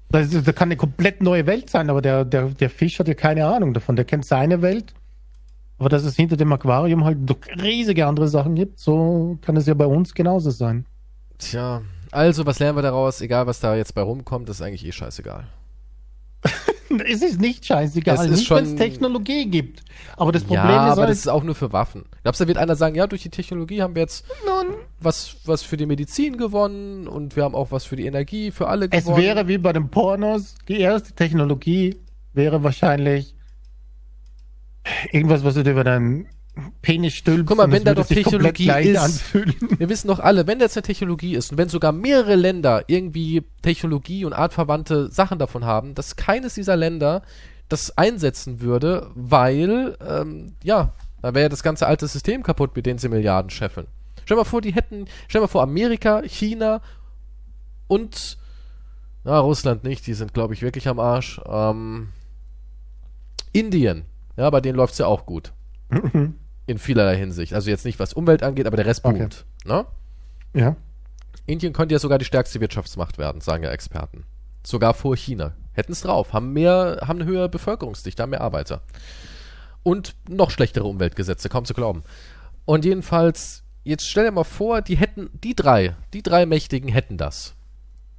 Das, 0.09 0.31
ist- 0.33 0.47
das 0.47 0.55
kann 0.55 0.69
eine 0.69 0.77
komplett 0.77 1.21
neue 1.21 1.45
Welt 1.45 1.69
sein, 1.69 1.89
aber 1.89 2.01
der, 2.01 2.25
der, 2.25 2.49
der 2.49 2.69
Fisch 2.69 2.97
hat 2.99 3.07
ja 3.07 3.13
keine 3.13 3.45
Ahnung 3.45 3.73
davon. 3.73 3.95
Der 3.95 4.05
kennt 4.05 4.25
seine 4.25 4.61
Welt. 4.61 4.93
Aber 5.79 5.89
dass 5.89 6.03
es 6.03 6.15
hinter 6.15 6.37
dem 6.37 6.51
Aquarium 6.51 7.03
halt 7.03 7.19
doch 7.29 7.37
riesige 7.61 8.07
andere 8.07 8.27
Sachen 8.27 8.55
gibt, 8.55 8.79
so 8.79 9.37
kann 9.41 9.55
es 9.57 9.67
ja 9.67 9.75
bei 9.75 9.85
uns 9.85 10.13
genauso 10.15 10.49
sein. 10.49 10.85
Tja, 11.37 11.83
also 12.09 12.47
was 12.47 12.57
lernen 12.57 12.79
wir 12.79 12.81
daraus? 12.81 13.21
Egal, 13.21 13.45
was 13.45 13.59
da 13.59 13.75
jetzt 13.75 13.93
bei 13.93 14.01
rumkommt, 14.01 14.49
ist 14.49 14.59
eigentlich 14.63 14.83
eh 14.87 14.91
scheißegal. 14.91 15.45
Es 17.01 17.21
ist 17.21 17.39
nicht 17.39 17.65
scheißegal, 17.65 18.15
Es 18.15 18.21
ist 18.23 18.29
nicht 18.39 18.49
wenn 18.51 18.63
es 18.63 18.69
schon- 18.69 18.77
Technologie 18.77 19.49
gibt. 19.49 19.83
Aber 20.15 20.31
das 20.31 20.43
Problem 20.43 20.65
ja, 20.65 20.87
ist 20.87 20.91
aber 20.93 21.01
halt, 21.01 21.11
das 21.11 21.19
ist 21.19 21.27
auch 21.27 21.43
nur 21.43 21.55
für 21.55 21.71
Waffen. 21.73 22.05
Glaubst 22.23 22.39
du, 22.39 22.45
da 22.45 22.47
wird 22.47 22.57
einer 22.57 22.75
sagen, 22.75 22.95
ja, 22.95 23.07
durch 23.07 23.23
die 23.23 23.29
Technologie 23.29 23.81
haben 23.81 23.95
wir 23.95 24.01
jetzt 24.01 24.25
nun, 24.45 24.75
was, 24.99 25.37
was 25.45 25.61
für 25.63 25.77
die 25.77 25.85
Medizin 25.85 26.37
gewonnen 26.37 27.07
und 27.07 27.35
wir 27.35 27.43
haben 27.43 27.55
auch 27.55 27.71
was 27.71 27.85
für 27.85 27.95
die 27.95 28.05
Energie 28.05 28.51
für 28.51 28.67
alle 28.67 28.87
es 28.91 29.05
gewonnen. 29.05 29.21
wäre 29.23 29.47
wie 29.47 29.57
bei 29.57 29.73
den 29.73 29.89
Pornos, 29.89 30.55
die 30.67 30.79
erste 30.79 31.13
Technologie 31.13 31.97
wäre 32.33 32.63
wahrscheinlich 32.63 33.35
irgendwas, 35.11 35.43
was 35.43 35.55
du 35.55 35.63
dir 35.63 35.71
über 35.71 35.83
deinen 35.83 36.27
Penis 36.81 37.13
stülpst. 37.13 37.47
Guck 37.47 37.57
mal, 37.57 37.71
wenn 37.71 37.79
es 37.79 37.83
da 37.83 37.95
doch 37.95 38.05
Technologie 38.05 38.69
ist. 38.69 38.97
anfühlen. 38.97 39.55
Wir 39.77 39.89
wissen 39.89 40.07
doch 40.07 40.19
alle, 40.19 40.47
wenn 40.47 40.59
das 40.59 40.75
eine 40.75 40.83
Technologie 40.83 41.35
ist 41.35 41.51
und 41.51 41.57
wenn 41.57 41.69
sogar 41.69 41.91
mehrere 41.91 42.35
Länder 42.35 42.83
irgendwie 42.87 43.43
Technologie 43.61 44.25
und 44.25 44.33
artverwandte 44.33 45.11
Sachen 45.11 45.39
davon 45.39 45.65
haben, 45.65 45.95
dass 45.95 46.15
keines 46.15 46.55
dieser 46.55 46.75
Länder 46.75 47.23
das 47.69 47.97
einsetzen 47.97 48.61
würde, 48.61 49.11
weil, 49.15 49.97
ähm, 50.05 50.53
ja, 50.63 50.93
da 51.21 51.33
wäre 51.33 51.43
ja 51.43 51.49
das 51.49 51.63
ganze 51.63 51.87
alte 51.87 52.07
System 52.07 52.43
kaputt, 52.43 52.75
mit 52.75 52.85
denen 52.85 52.99
sie 52.99 53.09
Milliarden 53.09 53.49
scheffeln. 53.49 53.87
Stell 54.23 54.37
mal 54.37 54.43
vor, 54.43 54.61
die 54.61 54.73
hätten, 54.73 55.05
stell 55.27 55.41
mal 55.41 55.47
vor, 55.47 55.63
Amerika, 55.63 56.21
China 56.23 56.81
und, 57.87 58.37
na, 59.23 59.39
Russland 59.39 59.83
nicht, 59.83 60.07
die 60.07 60.13
sind, 60.13 60.33
glaube 60.33 60.53
ich, 60.53 60.61
wirklich 60.61 60.87
am 60.87 60.99
Arsch, 60.99 61.41
ähm, 61.45 62.09
Indien, 63.51 64.05
ja, 64.37 64.49
bei 64.49 64.61
denen 64.61 64.77
läuft's 64.77 64.97
ja 64.97 65.07
auch 65.07 65.25
gut. 65.25 65.51
In 66.67 66.77
vielerlei 66.77 67.17
Hinsicht. 67.17 67.53
Also 67.53 67.69
jetzt 67.69 67.85
nicht, 67.85 67.97
was 67.97 68.13
Umwelt 68.13 68.43
angeht, 68.43 68.67
aber 68.67 68.77
der 68.77 68.85
Rest 68.85 69.03
Okay. 69.03 69.19
boomt. 69.19 69.45
Ne? 69.65 69.85
Ja. 70.53 70.75
Indien 71.45 71.73
könnte 71.73 71.93
ja 71.93 71.99
sogar 71.99 72.17
die 72.19 72.25
stärkste 72.25 72.59
Wirtschaftsmacht 72.59 73.17
werden, 73.17 73.41
sagen 73.41 73.63
ja 73.63 73.71
Experten. 73.71 74.25
Sogar 74.63 74.93
vor 74.93 75.15
China. 75.15 75.53
Hätten 75.73 75.93
es 75.93 76.01
drauf, 76.01 76.33
haben 76.33 76.53
mehr, 76.53 76.99
haben 77.07 77.21
eine 77.21 77.29
höhere 77.29 77.49
Bevölkerungsdichte, 77.49 78.21
haben 78.21 78.31
mehr 78.31 78.41
Arbeiter. 78.41 78.81
Und 79.83 80.15
noch 80.27 80.51
schlechtere 80.51 80.83
Umweltgesetze, 80.85 81.47
kaum 81.47 81.63
zu 81.63 81.73
glauben. 81.73 82.03
Und 82.65 82.83
jedenfalls, 82.83 83.63
jetzt 83.85 84.09
stell 84.09 84.25
dir 84.25 84.31
mal 84.31 84.43
vor, 84.43 84.81
die 84.81 84.97
hätten, 84.97 85.29
die 85.41 85.55
drei, 85.55 85.95
die 86.13 86.21
drei 86.21 86.45
Mächtigen 86.45 86.89
hätten 86.89 87.17
das. 87.17 87.55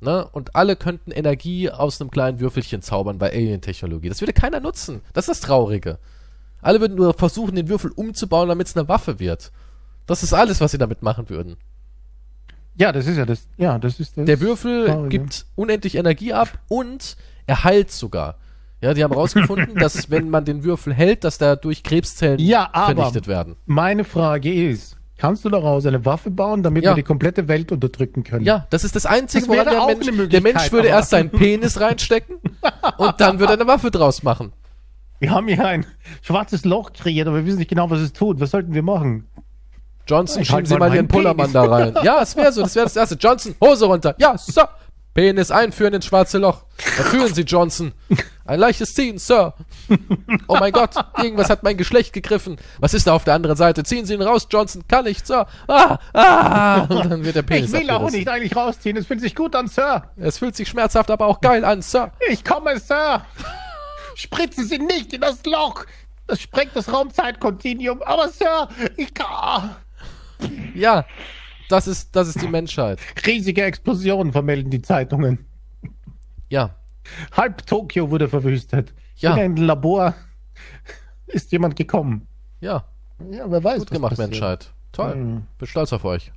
Ne? 0.00 0.26
Und 0.26 0.56
alle 0.56 0.76
könnten 0.76 1.10
Energie 1.10 1.70
aus 1.70 2.00
einem 2.00 2.10
kleinen 2.10 2.40
Würfelchen 2.40 2.80
zaubern 2.80 3.18
bei 3.18 3.30
Alien-Technologie. 3.30 4.08
Das 4.08 4.22
würde 4.22 4.32
keiner 4.32 4.60
nutzen. 4.60 5.02
Das 5.12 5.24
ist 5.28 5.28
das 5.28 5.40
Traurige. 5.48 5.98
Alle 6.60 6.80
würden 6.80 6.96
nur 6.96 7.14
versuchen, 7.14 7.54
den 7.54 7.68
Würfel 7.68 7.90
umzubauen, 7.92 8.48
damit 8.48 8.66
es 8.66 8.76
eine 8.76 8.88
Waffe 8.88 9.18
wird. 9.20 9.52
Das 10.06 10.22
ist 10.22 10.32
alles, 10.32 10.60
was 10.60 10.70
sie 10.72 10.78
damit 10.78 11.02
machen 11.02 11.28
würden. 11.28 11.56
Ja, 12.76 12.92
das 12.92 13.06
ist 13.06 13.16
ja 13.16 13.26
das. 13.26 13.46
Ja, 13.56 13.78
das 13.78 13.98
ist 14.00 14.16
das. 14.16 14.24
Der 14.24 14.40
Würfel 14.40 14.86
traurig, 14.86 15.10
gibt 15.10 15.46
unendlich 15.56 15.96
Energie 15.96 16.32
ab 16.32 16.58
und 16.68 17.16
er 17.46 17.64
heilt 17.64 17.90
sogar. 17.90 18.36
Ja, 18.80 18.94
die 18.94 19.02
haben 19.02 19.12
rausgefunden, 19.12 19.74
dass 19.78 20.10
wenn 20.10 20.30
man 20.30 20.44
den 20.44 20.62
Würfel 20.62 20.94
hält, 20.94 21.24
dass 21.24 21.38
da 21.38 21.56
durch 21.56 21.82
Krebszellen 21.82 22.38
Ja, 22.38 22.68
aber- 22.72 22.94
vernichtet 22.94 23.26
werden. 23.26 23.56
Meine 23.66 24.04
Frage 24.04 24.52
ist, 24.52 24.96
kannst 25.16 25.44
du 25.44 25.48
daraus 25.48 25.84
eine 25.86 26.04
Waffe 26.04 26.30
bauen, 26.30 26.62
damit 26.62 26.84
Ja. 26.84 26.92
wir 26.92 26.94
die 26.94 27.02
komplette 27.02 27.48
Welt 27.48 27.72
unterdrücken 27.72 28.22
können? 28.22 28.44
Ja, 28.44 28.68
das 28.70 28.84
ist 28.84 28.94
das 28.94 29.04
Einzige, 29.06 29.46
Das 29.46 29.56
woran 29.56 29.66
der 29.68 29.86
Mensch, 30.14 30.30
der 30.30 30.40
Mensch 30.40 30.70
würde 30.70 30.86
erst 30.88 31.10
seinen 31.10 31.30
Penis 31.32 31.80
reinstecken 31.80 32.36
und 32.98 33.20
dann 33.20 33.40
würde 33.40 33.54
er 33.54 33.60
eine 33.60 33.66
Waffe 33.66 33.90
draus 33.90 34.22
machen. 34.22 34.52
Wir 35.20 35.30
haben 35.30 35.48
hier 35.48 35.64
ein 35.66 35.86
schwarzes 36.22 36.64
Loch 36.64 36.92
kreiert, 36.92 37.26
aber 37.28 37.38
wir 37.38 37.46
wissen 37.46 37.58
nicht 37.58 37.68
genau, 37.70 37.90
was 37.90 38.00
es 38.00 38.12
tut. 38.12 38.40
Was 38.40 38.50
sollten 38.52 38.72
wir 38.74 38.82
machen? 38.82 39.26
Johnson, 40.06 40.42
Ich 40.42 40.48
schieben 40.48 40.64
Sie 40.64 40.76
mal 40.76 40.94
Ihren 40.94 41.08
Pullermann 41.08 41.52
da 41.52 41.64
rein. 41.64 41.94
Ja, 42.02 42.22
es 42.22 42.34
wäre 42.36 42.52
so, 42.52 42.62
das 42.62 42.74
wäre 42.74 42.86
das 42.86 42.96
Erste. 42.96 43.16
Johnson, 43.16 43.54
Hose 43.62 43.86
runter. 43.86 44.14
Ja, 44.18 44.38
Sir. 44.38 44.68
Penis 45.12 45.50
einführen 45.50 45.94
ins 45.94 46.06
schwarze 46.06 46.38
Loch. 46.38 46.62
Da 46.96 47.02
fühlen 47.02 47.34
Sie, 47.34 47.42
Johnson. 47.42 47.92
Ein 48.44 48.60
leichtes 48.60 48.94
Ziehen, 48.94 49.18
Sir. 49.18 49.52
Oh 50.46 50.56
mein 50.60 50.70
Gott, 50.72 50.94
irgendwas 51.20 51.50
hat 51.50 51.64
mein 51.64 51.76
Geschlecht 51.76 52.12
gegriffen. 52.12 52.56
Was 52.78 52.94
ist 52.94 53.08
da 53.08 53.14
auf 53.14 53.24
der 53.24 53.34
anderen 53.34 53.56
Seite? 53.56 53.82
Ziehen 53.82 54.06
Sie 54.06 54.14
ihn 54.14 54.22
raus, 54.22 54.46
Johnson. 54.48 54.84
Kann 54.86 55.04
nicht, 55.06 55.26
Sir. 55.26 55.46
Ah, 55.66 55.98
ah. 56.14 56.82
Und 56.88 57.10
dann 57.10 57.24
wird 57.24 57.34
der 57.34 57.42
Penis 57.42 57.72
ich 57.72 57.80
will 57.80 57.90
auch 57.90 57.94
abgerissen. 57.96 58.18
nicht 58.20 58.28
eigentlich 58.28 58.54
rausziehen. 58.56 58.96
Es 58.96 59.06
fühlt 59.06 59.20
sich 59.20 59.34
gut 59.34 59.56
an, 59.56 59.66
Sir. 59.66 60.04
Es 60.16 60.38
fühlt 60.38 60.54
sich 60.54 60.68
schmerzhaft, 60.68 61.10
aber 61.10 61.26
auch 61.26 61.40
geil 61.40 61.64
an, 61.64 61.82
Sir. 61.82 62.12
Ich 62.30 62.44
komme, 62.44 62.78
Sir. 62.78 63.22
Spritzen 64.18 64.66
Sie 64.66 64.78
nicht 64.78 65.12
in 65.12 65.20
das 65.20 65.44
Loch. 65.44 65.86
Das 66.26 66.40
sprengt 66.40 66.74
das 66.74 66.92
Raumzeitkontinuum. 66.92 68.02
Aber, 68.02 68.28
Sir, 68.28 68.68
ich 68.96 69.14
kann. 69.14 69.76
Ja, 70.74 71.06
das 71.68 71.86
ist, 71.86 72.16
das 72.16 72.28
ist 72.28 72.42
die 72.42 72.48
Menschheit. 72.48 72.98
Riesige 73.24 73.62
Explosionen 73.62 74.32
vermelden 74.32 74.70
die 74.70 74.82
Zeitungen. 74.82 75.46
Ja, 76.48 76.74
Halb 77.32 77.66
Tokio 77.66 78.10
wurde 78.10 78.28
verwüstet. 78.28 78.92
Ja. 79.16 79.34
In 79.34 79.40
ein 79.40 79.56
Labor 79.56 80.14
ist 81.26 81.52
jemand 81.52 81.76
gekommen. 81.76 82.26
ja. 82.60 82.84
Ja, 83.32 83.50
wer 83.50 83.64
weiß. 83.64 83.80
Gut 83.80 83.90
was 83.90 83.96
gemacht, 83.96 84.10
passiert. 84.10 84.30
Menschheit. 84.30 84.70
Toll. 84.92 85.16
Mhm. 85.16 85.46
Bin 85.58 85.66
stolz 85.66 85.92
auf 85.92 86.04
euch. 86.04 86.30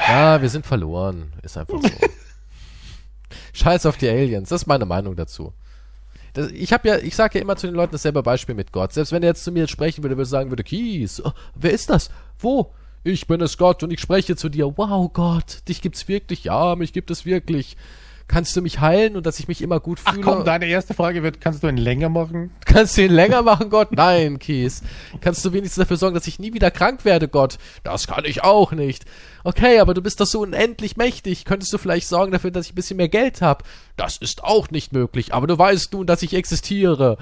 Ja, 0.00 0.40
wir 0.40 0.48
sind 0.48 0.64
verloren. 0.64 1.34
Ist 1.42 1.58
einfach 1.58 1.78
so. 1.82 1.90
Scheiß 3.52 3.84
auf 3.84 3.98
die 3.98 4.08
Aliens. 4.08 4.48
Das 4.48 4.62
ist 4.62 4.66
meine 4.66 4.86
Meinung 4.86 5.14
dazu. 5.14 5.52
Das, 6.32 6.50
ich 6.50 6.72
habe 6.72 6.88
ja, 6.88 6.98
ich 6.98 7.16
sage 7.16 7.38
ja 7.38 7.42
immer 7.42 7.56
zu 7.56 7.66
den 7.66 7.74
Leuten 7.76 7.92
dasselbe 7.92 8.22
Beispiel 8.22 8.54
mit 8.54 8.72
Gott. 8.72 8.92
Selbst 8.92 9.12
wenn 9.12 9.22
er 9.22 9.30
jetzt 9.30 9.44
zu 9.44 9.52
mir 9.52 9.66
sprechen 9.68 10.02
würde, 10.02 10.16
würde 10.16 10.24
ich 10.24 10.30
sagen 10.30 10.50
würde, 10.50 10.64
Kies, 10.64 11.24
oh, 11.24 11.32
wer 11.54 11.72
ist 11.72 11.90
das? 11.90 12.10
Wo? 12.38 12.72
Ich 13.04 13.26
bin 13.26 13.40
es 13.40 13.56
Gott 13.56 13.82
und 13.82 13.92
ich 13.92 14.00
spreche 14.00 14.36
zu 14.36 14.48
dir. 14.48 14.76
Wow, 14.76 15.12
Gott, 15.12 15.68
dich 15.68 15.80
gibt's 15.80 16.08
wirklich? 16.08 16.44
Ja, 16.44 16.76
mich 16.76 16.92
gibt 16.92 17.10
es 17.10 17.24
wirklich. 17.24 17.76
Kannst 18.28 18.54
du 18.54 18.60
mich 18.60 18.78
heilen 18.80 19.16
und 19.16 19.24
dass 19.24 19.40
ich 19.40 19.48
mich 19.48 19.62
immer 19.62 19.80
gut 19.80 20.00
Ach 20.04 20.12
fühle? 20.12 20.22
komm, 20.24 20.44
deine 20.44 20.66
erste 20.66 20.92
Frage 20.92 21.22
wird, 21.22 21.40
kannst 21.40 21.62
du 21.62 21.68
ihn 21.68 21.78
länger 21.78 22.10
machen? 22.10 22.50
Kannst 22.66 22.98
du 22.98 23.02
ihn 23.02 23.10
länger 23.10 23.40
machen, 23.40 23.70
Gott? 23.70 23.90
Nein, 23.92 24.38
Kies. 24.38 24.82
Kannst 25.22 25.42
du 25.46 25.52
wenigstens 25.54 25.82
dafür 25.82 25.96
sorgen, 25.96 26.14
dass 26.14 26.26
ich 26.26 26.38
nie 26.38 26.52
wieder 26.52 26.70
krank 26.70 27.06
werde, 27.06 27.26
Gott? 27.26 27.56
Das 27.84 28.06
kann 28.06 28.26
ich 28.26 28.44
auch 28.44 28.72
nicht. 28.72 29.06
Okay, 29.44 29.78
aber 29.80 29.94
du 29.94 30.02
bist 30.02 30.20
doch 30.20 30.26
so 30.26 30.40
unendlich 30.40 30.98
mächtig. 30.98 31.46
Könntest 31.46 31.72
du 31.72 31.78
vielleicht 31.78 32.06
sorgen 32.06 32.30
dafür, 32.30 32.50
dass 32.50 32.66
ich 32.66 32.72
ein 32.72 32.76
bisschen 32.76 32.98
mehr 32.98 33.08
Geld 33.08 33.40
habe? 33.40 33.64
Das 33.96 34.18
ist 34.18 34.44
auch 34.44 34.70
nicht 34.70 34.92
möglich, 34.92 35.32
aber 35.32 35.46
du 35.46 35.56
weißt 35.56 35.94
nun, 35.94 36.06
dass 36.06 36.22
ich 36.22 36.34
existiere. 36.34 37.16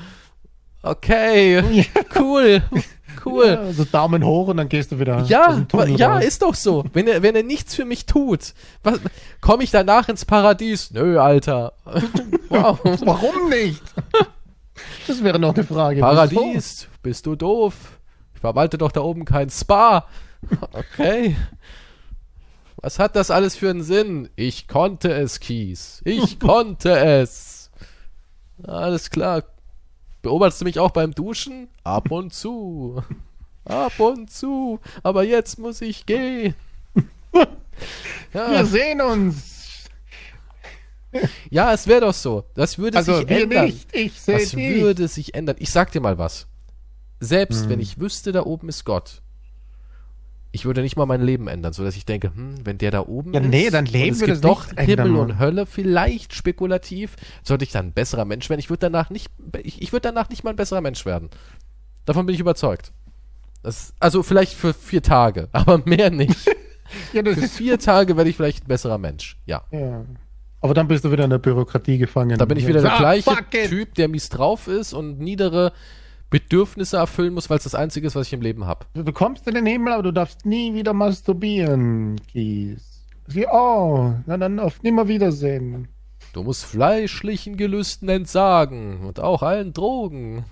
Okay, 0.83 1.87
cool, 2.19 2.63
cool. 3.25 3.47
Ja, 3.47 3.73
so 3.73 3.85
Daumen 3.85 4.25
hoch 4.25 4.49
und 4.49 4.57
dann 4.59 4.69
gehst 4.69 4.93
du 4.93 4.99
wieder 4.99 5.23
Ja, 5.25 5.65
ja, 5.97 6.15
raus. 6.15 6.25
ist 6.25 6.43
doch 6.43 6.55
so. 6.55 6.85
Wenn 6.93 7.07
er, 7.07 7.23
wenn 7.23 7.35
er 7.37 7.43
nichts 7.43 7.75
für 7.75 7.85
mich 7.85 8.07
tut, 8.07 8.55
komme 9.41 9.63
ich 9.65 9.71
danach 9.71 10.09
ins 10.09 10.25
Paradies? 10.25 10.91
Nö, 10.91 11.19
Alter. 11.21 11.73
wow. 12.49 12.79
Warum 12.83 13.49
nicht? 13.49 13.83
Das 15.07 15.23
wäre 15.25 15.39
noch 15.39 15.55
eine 15.55 15.65
Frage. 15.65 16.01
Paradies, 16.01 16.89
bist 17.03 17.27
du 17.27 17.35
doof? 17.37 17.75
Ich 18.35 18.41
verwalte 18.41 18.77
doch 18.79 18.93
da 18.93 19.01
oben 19.01 19.25
kein 19.25 19.49
Spa. 19.51 20.07
Okay. 20.73 21.37
Was 22.83 22.99
hat 22.99 23.17
das 23.17 23.31
alles 23.31 23.57
für 23.57 23.71
einen 23.71 23.83
Sinn? 23.83 24.29
Ich 24.37 24.69
konnte 24.69 25.11
es, 25.13 25.41
Kies. 25.41 26.03
Ich 26.05 26.39
konnte 26.41 26.91
es. 26.99 27.71
Alles 28.63 29.11
klar. 29.11 29.43
Beobachtest 30.27 30.61
du 30.63 30.65
mich 30.65 30.81
auch 30.81 30.91
beim 30.91 31.13
Duschen? 31.15 31.69
Ab 31.85 32.11
und 32.11 32.35
zu. 32.35 33.01
Ab 33.65 33.93
und 34.01 34.29
zu. 34.29 34.81
Aber 35.05 35.23
jetzt 35.23 35.57
muss 35.61 35.81
ich 35.81 36.05
gehen. 36.05 36.55
Ja, 38.35 38.51
Wir 38.51 38.65
sehen 38.67 39.01
uns. 39.03 39.85
ja 41.51 41.73
es 41.73 41.87
wäre 41.87 42.01
doch 42.01 42.15
so. 42.15 42.43
Das 42.55 42.77
würde 42.79 42.99
Also 42.99 43.19
sich 43.19 43.29
ändern. 43.31 43.67
nicht. 43.67 43.95
Ich 43.95 44.21
sehe 44.21 44.39
Das 44.39 44.51
dich. 44.51 44.81
würde 44.81 45.07
sich 45.09 45.35
ändern. 45.35 45.57
Ich 45.61 45.71
sag 45.71 45.93
dir 45.93 46.01
mal 46.01 46.19
was. 46.19 46.47
Selbst 47.21 47.63
Hm. 47.65 47.69
wenn 47.71 47.81
ich 47.81 48.01
wüsste, 48.01 48.33
da 48.33 48.45
oben 48.45 48.69
ist 48.69 48.85
Gott, 48.85 49.23
ich 50.53 50.65
würde 50.65 50.83
nicht 50.83 50.97
mal 50.97 51.07
mein 51.07 51.23
Leben 51.23 51.49
ändern, 51.49 51.73
so 51.73 51.85
dass 51.85 51.97
ich 51.97 52.07
denke, 52.07 52.29
hm, 52.35 52.65
wenn 52.65 52.79
der 52.79 52.91
da 52.91 53.01
oben 53.07 53.33
Ja, 53.35 53.41
ist, 53.41 53.49
nee, 53.49 53.69
dein 53.71 53.87
Leben 53.87 54.15
es 54.15 54.21
würde 54.21 54.33
gibt 54.35 54.45
doch 54.45 54.69
ändern, 54.69 54.87
Himmel 54.87 55.09
Mann. 55.11 55.21
und 55.33 55.39
Hölle, 55.39 55.67
vielleicht 55.67 56.35
spekulativ, 56.35 57.17
sollte 57.43 57.65
ich 57.65 57.73
dann 57.73 57.87
ein 57.89 57.93
besserer 57.93 58.25
Mensch 58.25 58.49
werden. 58.49 58.61
Ich 58.61 58.71
würde 58.71 58.81
danach 58.81 59.11
nicht, 59.11 59.31
ich, 59.63 59.83
ich 59.83 59.93
würde 59.93 60.03
danach 60.09 60.29
nicht 60.31 60.45
mal 60.45 60.51
ein 60.51 60.57
besserer 60.57 60.81
Mensch 60.81 61.05
werden. 61.05 61.31
Davon 62.05 62.25
bin 62.27 62.35
ich 62.35 62.41
überzeugt. 62.41 62.93
Das, 63.63 63.95
also 64.01 64.23
vielleicht 64.23 64.55
für 64.55 64.73
vier 64.73 65.03
Tage, 65.03 65.49
aber 65.53 65.83
mehr 65.85 66.11
nicht. 66.11 66.37
Ja, 67.13 67.25
für 67.25 67.49
vier 67.49 67.79
Tage 67.81 68.17
werde 68.17 68.31
ich 68.31 68.37
vielleicht 68.37 68.63
ein 68.63 68.69
besserer 68.69 68.97
Mensch. 68.97 69.37
Ja. 69.45 69.65
ja. 69.73 70.05
Aber 70.61 70.73
dann 70.73 70.87
bist 70.87 71.05
du 71.05 71.11
wieder 71.11 71.25
in 71.25 71.31
der 71.31 71.39
Bürokratie 71.39 71.99
gefangen. 71.99 72.39
Da 72.39 72.45
bin 72.45 72.57
ich 72.57 72.67
wieder 72.69 72.81
der 72.81 72.93
Ah, 72.95 72.99
gleiche 72.99 73.29
fuck 73.29 73.53
it. 73.55 73.71
Typ, 73.71 73.95
der 73.97 74.07
mies 74.07 74.29
drauf 74.29 74.69
ist 74.69 74.93
und 74.93 75.19
niedere 75.19 75.73
Bedürfnisse 76.31 76.97
erfüllen 76.97 77.35
muss, 77.35 77.49
weil 77.51 77.59
es 77.59 77.65
das 77.65 77.75
Einzige 77.75 78.07
ist, 78.07 78.17
was 78.17 78.27
ich 78.27 78.33
im 78.33 78.41
Leben 78.43 78.67
habe. 78.67 78.87
Du 78.95 79.13
kommst 79.13 79.47
in 79.47 79.55
den 79.55 79.67
Himmel, 79.67 79.93
aber 79.93 80.03
du 80.03 80.13
darfst 80.13 80.45
nie 80.45 80.75
wieder 80.75 80.93
masturbieren, 80.93 82.17
Kies. 82.29 83.05
Oh, 83.53 84.13
na 84.27 84.37
dann 84.37 84.59
auf 84.61 84.83
Nimmerwiedersehen. 84.83 85.89
Du 86.33 86.43
musst 86.43 86.65
fleischlichen 86.65 87.57
Gelüsten 87.57 88.09
entsagen 88.09 89.01
und 89.01 89.21
auch 89.21 89.43
allen 89.43 89.73
Drogen, 89.73 90.45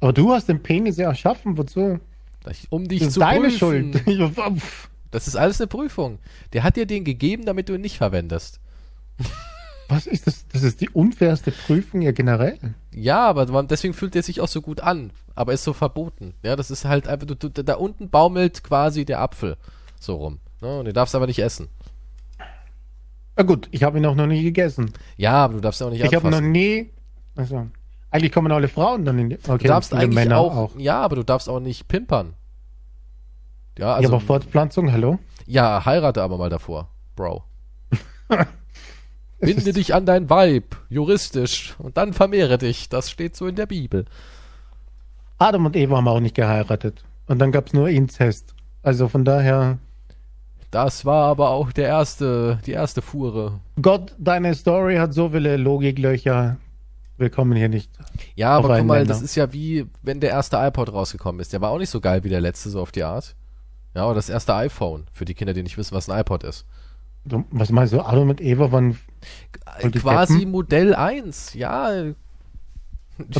Aber 0.00 0.12
du 0.12 0.32
hast 0.32 0.48
den 0.48 0.62
Penis 0.62 0.96
ja 0.96 1.08
erschaffen, 1.08 1.56
wozu? 1.56 2.00
um 2.68 2.86
dich 2.88 2.98
Das 2.98 3.08
ist 3.08 3.14
zu 3.14 3.20
deine 3.20 3.48
prüfen. 3.48 3.58
Schuld. 3.58 4.02
Das 5.10 5.28
ist 5.28 5.36
alles 5.36 5.60
eine 5.60 5.68
Prüfung. 5.68 6.18
Der 6.52 6.64
hat 6.64 6.74
dir 6.74 6.86
den 6.86 7.04
gegeben, 7.04 7.44
damit 7.44 7.68
du 7.68 7.74
ihn 7.74 7.80
nicht 7.80 7.96
verwendest. 7.98 8.58
Was 9.88 10.06
ist 10.06 10.26
das? 10.26 10.46
Das 10.48 10.62
ist 10.62 10.80
die 10.80 10.88
unfairste 10.90 11.50
Prüfung 11.50 12.00
ja 12.02 12.12
generell. 12.12 12.58
Ja, 12.92 13.26
aber 13.28 13.46
man- 13.46 13.68
deswegen 13.68 13.92
fühlt 13.94 14.16
er 14.16 14.22
sich 14.22 14.40
auch 14.40 14.48
so 14.48 14.62
gut 14.62 14.80
an. 14.80 15.12
Aber 15.34 15.52
ist 15.52 15.64
so 15.64 15.72
verboten. 15.72 16.34
Ja, 16.42 16.56
das 16.56 16.70
ist 16.70 16.84
halt 16.84 17.08
einfach, 17.08 17.26
du, 17.26 17.34
du, 17.34 17.50
da 17.64 17.74
unten 17.74 18.08
baumelt 18.08 18.62
quasi 18.64 19.04
der 19.04 19.20
Apfel 19.20 19.56
so 20.00 20.16
rum. 20.16 20.38
Ne? 20.60 20.78
Und 20.78 20.84
den 20.86 20.94
darfst 20.94 21.12
du 21.14 21.18
aber 21.18 21.26
nicht 21.26 21.40
essen. 21.40 21.68
Na 23.36 23.42
gut, 23.42 23.68
ich 23.72 23.82
habe 23.82 23.98
ihn 23.98 24.06
auch 24.06 24.14
noch 24.14 24.26
nie 24.28 24.42
gegessen. 24.42 24.92
Ja, 25.16 25.44
aber 25.44 25.54
du 25.54 25.60
darfst 25.60 25.80
ihn 25.80 25.86
auch 25.86 25.90
nicht 25.90 26.04
Ich 26.04 26.14
habe 26.14 26.30
noch 26.30 26.40
nie. 26.40 26.90
Also, 27.34 27.66
eigentlich 28.10 28.30
kommen 28.30 28.52
alle 28.52 28.68
Frauen 28.68 29.04
dann 29.04 29.18
in 29.18 29.30
die. 29.30 29.38
Okay, 29.46 29.58
Du 29.64 29.68
darfst 29.68 29.92
eigentlich 29.92 30.14
Männer 30.14 30.38
auch, 30.38 30.56
auch. 30.56 30.78
ja, 30.78 31.00
aber 31.00 31.16
du 31.16 31.24
darfst 31.24 31.48
auch 31.48 31.58
nicht 31.60 31.88
pimpern. 31.88 32.34
Ja, 33.76 33.86
ja, 33.88 33.94
also, 33.96 34.08
aber 34.08 34.20
Fortpflanzung, 34.20 34.92
hallo? 34.92 35.18
ja, 35.46 35.84
heirate 35.84 36.22
aber 36.22 36.38
mal 36.38 36.48
davor, 36.48 36.88
Bro. 37.16 37.42
Binde 39.40 39.72
dich 39.72 39.94
an 39.94 40.06
dein 40.06 40.30
Weib, 40.30 40.76
juristisch, 40.88 41.74
und 41.78 41.96
dann 41.96 42.12
vermehre 42.12 42.56
dich. 42.58 42.88
Das 42.88 43.10
steht 43.10 43.36
so 43.36 43.46
in 43.46 43.56
der 43.56 43.66
Bibel. 43.66 44.04
Adam 45.38 45.66
und 45.66 45.76
Eva 45.76 45.96
haben 45.96 46.08
auch 46.08 46.20
nicht 46.20 46.34
geheiratet. 46.36 47.04
Und 47.26 47.38
dann 47.40 47.52
gab 47.52 47.66
es 47.66 47.72
nur 47.72 47.88
Inzest. 47.88 48.54
Also 48.82 49.08
von 49.08 49.24
daher, 49.24 49.78
Das 50.70 51.04
war 51.04 51.26
aber 51.28 51.50
auch 51.50 51.72
der 51.72 51.86
erste, 51.88 52.58
die 52.66 52.72
erste 52.72 53.00
Fuhre. 53.02 53.60
Gott, 53.80 54.14
deine 54.18 54.54
Story 54.54 54.96
hat 54.96 55.14
so 55.14 55.28
viele 55.30 55.56
Logiklöcher. 55.56 56.56
wir 57.16 57.30
kommen 57.30 57.56
hier 57.56 57.68
nicht. 57.68 57.90
Ja, 58.34 58.50
aber 58.56 58.78
guck 58.78 58.86
mal, 58.86 59.06
das 59.06 59.22
ist 59.22 59.36
ja 59.36 59.52
wie, 59.52 59.86
wenn 60.02 60.20
der 60.20 60.30
erste 60.30 60.56
iPod 60.56 60.92
rausgekommen 60.92 61.40
ist. 61.40 61.52
Der 61.52 61.60
war 61.60 61.70
auch 61.70 61.78
nicht 61.78 61.90
so 61.90 62.00
geil 62.00 62.24
wie 62.24 62.28
der 62.28 62.40
letzte, 62.40 62.70
so 62.70 62.80
auf 62.80 62.90
die 62.92 63.04
Art. 63.04 63.36
Ja, 63.94 64.06
oder 64.06 64.16
das 64.16 64.28
erste 64.28 64.54
iPhone, 64.54 65.06
für 65.12 65.24
die 65.24 65.34
Kinder, 65.34 65.54
die 65.54 65.62
nicht 65.62 65.78
wissen, 65.78 65.94
was 65.94 66.08
ein 66.10 66.18
iPod 66.18 66.42
ist. 66.42 66.66
Was 67.50 67.70
meinst 67.70 67.92
du, 67.92 68.00
Adam 68.00 68.30
und 68.30 68.40
Eva 68.40 68.70
waren. 68.72 68.98
Quasi 69.80 70.34
Deppen? 70.38 70.50
Modell 70.50 70.94
1, 70.94 71.54
ja. 71.54 72.02
Die 72.02 72.14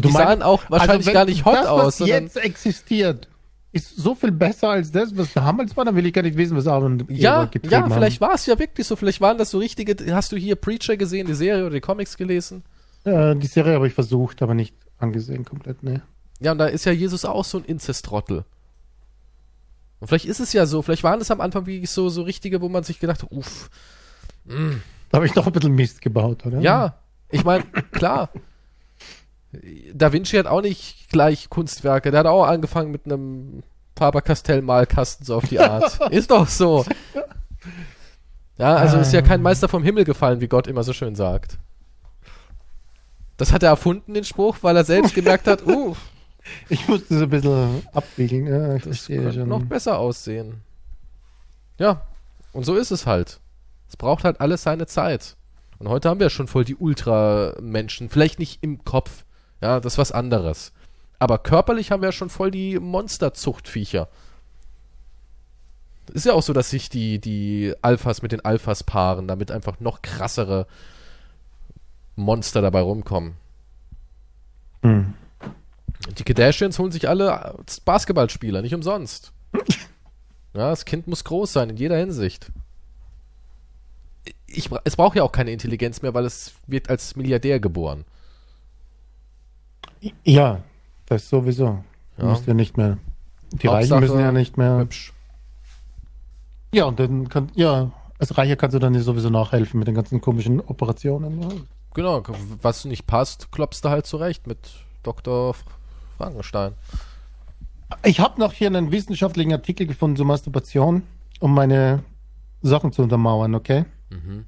Du 0.01 0.09
meinst- 0.09 0.16
sahen 0.18 0.43
auch 0.43 0.62
wahrscheinlich 0.70 1.09
Also 1.09 1.12
gar 1.12 1.24
nicht 1.24 1.45
hot 1.45 1.55
das, 1.55 1.66
aus, 1.66 2.01
Was 2.01 2.09
jetzt 2.09 2.37
existiert, 2.37 3.28
ist 3.72 3.97
so 3.97 4.14
viel 4.14 4.30
besser 4.30 4.70
als 4.70 4.91
das, 4.93 5.16
was 5.16 5.32
damals 5.32 5.76
war. 5.76 5.85
Dann 5.85 5.97
will 5.97 6.07
ich 6.07 6.12
gar 6.12 6.22
nicht 6.22 6.37
wissen, 6.37 6.57
was 6.57 6.66
Adam 6.66 6.85
und 6.93 7.03
Eva 7.11 7.12
Ja, 7.12 7.45
getrieben 7.47 7.72
ja, 7.72 7.91
vielleicht 7.91 8.20
war 8.20 8.35
es 8.35 8.47
ja 8.47 8.59
wirklich 8.59 8.87
so. 8.87 8.97
Vielleicht 8.97 9.20
waren 9.20 9.37
das 9.37 9.51
so 9.51 9.59
richtige. 9.59 9.97
Hast 10.14 10.32
du 10.32 10.37
hier 10.37 10.55
Preacher 10.57 10.97
gesehen, 10.97 11.26
die 11.26 11.35
Serie 11.35 11.62
oder 11.66 11.74
die 11.74 11.80
Comics 11.80 12.16
gelesen? 12.16 12.62
Äh, 13.05 13.35
die 13.37 13.47
Serie 13.49 13.74
habe 13.74 13.87
ich 13.89 13.93
versucht, 13.95 14.41
aber 14.43 14.55
nicht 14.55 14.74
angesehen 14.99 15.45
komplett, 15.45 15.82
ne. 15.82 16.03
Ja, 16.41 16.53
und 16.53 16.59
da 16.59 16.66
ist 16.66 16.85
ja 16.87 16.93
Jesus 16.93 17.24
auch 17.24 17.45
so 17.45 17.59
ein 17.59 17.64
Inzestrottel. 17.64 18.45
Und 20.05 20.09
vielleicht 20.09 20.26
ist 20.26 20.38
es 20.38 20.52
ja 20.52 20.66
so. 20.66 20.82
Vielleicht 20.82 21.02
waren 21.02 21.18
es 21.22 21.30
am 21.30 21.40
Anfang 21.40 21.64
wirklich 21.64 21.90
so, 21.90 22.11
so 22.11 22.24
richtige, 22.24 22.61
wo 22.61 22.68
man 22.68 22.84
sich 22.84 23.00
gedacht 23.00 23.22
hat, 23.22 23.32
uff. 23.32 23.70
Da 24.44 25.16
habe 25.16 25.24
ich 25.24 25.34
noch 25.34 25.46
ein 25.46 25.52
bisschen 25.55 25.74
Mist 25.74 26.02
gebaut, 26.02 26.44
oder? 26.44 26.61
Ja, 26.61 26.98
ich 27.30 27.42
meine, 27.42 27.64
klar. 27.90 28.28
Da 29.94 30.12
Vinci 30.12 30.36
hat 30.36 30.46
auch 30.46 30.61
nicht 30.61 31.09
gleich 31.09 31.48
Kunstwerke. 31.48 32.11
Der 32.11 32.20
hat 32.20 32.26
auch 32.26 32.44
angefangen 32.44 32.90
mit 32.90 33.07
einem 33.07 33.62
Faber-Castell-Malkasten, 33.96 35.24
so 35.24 35.36
auf 35.36 35.48
die 35.48 35.59
Art. 35.59 35.98
ist 36.12 36.30
doch 36.30 36.48
so. 36.48 36.84
Ja, 38.59 38.76
also 38.76 38.98
ist 38.98 39.14
ja 39.14 39.22
kein 39.22 39.40
Meister 39.40 39.70
vom 39.70 39.84
Himmel 39.84 40.05
gefallen, 40.05 40.42
wie 40.42 40.48
Gott 40.48 40.66
immer 40.66 40.82
so 40.82 40.92
schön 40.92 41.14
sagt. 41.14 41.57
Das 43.38 43.55
hat 43.55 43.62
er 43.62 43.70
erfunden, 43.70 44.12
den 44.12 44.24
Spruch, 44.24 44.59
weil 44.61 44.76
er 44.76 44.84
selbst 44.84 45.14
gemerkt 45.14 45.46
hat, 45.46 45.66
uh, 45.66 45.96
Ich 46.68 46.88
musste 46.88 47.18
so 47.18 47.24
ein 47.24 47.30
bisschen 47.30 47.86
abbiegen. 47.92 48.47
Ja, 48.47 48.74
ich 48.74 48.82
das 48.82 48.99
verstehe 48.99 49.22
könnte 49.22 49.40
schon. 49.40 49.49
noch 49.49 49.62
besser 49.62 49.99
aussehen. 49.99 50.62
Ja, 51.78 52.03
und 52.53 52.64
so 52.64 52.76
ist 52.76 52.90
es 52.90 53.07
halt. 53.07 53.40
Es 53.88 53.97
braucht 53.97 54.24
halt 54.24 54.40
alles 54.40 54.62
seine 54.62 54.86
Zeit. 54.86 55.36
Und 55.78 55.88
heute 55.88 56.09
haben 56.09 56.20
wir 56.20 56.30
schon 56.30 56.47
voll 56.47 56.64
die 56.64 56.76
Ultramenschen. 56.76 58.09
Vielleicht 58.09 58.38
nicht 58.38 58.62
im 58.62 58.84
Kopf. 58.84 59.24
Ja, 59.61 59.80
das 59.80 59.95
ist 59.95 59.99
was 59.99 60.12
anderes. 60.12 60.72
Aber 61.18 61.38
körperlich 61.38 61.90
haben 61.90 62.03
wir 62.03 62.12
schon 62.12 62.30
voll 62.30 62.51
die 62.51 62.78
Monsterzuchtviecher. 62.78 64.09
Ist 66.12 66.26
ja 66.26 66.34
auch 66.34 66.42
so, 66.42 66.53
dass 66.53 66.70
sich 66.70 66.90
die, 66.90 67.18
die 67.18 67.74
Alphas 67.80 68.20
mit 68.20 68.32
den 68.32 68.45
Alphas 68.45 68.84
paaren, 68.84 69.26
damit 69.26 69.51
einfach 69.51 69.80
noch 69.80 70.03
krassere 70.03 70.66
Monster 72.14 72.61
dabei 72.61 72.80
rumkommen. 72.82 73.34
Hm. 74.82 75.14
Die 76.18 76.24
Kardashians 76.24 76.78
holen 76.78 76.92
sich 76.92 77.09
alle 77.09 77.57
Basketballspieler, 77.84 78.62
nicht 78.62 78.74
umsonst. 78.74 79.32
Ja, 80.57 80.70
das 80.70 80.84
Kind 80.84 81.09
muss 81.09 81.24
groß 81.24 81.52
sein, 81.52 81.70
in 81.70 81.76
jeder 81.76 81.96
Hinsicht. 81.96 82.52
Ich, 84.46 84.70
es 84.84 84.94
braucht 84.94 85.16
ja 85.16 85.24
auch 85.24 85.32
keine 85.32 85.50
Intelligenz 85.50 86.00
mehr, 86.00 86.14
weil 86.14 86.24
es 86.24 86.55
wird 86.68 86.88
als 86.90 87.16
Milliardär 87.16 87.59
geboren. 87.59 88.05
Ja, 90.22 90.61
das 91.07 91.28
sowieso. 91.28 91.82
Ja. 92.18 92.24
musst 92.26 92.46
ja 92.46 92.55
nicht 92.55 92.76
mehr. 92.76 92.98
Die 93.50 93.66
Hauptsache- 93.68 93.72
Reichen 93.94 93.98
müssen 94.00 94.20
ja 94.20 94.30
nicht 94.30 94.57
mehr. 94.57 94.78
Hübsch. 94.78 95.12
Ja, 96.72 96.84
und 96.84 97.00
dann 97.00 97.28
kann, 97.28 97.50
ja, 97.57 97.90
als 98.20 98.38
Reicher 98.38 98.55
kannst 98.55 98.74
du 98.76 98.78
dann 98.78 98.96
sowieso 99.00 99.30
nachhelfen 99.30 99.78
mit 99.80 99.88
den 99.88 99.96
ganzen 99.96 100.20
komischen 100.20 100.61
Operationen. 100.61 101.42
Ja. 101.42 101.48
Genau, 101.94 102.22
was 102.62 102.84
nicht 102.84 103.09
passt, 103.09 103.50
klopfst 103.50 103.80
du 103.84 103.88
halt 103.88 104.07
zurecht 104.07 104.46
mit 104.46 104.59
Dr. 105.02 105.57
Frankenstein. 106.17 106.73
Ich 108.05 108.21
habe 108.21 108.41
noch 108.41 108.53
hier 108.53 108.69
einen 108.69 108.93
wissenschaftlichen 108.93 109.53
Artikel 109.53 109.87
gefunden 109.87 110.17
zur 110.17 110.25
Masturbation, 110.27 111.03
um 111.41 111.55
meine 111.55 112.05
Sachen 112.62 112.93
zu 112.93 113.03
untermauern, 113.03 113.55
okay? 113.55 113.85
Mhm. 114.11 114.45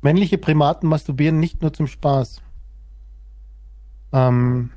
Männliche 0.00 0.38
Primaten 0.38 0.88
masturbieren 0.88 1.38
nicht 1.38 1.60
nur 1.62 1.72
zum 1.72 1.86
Spaß. 1.86 2.42
Ähm, 4.12 4.70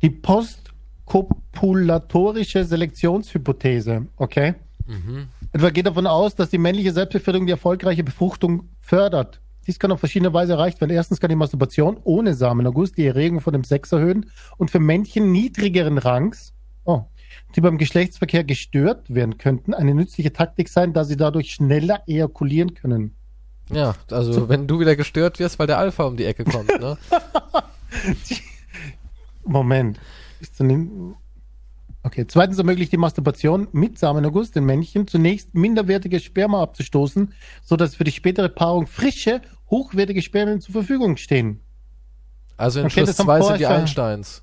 die 0.00 0.08
postkopulatorische 0.10 2.64
Selektionshypothese, 2.64 4.06
okay? 4.16 4.54
Mhm. 4.86 5.28
Etwa 5.52 5.68
geht 5.70 5.86
davon 5.86 6.06
aus, 6.06 6.34
dass 6.34 6.48
die 6.48 6.58
männliche 6.58 6.92
Selbstbefriedigung 6.92 7.46
die 7.46 7.52
erfolgreiche 7.52 8.02
Befruchtung 8.02 8.70
fördert. 8.80 9.41
Dies 9.66 9.78
kann 9.78 9.92
auf 9.92 10.00
verschiedene 10.00 10.32
Weise 10.32 10.52
erreicht 10.54 10.80
werden. 10.80 10.90
Erstens 10.90 11.20
kann 11.20 11.30
die 11.30 11.36
Masturbation 11.36 11.98
ohne 12.04 12.34
Samenerguss 12.34 12.92
die 12.92 13.06
Erregung 13.06 13.40
von 13.40 13.52
dem 13.52 13.64
Sex 13.64 13.92
erhöhen 13.92 14.30
und 14.58 14.70
für 14.70 14.80
Männchen 14.80 15.30
niedrigeren 15.32 15.98
Rangs, 15.98 16.52
oh, 16.84 17.04
die 17.54 17.60
beim 17.60 17.78
Geschlechtsverkehr 17.78 18.44
gestört 18.44 19.14
werden 19.14 19.38
könnten, 19.38 19.74
eine 19.74 19.94
nützliche 19.94 20.32
Taktik 20.32 20.68
sein, 20.68 20.92
da 20.92 21.04
sie 21.04 21.16
dadurch 21.16 21.52
schneller 21.52 22.02
ejakulieren 22.06 22.74
können. 22.74 23.14
Ja, 23.70 23.94
also 24.10 24.48
wenn 24.48 24.66
du 24.66 24.80
wieder 24.80 24.96
gestört 24.96 25.38
wirst, 25.38 25.58
weil 25.58 25.66
der 25.66 25.78
Alpha 25.78 26.04
um 26.04 26.16
die 26.16 26.24
Ecke 26.24 26.44
kommt, 26.44 26.68
ne? 26.80 26.98
Moment. 29.44 29.98
Ist 30.40 30.58
dann 30.60 31.14
okay. 32.02 32.26
Zweitens 32.26 32.58
ermöglicht 32.58 32.92
die 32.92 32.96
Masturbation 32.96 33.68
mit 33.72 33.98
Samenerguss 33.98 34.50
den 34.50 34.64
Männchen 34.64 35.06
zunächst 35.06 35.54
minderwertige 35.54 36.20
Sperma 36.20 36.62
abzustoßen, 36.62 37.32
sodass 37.64 37.94
für 37.96 38.04
die 38.04 38.12
spätere 38.12 38.48
Paarung 38.48 38.86
frische, 38.86 39.40
hochwertige 39.70 40.22
Spermien 40.22 40.60
zur 40.60 40.72
Verfügung 40.72 41.16
stehen. 41.16 41.60
Also 42.56 42.80
in 42.80 42.86
Okay, 42.86 42.94
Schluss 43.00 43.08
das 43.10 43.18
haben 43.18 43.26
2 43.26 43.40
sind 43.42 43.58
die 43.60 43.66
Einsteins. 43.66 44.42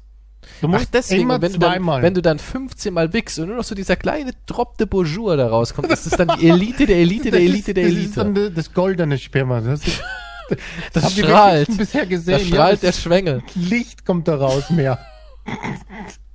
Du 0.62 0.68
Ach, 0.68 0.72
musst 0.72 0.94
deswegen, 0.94 1.24
immer 1.24 1.42
wenn 1.42 1.52
du, 1.52 1.60
dann, 1.60 1.72
zweimal. 1.74 2.02
wenn 2.02 2.14
du 2.14 2.22
dann 2.22 2.40
15 2.40 2.94
Mal 2.94 3.12
wickst 3.14 3.40
und 3.40 3.48
nur 3.48 3.58
noch 3.58 3.64
so 3.64 3.76
dieser 3.76 3.98
kleine 3.98 4.32
Drop 4.46 4.78
de 4.78 4.88
Bonjour 4.88 5.36
da 5.36 5.48
rauskommt, 5.48 5.92
ist 5.92 6.06
das 6.06 6.14
dann 6.18 6.30
die 6.40 6.48
Elite 6.50 6.86
der 6.86 6.96
Elite 6.98 7.30
der 7.30 7.42
Das 7.42 7.42
Elite 7.42 7.58
ist, 7.72 7.78
der 7.78 7.84
das 7.84 7.94
ist 7.94 8.18
dann 8.18 8.28
Elite. 8.36 8.52
das, 8.56 8.66
das 8.66 8.74
goldene 8.74 9.18
Sperma. 9.18 9.60
Das, 9.62 9.86
ist, 9.86 10.02
das 10.94 11.14
die 11.14 11.22
strahlt. 11.24 11.78
bisher 11.78 12.06
gesehen. 12.06 12.40
Da 12.40 12.46
strahlt 12.46 12.82
der 12.84 12.92
das 12.92 13.02
Schwengel. 13.02 13.44
Licht 13.54 14.06
kommt 14.06 14.28
da 14.30 14.36
raus 14.38 14.70
mehr. 14.70 14.98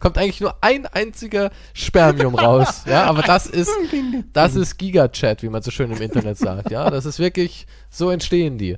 Kommt 0.00 0.18
eigentlich 0.18 0.40
nur 0.40 0.56
ein 0.62 0.86
einziger 0.86 1.50
Spermium 1.74 2.34
raus. 2.34 2.84
Ja, 2.86 3.04
aber 3.04 3.22
das 3.22 3.46
ist, 3.48 3.70
das 4.32 4.54
ist 4.54 4.78
Gigachat, 4.78 5.42
wie 5.42 5.48
man 5.48 5.62
so 5.62 5.70
schön 5.70 5.90
im 5.90 6.00
Internet 6.00 6.38
sagt. 6.38 6.70
Ja, 6.70 6.90
das 6.90 7.06
ist 7.06 7.18
wirklich, 7.18 7.66
so 7.88 8.10
entstehen 8.10 8.58
die. 8.58 8.76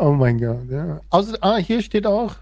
Oh 0.00 0.12
mein 0.12 0.38
Gott, 0.40 0.70
ja. 0.70 1.00
Außer, 1.10 1.38
ah, 1.40 1.56
hier 1.56 1.82
steht 1.82 2.06
auch, 2.06 2.34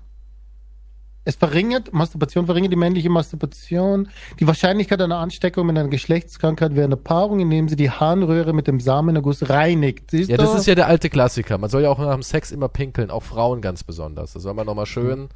es 1.29 1.35
verringert, 1.35 1.93
Masturbation 1.93 2.47
verringert 2.47 2.73
die 2.73 2.77
männliche 2.77 3.11
Masturbation, 3.11 4.09
die 4.39 4.47
Wahrscheinlichkeit 4.47 5.01
einer 5.03 5.19
Ansteckung 5.19 5.67
mit 5.67 5.77
einer 5.77 5.89
Geschlechtskrankheit 5.89 6.77
während 6.77 6.93
der 6.93 6.99
Paarung, 6.99 7.41
indem 7.41 7.69
sie 7.69 7.75
die 7.75 7.91
Harnröhre 7.91 8.53
mit 8.53 8.69
dem 8.69 8.79
Samenerguss 8.79 9.49
reinigt. 9.51 10.13
Siehst 10.13 10.31
Ja, 10.31 10.37
du? 10.37 10.45
das 10.45 10.55
ist 10.55 10.67
ja 10.67 10.77
der 10.77 10.87
alte 10.87 11.11
Klassiker. 11.11 11.59
Man 11.59 11.69
soll 11.69 11.83
ja 11.83 11.91
auch 11.91 11.99
nach 11.99 12.15
dem 12.15 12.23
Sex 12.23 12.53
immer 12.53 12.69
pinkeln, 12.69 13.11
auch 13.11 13.25
Frauen 13.25 13.61
ganz 13.61 13.83
besonders. 13.83 14.35
Da 14.35 14.41
soll 14.41 14.55
man 14.55 14.67
nochmal 14.67 14.87
schön. 14.87 15.29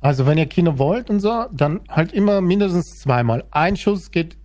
Also 0.00 0.26
wenn 0.26 0.38
ihr 0.38 0.46
Kinder 0.46 0.78
wollt 0.78 1.10
und 1.10 1.20
so, 1.20 1.46
dann 1.52 1.80
halt 1.88 2.12
immer 2.12 2.40
mindestens 2.40 3.00
zweimal. 3.00 3.44
Ein 3.50 3.76
Schuss 3.76 4.10
geht 4.10 4.36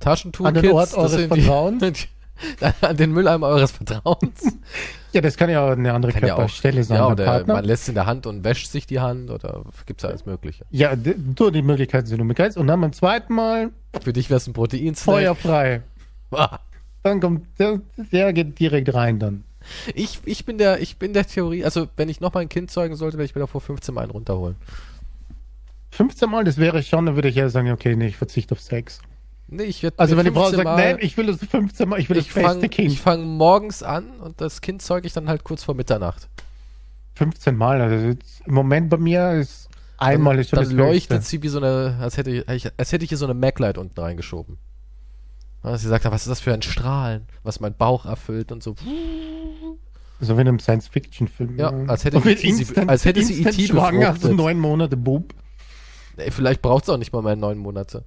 Taschentuch, 0.00 0.44
An 0.46 0.54
den 0.54 0.62
Kids, 0.62 0.74
Ort 0.74 0.94
eures 0.94 1.14
Vertrauens? 1.26 2.08
an 2.82 2.96
den 2.96 3.12
Mülleimer 3.12 3.48
eures 3.48 3.72
Vertrauens. 3.72 4.56
Ja, 5.14 5.22
das 5.22 5.38
kann 5.38 5.48
ja 5.48 5.66
auch 5.66 5.70
eine 5.70 5.94
andere 5.94 6.12
Kann 6.12 6.22
ja 6.22 6.34
auch. 6.34 6.36
Körperstelle 6.40 6.84
sein. 6.84 6.98
Ja, 6.98 7.06
oder 7.08 7.24
Partner. 7.24 7.54
man 7.54 7.64
lässt 7.64 7.84
es 7.84 7.88
in 7.88 7.94
der 7.94 8.04
Hand 8.04 8.26
und 8.26 8.44
wäscht 8.44 8.70
sich 8.70 8.86
die 8.86 9.00
Hand 9.00 9.30
oder 9.30 9.64
gibt's 9.86 10.02
ja 10.02 10.10
alles 10.10 10.26
Mögliche. 10.26 10.66
ja, 10.68 10.94
du, 10.96 11.50
die 11.50 11.62
Möglichkeiten 11.62 12.06
sind 12.06 12.20
unbegrenzt. 12.20 12.58
Und 12.58 12.66
dann 12.66 12.78
beim 12.82 12.92
zweiten 12.92 13.32
Mal 13.32 13.70
Für 14.02 14.12
dich 14.12 14.28
wäre 14.28 14.36
es 14.36 14.46
ein 14.46 14.52
Protein. 14.52 14.94
feuerfrei. 14.94 15.82
Ah. 16.30 16.58
Dann 17.04 17.20
kommt 17.20 17.46
der, 17.58 17.80
der 18.12 18.34
geht 18.34 18.58
direkt 18.60 18.92
rein 18.92 19.18
dann. 19.18 19.44
Ich, 19.94 20.20
ich 20.24 20.44
bin 20.44 20.58
der, 20.58 20.80
ich 20.80 20.96
bin 20.96 21.12
der 21.12 21.26
Theorie, 21.26 21.64
also 21.64 21.88
wenn 21.96 22.08
ich 22.08 22.20
nochmal 22.20 22.42
ein 22.42 22.48
Kind 22.48 22.70
zeugen 22.70 22.96
sollte, 22.96 23.18
werde 23.18 23.26
ich 23.26 23.34
mir 23.34 23.40
davor 23.40 23.60
15 23.60 23.94
Mal 23.94 24.02
einen 24.02 24.10
runterholen. 24.10 24.56
15 25.90 26.30
Mal, 26.30 26.44
das 26.44 26.58
wäre 26.58 26.82
schon, 26.82 27.06
dann 27.06 27.14
würde 27.14 27.28
ich 27.28 27.36
ja 27.36 27.48
sagen, 27.48 27.70
okay, 27.72 27.96
nee, 27.96 28.08
ich 28.08 28.16
verzichte 28.16 28.52
auf 28.52 28.60
Sex. 28.60 29.00
Nee, 29.48 29.64
ich 29.64 29.82
werde 29.82 29.98
Also 29.98 30.16
wenn 30.16 30.26
die 30.26 30.30
Frau 30.30 30.42
15 30.42 30.56
sagt, 30.56 30.64
Mal, 30.64 30.76
nein, 30.76 30.98
ich 31.00 31.16
will 31.16 31.26
das 31.26 31.38
15 31.38 31.88
Mal, 31.88 31.98
ich 31.98 32.10
will 32.10 32.16
das 32.18 32.26
ich 32.26 32.34
beste 32.34 32.50
fange 32.50 32.68
Kind. 32.68 32.98
fang 32.98 33.24
morgens 33.24 33.82
an 33.82 34.10
und 34.20 34.40
das 34.40 34.60
Kind 34.60 34.82
zeuge 34.82 35.06
ich 35.06 35.14
dann 35.14 35.28
halt 35.28 35.44
kurz 35.44 35.64
vor 35.64 35.74
Mitternacht. 35.74 36.28
15 37.14 37.56
Mal, 37.56 37.80
also 37.80 38.18
im 38.44 38.54
Moment 38.54 38.90
bei 38.90 38.98
mir 38.98 39.32
ist 39.32 39.68
einmal 39.96 40.38
ist 40.38 40.50
schon 40.50 40.58
dann 40.58 40.64
das 40.66 40.72
leuchtet 40.72 41.18
Höchste. 41.18 41.30
sie 41.30 41.42
wie 41.42 41.48
so 41.48 41.58
eine, 41.58 41.96
als 42.00 42.16
hätte 42.16 42.30
ich, 42.30 42.48
als 42.48 42.92
hätte 42.92 43.04
ich 43.04 43.08
hier 43.08 43.18
so 43.18 43.24
eine 43.24 43.34
Maglite 43.34 43.80
unten 43.80 43.98
reingeschoben. 43.98 44.58
Ja, 45.64 45.76
sie 45.76 45.88
sagt, 45.88 46.04
was 46.04 46.22
ist 46.22 46.28
das 46.30 46.40
für 46.40 46.54
ein 46.54 46.62
Strahlen, 46.62 47.26
was 47.42 47.60
mein 47.60 47.74
Bauch 47.74 48.06
erfüllt 48.06 48.52
und 48.52 48.62
so. 48.62 48.74
So 50.20 50.36
wie 50.36 50.40
in 50.40 50.48
einem 50.48 50.58
Science-Fiction-Film. 50.60 51.58
Ja, 51.58 51.70
als 51.86 52.04
hätte 52.04 52.20
sie- 52.20 52.32
instant, 52.48 52.88
als 52.90 53.04
hätte 53.04 53.22
sie 53.22 53.34
instant 53.34 53.58
E.T. 53.58 53.68
schwanger, 53.68 54.06
so 54.06 54.12
befruchtet. 54.14 54.36
neun 54.36 54.58
Monate 54.60 54.96
Bub. 54.96 55.34
Ey, 56.16 56.30
vielleicht 56.30 56.62
braucht 56.62 56.84
es 56.84 56.88
auch 56.90 56.96
nicht 56.96 57.12
mal 57.12 57.22
mehr 57.22 57.36
neun 57.36 57.58
Monate. 57.58 58.04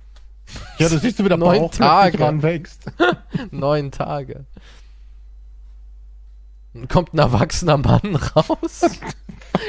Ja, 0.80 0.90
du 0.90 0.98
siehst 0.98 1.20
du 1.20 1.24
wieder 1.26 1.38
Neun 1.38 1.60
Bauch, 1.60 1.72
Tage. 1.72 2.20
ranwächst. 2.20 2.92
Neun 3.52 3.92
Tage. 3.92 4.46
Dann 6.74 6.88
kommt 6.88 7.14
ein 7.14 7.20
erwachsener 7.20 7.78
Mann 7.78 8.16
raus, 8.16 8.82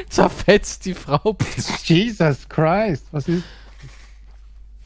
zerfetzt 0.09 0.85
die 0.87 0.95
Frau. 0.95 1.37
Jesus 1.85 2.49
Christ, 2.49 3.07
was 3.11 3.29
ist. 3.29 3.45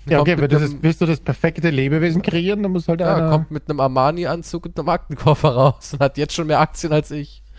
Ja, 0.09 0.21
okay, 0.21 0.37
wenn 0.39 0.49
du 0.49 0.59
das, 0.59 0.77
willst 0.83 1.01
du 1.01 1.07
das 1.07 1.21
perfekte 1.21 1.69
Lebewesen 1.71 2.23
kreieren, 2.23 2.63
dann 2.63 2.73
muss 2.73 2.87
halt 2.89 3.01
Ja, 3.01 3.15
einer. 3.17 3.31
kommt 3.31 3.51
mit 3.51 3.69
einem 3.69 3.81
Armani-Anzug 3.81 4.67
und 4.67 4.79
einem 4.79 4.89
Aktenkoffer 4.89 5.49
raus 5.51 5.95
und 5.95 6.01
hat 6.01 6.17
jetzt 6.17 6.35
schon 6.35 6.47
mehr 6.47 6.61
Aktien 6.61 6.93
als 6.93 7.11
ich. 7.11 7.43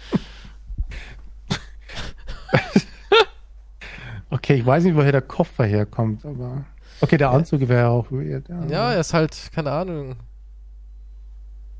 Okay, 4.29 4.55
ich 4.55 4.65
weiß 4.65 4.83
nicht, 4.83 4.95
woher 4.95 5.11
der 5.13 5.21
Koffer 5.21 5.63
herkommt, 5.63 6.25
aber. 6.25 6.65
Okay, 6.99 7.17
der 7.17 7.31
Anzug 7.31 7.67
wäre 7.69 7.87
auch 7.87 8.11
weird. 8.11 8.49
Ja, 8.49 8.65
Ja, 8.65 8.91
er 8.91 8.99
ist 8.99 9.13
halt, 9.13 9.49
keine 9.53 9.71
Ahnung. 9.71 10.15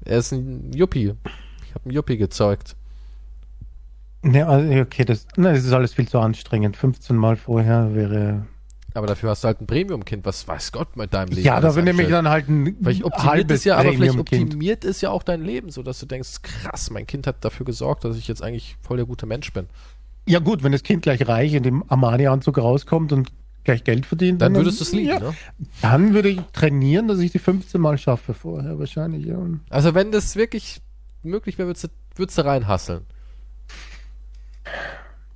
Er 0.06 0.20
ist 0.20 0.32
ein 0.32 0.72
Yuppie. 0.74 1.14
Ich 1.66 1.76
habe 1.76 1.86
einen 1.86 1.94
Yuppie 1.94 2.18
gezeugt. 2.18 2.76
Ne, 4.22 4.48
also, 4.48 4.80
okay, 4.80 5.04
das, 5.04 5.28
ne, 5.36 5.54
das 5.54 5.66
ist 5.66 5.74
alles 5.74 5.94
viel 5.94 6.08
zu 6.08 6.20
anstrengend. 6.20 6.78
15 6.78 7.16
Mal 7.18 7.36
vorher 7.36 7.94
wäre. 7.96 8.46
Aber 8.98 9.06
dafür 9.06 9.30
hast 9.30 9.44
du 9.44 9.48
halt 9.48 9.62
ein 9.62 9.68
Premium-Kind. 9.68 10.26
Was 10.26 10.48
weiß 10.48 10.72
Gott 10.72 10.98
mit 10.98 11.14
deinem 11.14 11.30
Leben? 11.30 11.44
Ja, 11.44 11.62
da 11.62 11.70
nehme 11.70 11.82
ich 11.82 11.90
anstellt. 11.90 12.12
dann 12.14 12.30
halt 12.30 12.50
ein 12.50 12.76
Vielleicht 12.82 13.04
optimiert 13.04 13.52
es 13.52 13.64
ja, 13.64 13.78
aber 13.78 13.94
vielleicht 13.94 14.18
optimiert 14.18 14.86
es 14.86 15.02
ja 15.02 15.12
auch 15.12 15.22
dein 15.22 15.44
Leben, 15.44 15.70
so 15.70 15.84
dass 15.84 16.00
du 16.00 16.08
denkst, 16.08 16.42
krass, 16.42 16.90
mein 16.90 17.06
Kind 17.06 17.28
hat 17.28 17.46
dafür 17.46 17.66
gesorgt, 17.66 18.06
dass 18.06 18.18
ich 18.18 18.28
jetzt 18.28 18.42
eigentlich 18.42 18.76
voll 18.82 18.98
der 18.98 19.06
gute 19.06 19.28
Mensch 19.28 19.54
bin. 19.54 19.68
Ja, 20.26 20.40
gut, 20.40 20.64
wenn 20.64 20.72
das 20.72 20.82
Kind 20.82 21.04
gleich 21.04 21.28
reich 21.28 21.54
in 21.54 21.62
dem 21.62 21.84
Armani-Anzug 21.88 22.58
rauskommt 22.58 23.14
und 23.14 23.32
gleich 23.64 23.84
Geld 23.84 24.08
verdient, 24.08 24.42
Dann 24.42 24.56
würdest 24.56 24.80
du 24.80 24.84
es 24.84 24.92
lieben, 24.92 25.10
ja, 25.10 25.20
ne? 25.20 25.34
Dann 25.84 26.16
würde 26.16 26.30
ich 26.30 26.42
trainieren, 26.52 27.08
dass 27.08 27.20
ich 27.20 27.32
die 27.32 27.40
15 27.40 27.80
Mal 27.80 28.00
schaffe 28.00 28.34
vorher 28.34 28.80
wahrscheinlich. 28.80 29.28
Ja. 29.28 29.38
Also 29.70 29.94
wenn 29.94 30.12
das 30.12 30.36
wirklich 30.36 30.82
möglich 31.22 31.60
wäre, 31.60 31.68
würdest 31.68 31.84
du, 31.84 31.90
würdest 32.16 32.38
du 32.40 32.46
reinhasseln. 32.46 33.02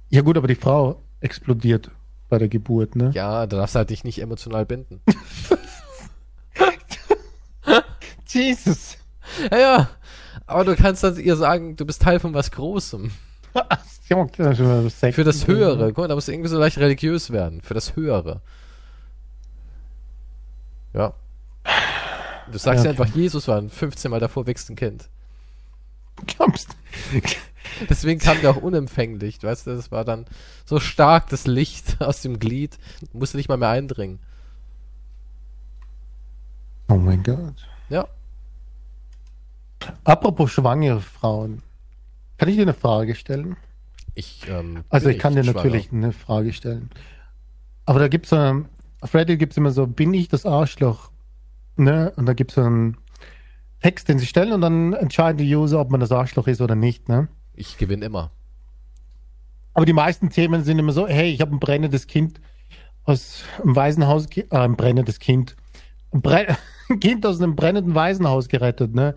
ja, 0.09 0.21
gut, 0.21 0.35
aber 0.35 0.47
die 0.47 0.55
Frau 0.55 1.03
explodiert 1.19 1.91
bei 2.31 2.39
der 2.39 2.47
Geburt, 2.47 2.95
ne? 2.95 3.11
Ja, 3.13 3.45
da 3.45 3.57
darfst 3.57 3.75
du 3.75 3.79
halt 3.79 3.91
dich 3.91 4.03
nicht 4.03 4.19
emotional 4.19 4.65
binden. 4.65 5.01
Jesus. 8.27 8.97
ja, 9.51 9.59
ja. 9.59 9.89
Aber 10.47 10.63
du 10.63 10.75
kannst 10.75 11.03
dann 11.03 11.19
ihr 11.19 11.35
sagen, 11.35 11.75
du 11.75 11.85
bist 11.85 12.01
Teil 12.01 12.19
von 12.19 12.33
was 12.33 12.49
Großem. 12.51 13.11
Ja. 13.53 14.25
Für 15.13 15.23
das 15.23 15.45
Höhere. 15.45 15.87
Guck 15.89 15.97
mal, 15.99 16.07
da 16.07 16.15
musst 16.15 16.29
du 16.29 16.31
irgendwie 16.31 16.49
so 16.49 16.57
leicht 16.57 16.77
religiös 16.77 17.31
werden. 17.31 17.61
Für 17.61 17.73
das 17.73 17.95
Höhere. 17.95 18.41
Ja. 20.93 21.13
Du 22.51 22.57
sagst 22.57 22.65
ja, 22.65 22.73
Ja, 22.73 22.79
okay. 22.91 23.01
einfach, 23.01 23.15
Jesus 23.15 23.47
war 23.47 23.57
ein 23.57 23.69
15 23.69 24.09
Mal 24.09 24.19
davor 24.19 24.47
wächst 24.47 24.69
ein 24.69 24.75
Kind. 24.75 25.09
Glaubst 26.27 26.75
Deswegen 27.89 28.19
kam 28.19 28.39
der 28.41 28.51
auch 28.51 28.61
unempfänglich. 28.61 29.41
Weißt 29.41 29.67
du, 29.67 29.75
das 29.75 29.91
war 29.91 30.05
dann 30.05 30.25
so 30.65 30.79
stark, 30.79 31.29
das 31.29 31.47
Licht 31.47 31.97
aus 32.01 32.21
dem 32.21 32.39
Glied. 32.39 32.77
Musste 33.13 33.37
nicht 33.37 33.49
mal 33.49 33.57
mehr 33.57 33.69
eindringen. 33.69 34.19
Oh 36.87 36.95
mein 36.95 37.23
Gott. 37.23 37.67
Ja. 37.89 38.07
Apropos 40.03 40.51
schwangere 40.51 41.01
Frauen. 41.01 41.63
Kann 42.37 42.49
ich 42.49 42.55
dir 42.55 42.63
eine 42.63 42.73
Frage 42.73 43.15
stellen? 43.15 43.55
Ich, 44.13 44.47
ähm, 44.49 44.83
Also 44.89 45.09
ich 45.09 45.19
kann 45.19 45.33
dir 45.33 45.41
nicht 45.43 45.55
natürlich 45.55 45.85
schwanger. 45.85 46.03
eine 46.05 46.13
Frage 46.13 46.53
stellen. 46.53 46.89
Aber 47.85 47.99
da 47.99 48.07
gibt's 48.07 48.31
ähm, 48.31 48.65
auf 48.99 49.15
Reddit 49.15 49.39
gibt's 49.39 49.57
immer 49.57 49.71
so, 49.71 49.87
bin 49.87 50.13
ich 50.13 50.27
das 50.27 50.45
Arschloch? 50.45 51.11
Ne? 51.75 52.11
Und 52.15 52.27
da 52.27 52.33
gibt's 52.33 52.55
so 52.55 52.61
einen 52.61 52.97
Text, 53.81 54.09
den 54.09 54.19
sie 54.19 54.27
stellen 54.27 54.53
und 54.53 54.61
dann 54.61 54.93
entscheiden 54.93 55.37
die 55.37 55.55
User, 55.55 55.79
ob 55.79 55.89
man 55.89 55.99
das 55.99 56.11
Arschloch 56.11 56.47
ist 56.47 56.61
oder 56.61 56.75
nicht. 56.75 57.09
Ne? 57.09 57.27
Ich 57.53 57.77
gewinne 57.77 58.05
immer. 58.05 58.31
Aber 59.73 59.85
die 59.85 59.93
meisten 59.93 60.29
Themen 60.29 60.63
sind 60.63 60.79
immer 60.79 60.91
so, 60.91 61.07
hey, 61.07 61.31
ich 61.31 61.41
habe 61.41 61.55
ein 61.55 61.59
brennendes 61.59 62.07
Kind 62.07 62.41
aus 63.03 63.43
einem 63.61 63.75
Waisenhaus, 63.75 64.27
äh, 64.35 64.45
ein 64.51 64.75
brennendes 64.75 65.19
Kind, 65.19 65.55
ein, 66.11 66.21
Bre 66.21 66.57
ein 66.89 66.99
Kind 66.99 67.25
aus 67.25 67.41
einem 67.41 67.55
brennenden 67.55 67.95
Waisenhaus 67.95 68.47
gerettet, 68.47 68.93
ne? 68.93 69.15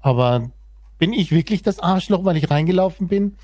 Aber 0.00 0.50
bin 0.98 1.12
ich 1.12 1.30
wirklich 1.30 1.62
das 1.62 1.78
Arschloch, 1.78 2.24
weil 2.24 2.36
ich 2.36 2.50
reingelaufen 2.50 3.08
bin? 3.08 3.36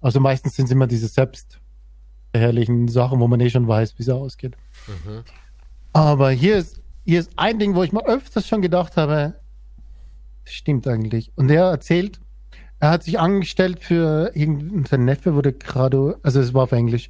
Also 0.00 0.20
meistens 0.20 0.54
sind 0.54 0.66
es 0.66 0.70
immer 0.70 0.86
diese 0.86 1.08
selbstbeherrlichen 1.08 2.88
Sachen, 2.88 3.18
wo 3.18 3.26
man 3.26 3.40
eh 3.40 3.50
schon 3.50 3.66
weiß, 3.66 3.98
wie 3.98 4.02
es 4.02 4.08
ausgeht. 4.08 4.56
Mhm. 4.86 5.22
Aber 5.92 6.30
hier 6.30 6.58
ist, 6.58 6.80
hier 7.04 7.20
ist 7.20 7.32
ein 7.36 7.58
Ding, 7.58 7.74
wo 7.74 7.82
ich 7.82 7.92
mal 7.92 8.04
öfters 8.04 8.46
schon 8.46 8.62
gedacht 8.62 8.96
habe, 8.96 9.34
das 10.44 10.54
stimmt 10.54 10.86
eigentlich. 10.86 11.32
Und 11.36 11.50
er 11.50 11.64
erzählt, 11.64 12.20
er 12.78 12.90
hat 12.90 13.04
sich 13.04 13.18
angestellt 13.18 13.80
für 13.80 14.32
irgendein 14.34 14.84
sein 14.84 15.04
Neffe 15.04 15.34
wurde 15.34 15.52
gerade, 15.52 16.18
also 16.22 16.40
es 16.40 16.52
war 16.52 16.64
auf 16.64 16.72
Englisch, 16.72 17.08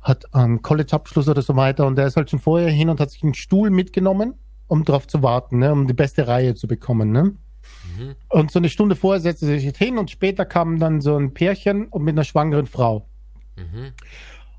hat 0.00 0.32
einen 0.34 0.62
College-Abschluss 0.62 1.28
oder 1.28 1.42
so 1.42 1.56
weiter 1.56 1.86
und 1.86 1.98
er 1.98 2.06
ist 2.06 2.16
halt 2.16 2.30
schon 2.30 2.38
vorher 2.38 2.70
hin 2.70 2.88
und 2.88 3.00
hat 3.00 3.10
sich 3.10 3.22
einen 3.22 3.34
Stuhl 3.34 3.70
mitgenommen, 3.70 4.34
um 4.68 4.84
drauf 4.84 5.06
zu 5.06 5.22
warten, 5.22 5.58
ne, 5.58 5.72
um 5.72 5.86
die 5.86 5.94
beste 5.94 6.28
Reihe 6.28 6.54
zu 6.54 6.68
bekommen. 6.68 7.10
Ne? 7.10 7.24
Mhm. 7.24 8.14
Und 8.28 8.50
so 8.50 8.58
eine 8.58 8.68
Stunde 8.68 8.96
vorher 8.96 9.20
setzte 9.20 9.46
er 9.50 9.58
sich 9.58 9.76
hin 9.76 9.98
und 9.98 10.10
später 10.10 10.44
kam 10.44 10.78
dann 10.78 11.00
so 11.00 11.16
ein 11.16 11.34
Pärchen 11.34 11.86
und 11.86 12.04
mit 12.04 12.14
einer 12.14 12.24
schwangeren 12.24 12.66
Frau. 12.66 13.08
Mhm. 13.56 13.92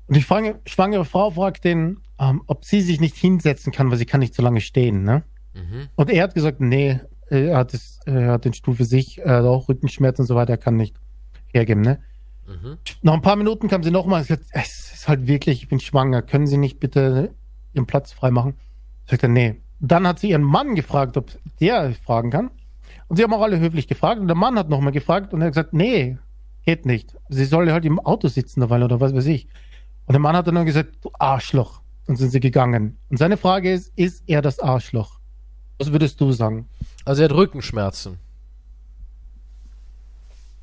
Und 0.06 0.16
die 0.16 0.22
schwangere, 0.22 0.60
schwangere 0.66 1.04
Frau 1.04 1.30
fragt 1.30 1.64
den, 1.64 2.00
ähm, 2.18 2.42
ob 2.46 2.64
sie 2.64 2.82
sich 2.82 3.00
nicht 3.00 3.16
hinsetzen 3.16 3.72
kann, 3.72 3.90
weil 3.90 3.98
sie 3.98 4.06
kann 4.06 4.20
nicht 4.20 4.34
so 4.34 4.42
lange 4.42 4.60
stehen. 4.60 5.04
Ne? 5.04 5.22
Mhm. 5.54 5.88
Und 5.94 6.10
er 6.10 6.22
hat 6.24 6.34
gesagt, 6.34 6.60
nee, 6.60 7.00
er 7.30 7.56
hat, 7.56 7.72
das, 7.72 8.00
er 8.06 8.32
hat 8.32 8.44
den 8.44 8.52
Stuhl 8.52 8.74
für 8.74 8.84
sich, 8.84 9.18
er 9.18 9.38
hat 9.38 9.44
auch 9.44 9.68
Rückenschmerzen 9.68 10.22
und 10.22 10.26
so 10.26 10.34
weiter, 10.34 10.54
er 10.54 10.58
kann 10.58 10.76
nicht 10.76 10.96
hergeben. 11.52 11.82
Ne? 11.82 12.00
Mhm. 12.46 12.78
Nach 13.02 13.14
ein 13.14 13.22
paar 13.22 13.36
Minuten 13.36 13.68
kam 13.68 13.82
sie 13.82 13.90
nochmal 13.90 14.20
und 14.20 14.28
gesagt, 14.28 14.46
es 14.52 14.92
ist 14.92 15.08
halt 15.08 15.26
wirklich, 15.26 15.62
ich 15.62 15.68
bin 15.68 15.80
schwanger, 15.80 16.22
können 16.22 16.46
Sie 16.46 16.56
nicht 16.56 16.80
bitte 16.80 17.34
Ihren 17.72 17.86
Platz 17.86 18.12
freimachen? 18.12 18.54
Sagt 19.06 19.22
er, 19.22 19.28
nee. 19.28 19.60
Dann 19.80 20.06
hat 20.06 20.18
sie 20.18 20.30
ihren 20.30 20.42
Mann 20.42 20.74
gefragt, 20.74 21.16
ob 21.16 21.30
der 21.58 21.94
fragen 21.94 22.30
kann. 22.30 22.50
Und 23.08 23.16
sie 23.16 23.22
haben 23.22 23.32
auch 23.32 23.42
alle 23.42 23.58
höflich 23.58 23.88
gefragt 23.88 24.20
und 24.20 24.26
der 24.28 24.36
Mann 24.36 24.58
hat 24.58 24.68
nochmal 24.68 24.92
gefragt 24.92 25.32
und 25.32 25.40
er 25.40 25.46
hat 25.46 25.54
gesagt, 25.54 25.72
nee, 25.72 26.18
geht 26.64 26.84
nicht. 26.84 27.16
Sie 27.28 27.44
soll 27.44 27.72
halt 27.72 27.84
im 27.84 27.98
Auto 27.98 28.28
sitzen 28.28 28.60
dabei 28.60 28.84
oder 28.84 29.00
was 29.00 29.14
weiß 29.14 29.26
ich. 29.26 29.48
Und 30.06 30.12
der 30.12 30.20
Mann 30.20 30.36
hat 30.36 30.46
dann 30.46 30.54
nur 30.54 30.64
gesagt, 30.64 30.96
du 31.02 31.10
Arschloch. 31.18 31.80
Und 32.06 32.16
sind 32.16 32.30
sie 32.30 32.40
gegangen. 32.40 32.98
Und 33.08 33.18
seine 33.18 33.36
Frage 33.36 33.72
ist, 33.72 33.92
ist 33.96 34.24
er 34.26 34.42
das 34.42 34.58
Arschloch? 34.58 35.20
Was 35.78 35.92
würdest 35.92 36.20
du 36.20 36.32
sagen? 36.32 36.68
Also 37.04 37.22
er 37.22 37.28
hat 37.28 37.36
Rückenschmerzen. 37.36 38.18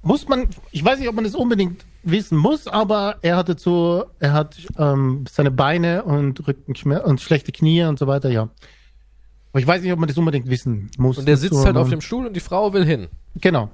Muss 0.03 0.27
man, 0.27 0.47
ich 0.71 0.83
weiß 0.85 0.99
nicht, 0.99 1.09
ob 1.09 1.15
man 1.15 1.23
das 1.23 1.35
unbedingt 1.35 1.83
wissen 2.03 2.37
muss, 2.37 2.67
aber 2.67 3.17
er 3.21 3.35
hatte 3.35 3.57
so, 3.57 4.05
er 4.19 4.31
hat 4.33 4.55
ähm, 4.77 5.25
seine 5.29 5.51
Beine 5.51 6.03
und 6.03 6.47
Rückenschmerzen 6.47 7.05
und 7.09 7.19
schlechte 7.19 7.51
Knie 7.51 7.83
und 7.83 7.99
so 7.99 8.07
weiter, 8.07 8.29
ja. 8.29 8.49
Aber 9.51 9.59
ich 9.59 9.67
weiß 9.67 9.81
nicht, 9.81 9.91
ob 9.91 9.99
man 9.99 10.07
das 10.07 10.17
unbedingt 10.17 10.47
wissen 10.49 10.91
muss. 10.97 11.17
Und 11.17 11.27
der 11.27 11.35
sitzt 11.35 11.55
dazu, 11.55 11.65
halt 11.65 11.77
auf 11.77 11.89
dem 11.89 12.01
Stuhl 12.01 12.27
und 12.27 12.33
die 12.35 12.41
Frau 12.41 12.73
will 12.73 12.85
hin. 12.85 13.07
Genau. 13.35 13.69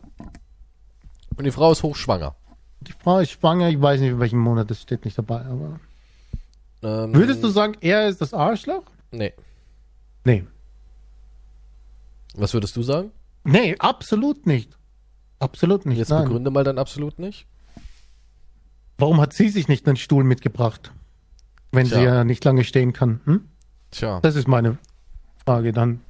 Und 1.35 1.43
die 1.43 1.51
Frau 1.51 1.71
ist 1.71 1.83
hochschwanger. 1.83 2.35
Die 2.81 2.93
Frau 2.93 3.19
ist 3.19 3.31
schwanger, 3.31 3.69
ich 3.69 3.81
weiß 3.81 3.99
nicht, 3.99 4.11
in 4.11 4.19
welchem 4.19 4.39
Monat, 4.39 4.69
das 4.71 4.81
steht 4.81 5.05
nicht 5.05 5.17
dabei, 5.17 5.41
aber. 5.45 5.79
Ähm, 6.81 7.13
Würdest 7.13 7.43
du 7.43 7.49
sagen, 7.49 7.75
er 7.81 8.07
ist 8.07 8.21
das 8.21 8.33
Arschloch? 8.33 8.83
Nee. 9.11 9.33
Nee. 10.25 10.45
Was 12.35 12.53
würdest 12.53 12.75
du 12.75 12.83
sagen? 12.83 13.11
Nee, 13.43 13.75
absolut 13.79 14.45
nicht. 14.47 14.77
Absolut 15.39 15.85
nicht. 15.85 15.97
Jetzt 15.97 16.09
nein. 16.09 16.23
begründe 16.23 16.51
mal 16.51 16.63
dann 16.63 16.77
absolut 16.77 17.19
nicht. 17.19 17.47
Warum 18.97 19.19
hat 19.19 19.33
sie 19.33 19.49
sich 19.49 19.67
nicht 19.67 19.87
einen 19.87 19.97
Stuhl 19.97 20.23
mitgebracht? 20.23 20.93
Wenn 21.71 21.87
Tja. 21.87 21.97
sie 21.97 22.03
ja 22.05 22.23
nicht 22.23 22.43
lange 22.45 22.63
stehen 22.63 22.93
kann. 22.93 23.19
Hm? 23.25 23.49
Tja. 23.91 24.19
Das 24.21 24.35
ist 24.35 24.47
meine 24.47 24.77
Frage 25.45 25.71
dann. 25.71 26.01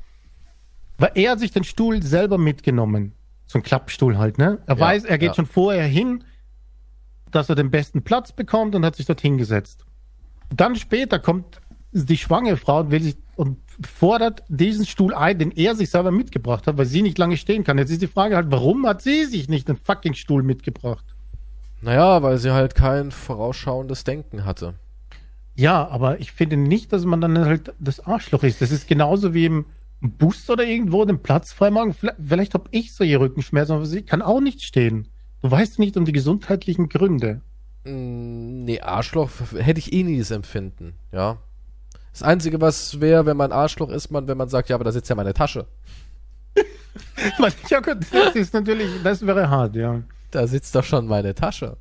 Weil 0.97 1.11
er 1.15 1.31
hat 1.31 1.39
sich 1.39 1.51
den 1.51 1.63
Stuhl 1.63 2.03
selber 2.03 2.37
mitgenommen. 2.37 3.13
So 3.47 3.59
ein 3.59 3.63
Klappstuhl 3.63 4.17
halt, 4.17 4.37
ne? 4.37 4.59
Er 4.67 4.75
Ja, 4.75 4.79
weiß, 4.79 5.05
er 5.05 5.17
geht 5.17 5.29
ja. 5.29 5.33
schon 5.35 5.45
vorher 5.45 5.85
hin, 5.87 6.23
dass 7.31 7.49
er 7.49 7.55
den 7.55 7.71
besten 7.71 8.03
Platz 8.03 8.31
bekommt 8.31 8.75
und 8.75 8.85
hat 8.85 8.95
sich 8.95 9.05
dort 9.05 9.21
hingesetzt. 9.21 9.85
Dann 10.53 10.75
später 10.75 11.19
kommt 11.19 11.61
die 11.91 12.17
schwangere 12.17 12.57
Frau 12.57 12.81
und 12.81 12.91
will 12.91 13.01
sich 13.01 13.17
und 13.35 13.57
fordert 13.85 14.43
diesen 14.47 14.85
Stuhl 14.85 15.13
ein, 15.13 15.39
den 15.39 15.51
er 15.51 15.75
sich 15.75 15.89
selber 15.89 16.11
mitgebracht 16.11 16.67
hat, 16.67 16.77
weil 16.77 16.85
sie 16.85 17.01
nicht 17.01 17.17
lange 17.17 17.37
stehen 17.37 17.63
kann. 17.63 17.77
Jetzt 17.77 17.91
ist 17.91 18.01
die 18.01 18.07
Frage 18.07 18.35
halt, 18.35 18.51
warum 18.51 18.85
hat 18.85 19.01
sie 19.01 19.25
sich 19.25 19.49
nicht 19.49 19.67
den 19.67 19.77
fucking 19.77 20.13
Stuhl 20.13 20.43
mitgebracht? 20.43 21.05
Naja, 21.81 22.21
weil 22.23 22.37
sie 22.37 22.51
halt 22.51 22.75
kein 22.75 23.11
vorausschauendes 23.11 24.03
Denken 24.03 24.45
hatte. 24.45 24.75
Ja, 25.55 25.87
aber 25.87 26.19
ich 26.19 26.31
finde 26.31 26.57
nicht, 26.57 26.93
dass 26.93 27.05
man 27.05 27.21
dann 27.21 27.37
halt 27.37 27.73
das 27.79 27.99
Arschloch 27.99 28.43
ist. 28.43 28.61
Das 28.61 28.71
ist 28.71 28.87
genauso 28.87 29.33
wie 29.33 29.45
im 29.45 29.65
Bus 30.01 30.49
oder 30.49 30.65
irgendwo 30.65 31.05
den 31.05 31.19
Platz 31.21 31.51
freimachen. 31.51 31.93
Vielleicht, 31.93 32.17
vielleicht 32.25 32.53
habe 32.53 32.69
ich 32.71 32.93
solche 32.93 33.19
Rückenschmerzen, 33.19 33.75
aber 33.75 33.85
sie 33.85 34.01
kann 34.01 34.21
auch 34.21 34.39
nicht 34.41 34.63
stehen. 34.63 35.07
Du 35.41 35.51
weißt 35.51 35.79
nicht 35.79 35.97
um 35.97 36.05
die 36.05 36.11
gesundheitlichen 36.11 36.89
Gründe. 36.89 37.41
Mm, 37.83 38.63
Nee, 38.63 38.79
Arschloch 38.79 39.29
hätte 39.57 39.79
ich 39.79 39.91
eh 39.91 40.03
nie 40.03 40.17
das 40.17 40.31
Empfinden, 40.31 40.93
ja. 41.11 41.37
Das 42.13 42.23
Einzige, 42.23 42.61
was 42.61 43.01
wäre, 43.01 43.25
wenn 43.25 43.37
man 43.37 43.51
Arschloch 43.51 43.89
ist, 43.89 44.11
man, 44.11 44.27
wenn 44.27 44.37
man 44.37 44.47
sagt, 44.47 44.69
ja, 44.69 44.75
aber 44.75 44.83
da 44.83 44.91
sitzt 44.91 45.09
ja 45.09 45.15
meine 45.15 45.33
Tasche. 45.33 45.65
ja 47.69 47.79
gut, 47.79 47.97
das 48.11 48.35
ist 48.35 48.53
natürlich, 48.53 48.89
das 49.03 49.25
wäre 49.25 49.49
hart, 49.49 49.75
ja. 49.75 50.01
Da 50.31 50.47
sitzt 50.47 50.75
doch 50.75 50.83
schon 50.83 51.07
meine 51.07 51.33
Tasche. 51.33 51.77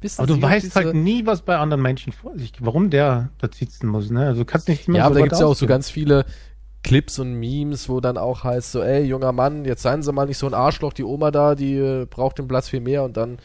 Wissen 0.00 0.20
aber 0.20 0.26
du 0.26 0.34
Sie, 0.34 0.42
weißt 0.42 0.76
halt 0.76 0.94
nie, 0.94 1.24
was 1.24 1.40
bei 1.42 1.56
anderen 1.56 1.82
Menschen 1.82 2.12
vor 2.12 2.36
sich, 2.38 2.52
warum 2.60 2.90
der 2.90 3.30
da 3.38 3.48
sitzen 3.52 3.86
muss, 3.86 4.10
ne? 4.10 4.26
Also 4.26 4.42
du 4.42 4.44
kannst 4.44 4.68
nicht 4.68 4.88
mehr 4.88 4.98
Ja, 4.98 5.06
aber 5.06 5.16
da 5.16 5.20
gibt 5.22 5.32
es 5.32 5.40
ja 5.40 5.46
auch 5.46 5.56
so 5.56 5.66
ganz 5.66 5.88
viele 5.88 6.26
Clips 6.82 7.18
und 7.18 7.34
Memes, 7.34 7.88
wo 7.88 8.00
dann 8.00 8.18
auch 8.18 8.44
heißt 8.44 8.72
so, 8.72 8.82
ey, 8.82 9.04
junger 9.04 9.32
Mann, 9.32 9.64
jetzt 9.64 9.82
seien 9.82 10.02
Sie 10.02 10.12
mal 10.12 10.26
nicht 10.26 10.38
so 10.38 10.46
ein 10.46 10.54
Arschloch, 10.54 10.92
die 10.92 11.02
Oma 11.02 11.30
da, 11.30 11.54
die 11.54 11.74
äh, 11.76 12.06
braucht 12.06 12.38
den 12.38 12.46
Platz 12.46 12.68
viel 12.68 12.80
mehr 12.80 13.02
und 13.04 13.16
dann 13.16 13.38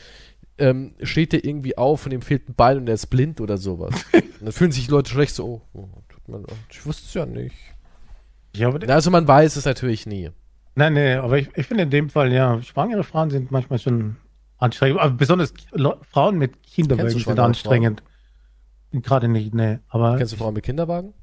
ähm, 0.62 0.93
steht 1.01 1.34
der 1.34 1.43
irgendwie 1.43 1.78
auf 1.78 2.05
und 2.05 2.12
ihm 2.14 2.22
fehlt 2.22 2.47
ein 2.47 2.55
Bein 2.55 2.78
und 2.78 2.88
er 2.88 2.93
ist 2.93 3.07
blind 3.07 3.41
oder 3.41 3.57
sowas. 3.57 4.05
dann 4.39 4.51
fühlen 4.51 4.72
sich 4.72 4.86
die 4.86 4.91
Leute 4.91 5.09
schlecht 5.09 5.36
so, 5.36 5.45
oh, 5.45 5.62
oh 5.74 5.88
ich 6.70 6.86
wusste 6.86 7.05
es 7.07 7.14
ja 7.14 7.26
nicht. 7.26 7.55
Ja, 8.55 8.70
also 8.70 9.12
man 9.12 9.28
weiß 9.28 9.55
es 9.55 9.66
natürlich 9.66 10.05
nie. 10.05 10.30
Nein, 10.76 10.93
nee, 10.93 11.14
aber 11.16 11.38
ich, 11.38 11.49
ich 11.55 11.66
finde 11.66 11.84
in 11.84 11.89
dem 11.89 12.09
Fall, 12.09 12.32
ja, 12.32 12.62
schwangere 12.62 13.03
Frauen 13.03 13.30
sind 13.30 13.51
manchmal 13.51 13.80
schon 13.80 14.18
anstrengend. 14.57 14.99
Aber 14.99 15.12
besonders 15.12 15.53
Frauen 16.09 16.38
mit 16.38 16.64
Kinderwagen 16.64 17.09
sind 17.09 17.39
anstrengend. 17.39 18.03
Gerade 18.91 19.28
nicht, 19.28 19.53
nee. 19.53 19.80
Aber 19.89 20.18
Kennst 20.18 20.34
du 20.34 20.38
Frauen 20.38 20.53
mit 20.53 20.64
Kinderwagen? 20.64 21.14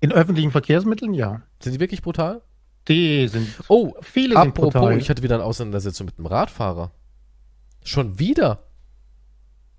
In 0.00 0.12
öffentlichen 0.12 0.50
Verkehrsmitteln, 0.50 1.14
ja. 1.14 1.42
Sind 1.60 1.74
die 1.74 1.80
wirklich 1.80 2.02
brutal? 2.02 2.42
Die 2.88 3.28
sind. 3.28 3.48
Oh, 3.68 3.94
viele 4.00 4.34
sind 4.34 4.48
apropos, 4.48 4.72
brutal. 4.72 4.98
ich 4.98 5.08
hatte 5.08 5.22
wieder 5.22 5.36
eine 5.36 5.44
Auseinandersetzung 5.44 6.06
mit 6.06 6.18
einem 6.18 6.26
Radfahrer. 6.26 6.92
Schon 7.84 8.18
wieder. 8.18 8.64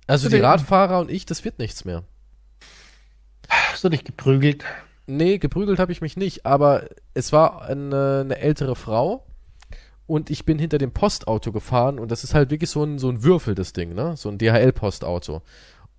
Also 0.07 0.29
die 0.29 0.37
Radfahrer 0.37 0.99
und 0.99 1.09
ich, 1.09 1.25
das 1.25 1.45
wird 1.45 1.59
nichts 1.59 1.85
mehr. 1.85 2.03
Hast 3.49 3.83
du 3.83 3.89
dich 3.89 4.03
geprügelt? 4.03 4.63
Nee, 5.05 5.37
geprügelt 5.37 5.79
habe 5.79 5.91
ich 5.91 6.01
mich 6.01 6.17
nicht, 6.17 6.45
aber 6.45 6.87
es 7.13 7.31
war 7.33 7.63
eine, 7.63 8.21
eine, 8.23 8.37
ältere 8.37 8.75
Frau 8.75 9.25
und 10.07 10.29
ich 10.29 10.45
bin 10.45 10.59
hinter 10.59 10.77
dem 10.77 10.91
Postauto 10.91 11.51
gefahren 11.51 11.99
und 11.99 12.11
das 12.11 12.23
ist 12.23 12.33
halt 12.33 12.51
wirklich 12.51 12.69
so 12.69 12.83
ein, 12.83 12.99
so 12.99 13.09
ein 13.09 13.23
Würfel, 13.23 13.55
das 13.55 13.73
Ding, 13.73 13.93
ne? 13.93 14.15
So 14.15 14.29
ein 14.29 14.37
DHL-Postauto. 14.37 15.41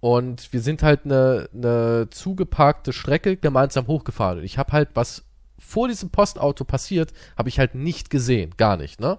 Und 0.00 0.52
wir 0.52 0.61
sind 0.61 0.82
halt 0.82 1.05
eine, 1.05 1.48
eine 1.55 2.09
zugeparkte 2.11 2.92
Strecke 2.92 3.36
gemeinsam 3.36 3.86
hochgefahren. 3.86 4.38
Und 4.38 4.44
ich 4.44 4.59
habe 4.59 4.72
halt, 4.72 4.90
was 4.94 5.24
vor 5.59 5.88
diesem 5.88 6.11
Postauto 6.11 6.64
passiert, 6.64 7.12
habe 7.38 7.48
ich 7.48 7.59
halt 7.59 7.74
nicht 7.74 8.11
gesehen. 8.11 8.52
Gar 8.57 8.76
nicht, 8.76 9.00
ne? 9.00 9.18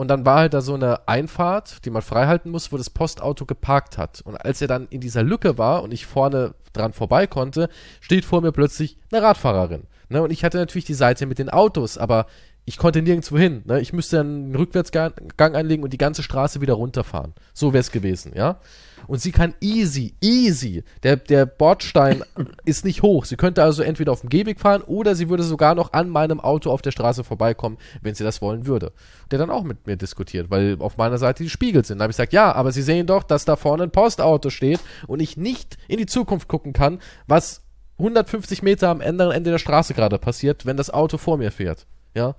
Und 0.00 0.08
dann 0.08 0.24
war 0.24 0.38
halt 0.38 0.54
da 0.54 0.62
so 0.62 0.72
eine 0.72 1.06
Einfahrt, 1.06 1.84
die 1.84 1.90
man 1.90 2.00
freihalten 2.00 2.50
muss, 2.50 2.72
wo 2.72 2.78
das 2.78 2.88
Postauto 2.88 3.44
geparkt 3.44 3.98
hat. 3.98 4.22
Und 4.22 4.34
als 4.34 4.62
er 4.62 4.66
dann 4.66 4.88
in 4.88 5.02
dieser 5.02 5.22
Lücke 5.22 5.58
war 5.58 5.82
und 5.82 5.92
ich 5.92 6.06
vorne 6.06 6.54
dran 6.72 6.94
vorbei 6.94 7.26
konnte, 7.26 7.68
steht 8.00 8.24
vor 8.24 8.40
mir 8.40 8.50
plötzlich 8.50 8.96
eine 9.12 9.20
Radfahrerin. 9.22 9.82
Ne? 10.08 10.22
Und 10.22 10.30
ich 10.30 10.42
hatte 10.42 10.56
natürlich 10.56 10.86
die 10.86 10.94
Seite 10.94 11.26
mit 11.26 11.38
den 11.38 11.50
Autos, 11.50 11.98
aber 11.98 12.24
ich 12.64 12.78
konnte 12.78 13.02
nirgendwo 13.02 13.36
hin. 13.36 13.60
Ne? 13.66 13.82
Ich 13.82 13.92
müsste 13.92 14.20
einen 14.20 14.56
Rückwärtsgang 14.56 15.12
einlegen 15.54 15.84
und 15.84 15.92
die 15.92 15.98
ganze 15.98 16.22
Straße 16.22 16.62
wieder 16.62 16.72
runterfahren. 16.72 17.34
So 17.52 17.74
wäre 17.74 17.82
es 17.82 17.92
gewesen, 17.92 18.32
ja. 18.34 18.58
Und 19.06 19.20
sie 19.20 19.32
kann 19.32 19.54
easy, 19.60 20.14
easy. 20.20 20.84
Der, 21.02 21.16
der 21.16 21.46
Bordstein 21.46 22.24
ist 22.64 22.84
nicht 22.84 23.02
hoch. 23.02 23.24
Sie 23.24 23.36
könnte 23.36 23.62
also 23.62 23.82
entweder 23.82 24.12
auf 24.12 24.20
dem 24.20 24.30
Gehweg 24.30 24.60
fahren 24.60 24.82
oder 24.82 25.14
sie 25.14 25.28
würde 25.28 25.42
sogar 25.42 25.74
noch 25.74 25.92
an 25.92 26.08
meinem 26.08 26.40
Auto 26.40 26.70
auf 26.70 26.82
der 26.82 26.90
Straße 26.90 27.24
vorbeikommen, 27.24 27.78
wenn 28.02 28.14
sie 28.14 28.24
das 28.24 28.42
wollen 28.42 28.66
würde. 28.66 28.92
Der 29.30 29.38
dann 29.38 29.50
auch 29.50 29.62
mit 29.62 29.86
mir 29.86 29.96
diskutiert, 29.96 30.50
weil 30.50 30.76
auf 30.80 30.96
meiner 30.96 31.18
Seite 31.18 31.42
die 31.42 31.50
Spiegel 31.50 31.84
sind. 31.84 31.98
Da 31.98 32.04
habe 32.04 32.10
ich 32.10 32.16
gesagt, 32.16 32.32
ja, 32.32 32.52
aber 32.52 32.72
Sie 32.72 32.82
sehen 32.82 33.06
doch, 33.06 33.22
dass 33.22 33.44
da 33.44 33.56
vorne 33.56 33.84
ein 33.84 33.90
Postauto 33.90 34.50
steht 34.50 34.80
und 35.06 35.20
ich 35.20 35.36
nicht 35.36 35.78
in 35.88 35.98
die 35.98 36.06
Zukunft 36.06 36.48
gucken 36.48 36.72
kann, 36.72 37.00
was 37.26 37.62
150 37.98 38.62
Meter 38.62 38.88
am 38.88 39.00
anderen 39.00 39.32
Ende 39.32 39.50
der 39.50 39.58
Straße 39.58 39.94
gerade 39.94 40.18
passiert, 40.18 40.66
wenn 40.66 40.76
das 40.76 40.90
Auto 40.90 41.18
vor 41.18 41.36
mir 41.36 41.50
fährt. 41.50 41.86
Ja. 42.14 42.34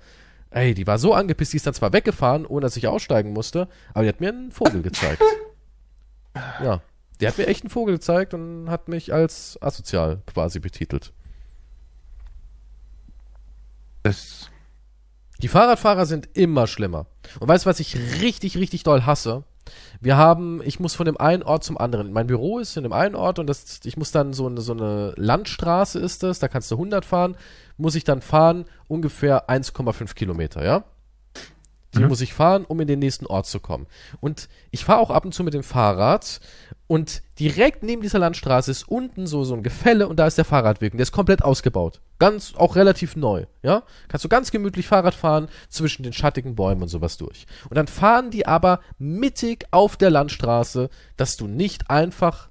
Ey, 0.50 0.74
die 0.74 0.86
war 0.86 0.98
so 0.98 1.14
angepisst, 1.14 1.54
die 1.54 1.56
ist 1.56 1.66
dann 1.66 1.72
zwar 1.72 1.94
weggefahren, 1.94 2.44
ohne 2.44 2.60
dass 2.60 2.76
ich 2.76 2.86
aussteigen 2.86 3.32
musste, 3.32 3.68
aber 3.94 4.02
die 4.02 4.08
hat 4.10 4.20
mir 4.20 4.28
einen 4.28 4.52
Vogel 4.52 4.82
gezeigt. 4.82 5.22
ja. 6.34 6.80
Die 7.20 7.28
hat 7.28 7.38
mir 7.38 7.46
echt 7.46 7.62
einen 7.62 7.70
Vogel 7.70 7.94
gezeigt 7.94 8.34
und 8.34 8.68
hat 8.68 8.88
mich 8.88 9.12
als 9.12 9.56
asozial 9.62 10.22
quasi 10.26 10.58
betitelt. 10.58 11.12
Das 14.02 14.50
die 15.42 15.48
Fahrradfahrer 15.48 16.06
sind 16.06 16.28
immer 16.34 16.68
schlimmer. 16.68 17.06
Und 17.40 17.48
weißt 17.48 17.64
du, 17.64 17.70
was 17.70 17.80
ich 17.80 17.96
richtig, 18.20 18.56
richtig 18.56 18.84
doll 18.84 19.02
hasse? 19.02 19.42
Wir 20.00 20.16
haben, 20.16 20.62
ich 20.64 20.78
muss 20.78 20.94
von 20.94 21.06
dem 21.06 21.16
einen 21.16 21.42
Ort 21.42 21.64
zum 21.64 21.78
anderen. 21.78 22.12
Mein 22.12 22.28
Büro 22.28 22.60
ist 22.60 22.76
in 22.76 22.84
dem 22.84 22.92
einen 22.92 23.16
Ort 23.16 23.40
und 23.40 23.48
das, 23.48 23.80
ich 23.84 23.96
muss 23.96 24.12
dann 24.12 24.32
so 24.32 24.46
eine, 24.46 24.60
so 24.60 24.72
eine 24.72 25.14
Landstraße 25.16 25.98
ist 25.98 26.22
das, 26.22 26.38
da 26.38 26.46
kannst 26.46 26.70
du 26.70 26.76
100 26.76 27.04
fahren, 27.04 27.36
muss 27.76 27.96
ich 27.96 28.04
dann 28.04 28.22
fahren 28.22 28.66
ungefähr 28.86 29.48
1,5 29.48 30.14
Kilometer, 30.14 30.64
ja? 30.64 30.84
Die 31.94 32.00
mhm. 32.00 32.08
muss 32.08 32.20
ich 32.20 32.32
fahren, 32.32 32.64
um 32.64 32.80
in 32.80 32.86
den 32.86 32.98
nächsten 32.98 33.26
Ort 33.26 33.46
zu 33.46 33.60
kommen. 33.60 33.86
Und 34.20 34.48
ich 34.70 34.84
fahre 34.84 35.00
auch 35.00 35.10
ab 35.10 35.24
und 35.24 35.32
zu 35.32 35.44
mit 35.44 35.54
dem 35.54 35.62
Fahrrad 35.62 36.40
und 36.86 37.22
direkt 37.38 37.82
neben 37.82 38.02
dieser 38.02 38.18
Landstraße 38.18 38.70
ist 38.70 38.88
unten 38.88 39.26
so, 39.26 39.44
so 39.44 39.54
ein 39.54 39.62
Gefälle 39.62 40.08
und 40.08 40.18
da 40.18 40.26
ist 40.26 40.38
der 40.38 40.44
Fahrradweg 40.44 40.92
und 40.92 40.98
der 40.98 41.04
ist 41.04 41.12
komplett 41.12 41.42
ausgebaut. 41.42 42.00
Ganz, 42.18 42.54
auch 42.56 42.76
relativ 42.76 43.16
neu, 43.16 43.46
ja? 43.62 43.82
Kannst 44.08 44.24
du 44.24 44.28
ganz 44.28 44.50
gemütlich 44.50 44.86
Fahrrad 44.86 45.14
fahren 45.14 45.48
zwischen 45.68 46.02
den 46.02 46.12
schattigen 46.12 46.54
Bäumen 46.54 46.82
und 46.82 46.88
sowas 46.88 47.16
durch. 47.16 47.46
Und 47.68 47.76
dann 47.76 47.88
fahren 47.88 48.30
die 48.30 48.46
aber 48.46 48.80
mittig 48.98 49.66
auf 49.70 49.96
der 49.96 50.10
Landstraße, 50.10 50.88
dass 51.16 51.36
du 51.36 51.46
nicht 51.46 51.90
einfach 51.90 52.48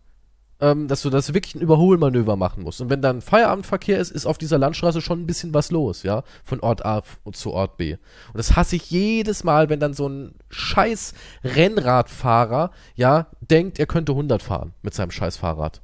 ähm, 0.62 0.88
dass 0.88 1.02
du 1.02 1.10
das 1.10 1.34
wirklich 1.34 1.56
ein 1.56 1.62
Überholmanöver 1.62 2.36
machen 2.36 2.64
musst. 2.64 2.82
Und 2.82 2.90
wenn 2.90 3.02
dann 3.02 3.22
Feierabendverkehr 3.22 3.98
ist, 3.98 4.12
ist 4.12 4.28
auf 4.28 4.38
dieser 4.38 4.60
Landstraße 4.60 5.02
schon 5.02 5.22
ein 5.22 5.28
bisschen 5.28 5.54
was 5.54 5.72
los, 5.72 6.04
ja, 6.04 6.24
von 6.44 6.60
Ort 6.60 6.86
A 6.86 7.02
zu 7.34 7.52
Ort 7.52 7.78
B. 7.78 7.94
Und 7.94 8.38
das 8.38 8.56
hasse 8.56 8.76
ich 8.76 8.92
jedes 8.92 9.44
Mal, 9.44 9.70
wenn 9.70 9.80
dann 9.80 9.94
so 9.94 10.08
ein 10.08 10.36
scheiß 10.50 11.14
Rennradfahrer, 11.44 12.72
ja, 12.96 13.28
denkt, 13.42 13.80
er 13.80 13.88
könnte 13.88 14.12
100 14.12 14.42
fahren 14.44 14.74
mit 14.84 14.94
seinem 14.94 15.12
scheiß 15.12 15.38
Fahrrad. 15.38 15.82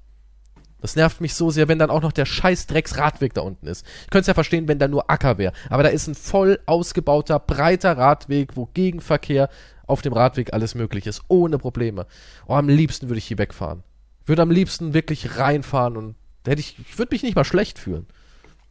Das 0.80 0.96
nervt 0.96 1.22
mich 1.22 1.34
so 1.34 1.50
sehr, 1.50 1.68
wenn 1.68 1.80
dann 1.80 1.90
auch 1.90 2.04
noch 2.04 2.12
der 2.12 2.26
scheiß 2.26 2.68
Drecksradweg 2.68 3.34
da 3.34 3.42
unten 3.42 3.66
ist. 3.66 3.84
Ich 4.04 4.12
könnte 4.12 4.22
es 4.22 4.28
ja 4.28 4.36
verstehen, 4.36 4.68
wenn 4.68 4.78
da 4.78 4.88
nur 4.88 5.10
Acker 5.10 5.40
wäre. 5.40 5.54
Aber 5.72 5.82
da 5.82 5.90
ist 5.90 6.06
ein 6.08 6.14
voll 6.14 6.60
ausgebauter, 6.68 7.40
breiter 7.40 7.98
Radweg, 7.98 8.56
wo 8.56 8.68
Gegenverkehr 8.68 9.50
auf 9.88 10.04
dem 10.04 10.14
Radweg 10.14 10.54
alles 10.54 10.76
möglich 10.76 11.08
ist. 11.08 11.24
Ohne 11.30 11.58
Probleme. 11.58 12.06
Oh, 12.46 12.54
am 12.54 12.70
liebsten 12.70 13.10
würde 13.10 13.18
ich 13.18 13.26
hier 13.26 13.40
wegfahren 13.40 13.84
würde 14.28 14.42
am 14.42 14.52
liebsten 14.52 14.94
wirklich 14.94 15.38
reinfahren 15.38 15.98
und 15.98 16.16
hätte 16.46 16.60
ich, 16.60 16.78
ich 16.80 16.98
würde 16.98 17.14
mich 17.14 17.24
nicht 17.24 17.36
mal 17.36 17.46
schlecht 17.46 17.80
fühlen. 17.80 18.08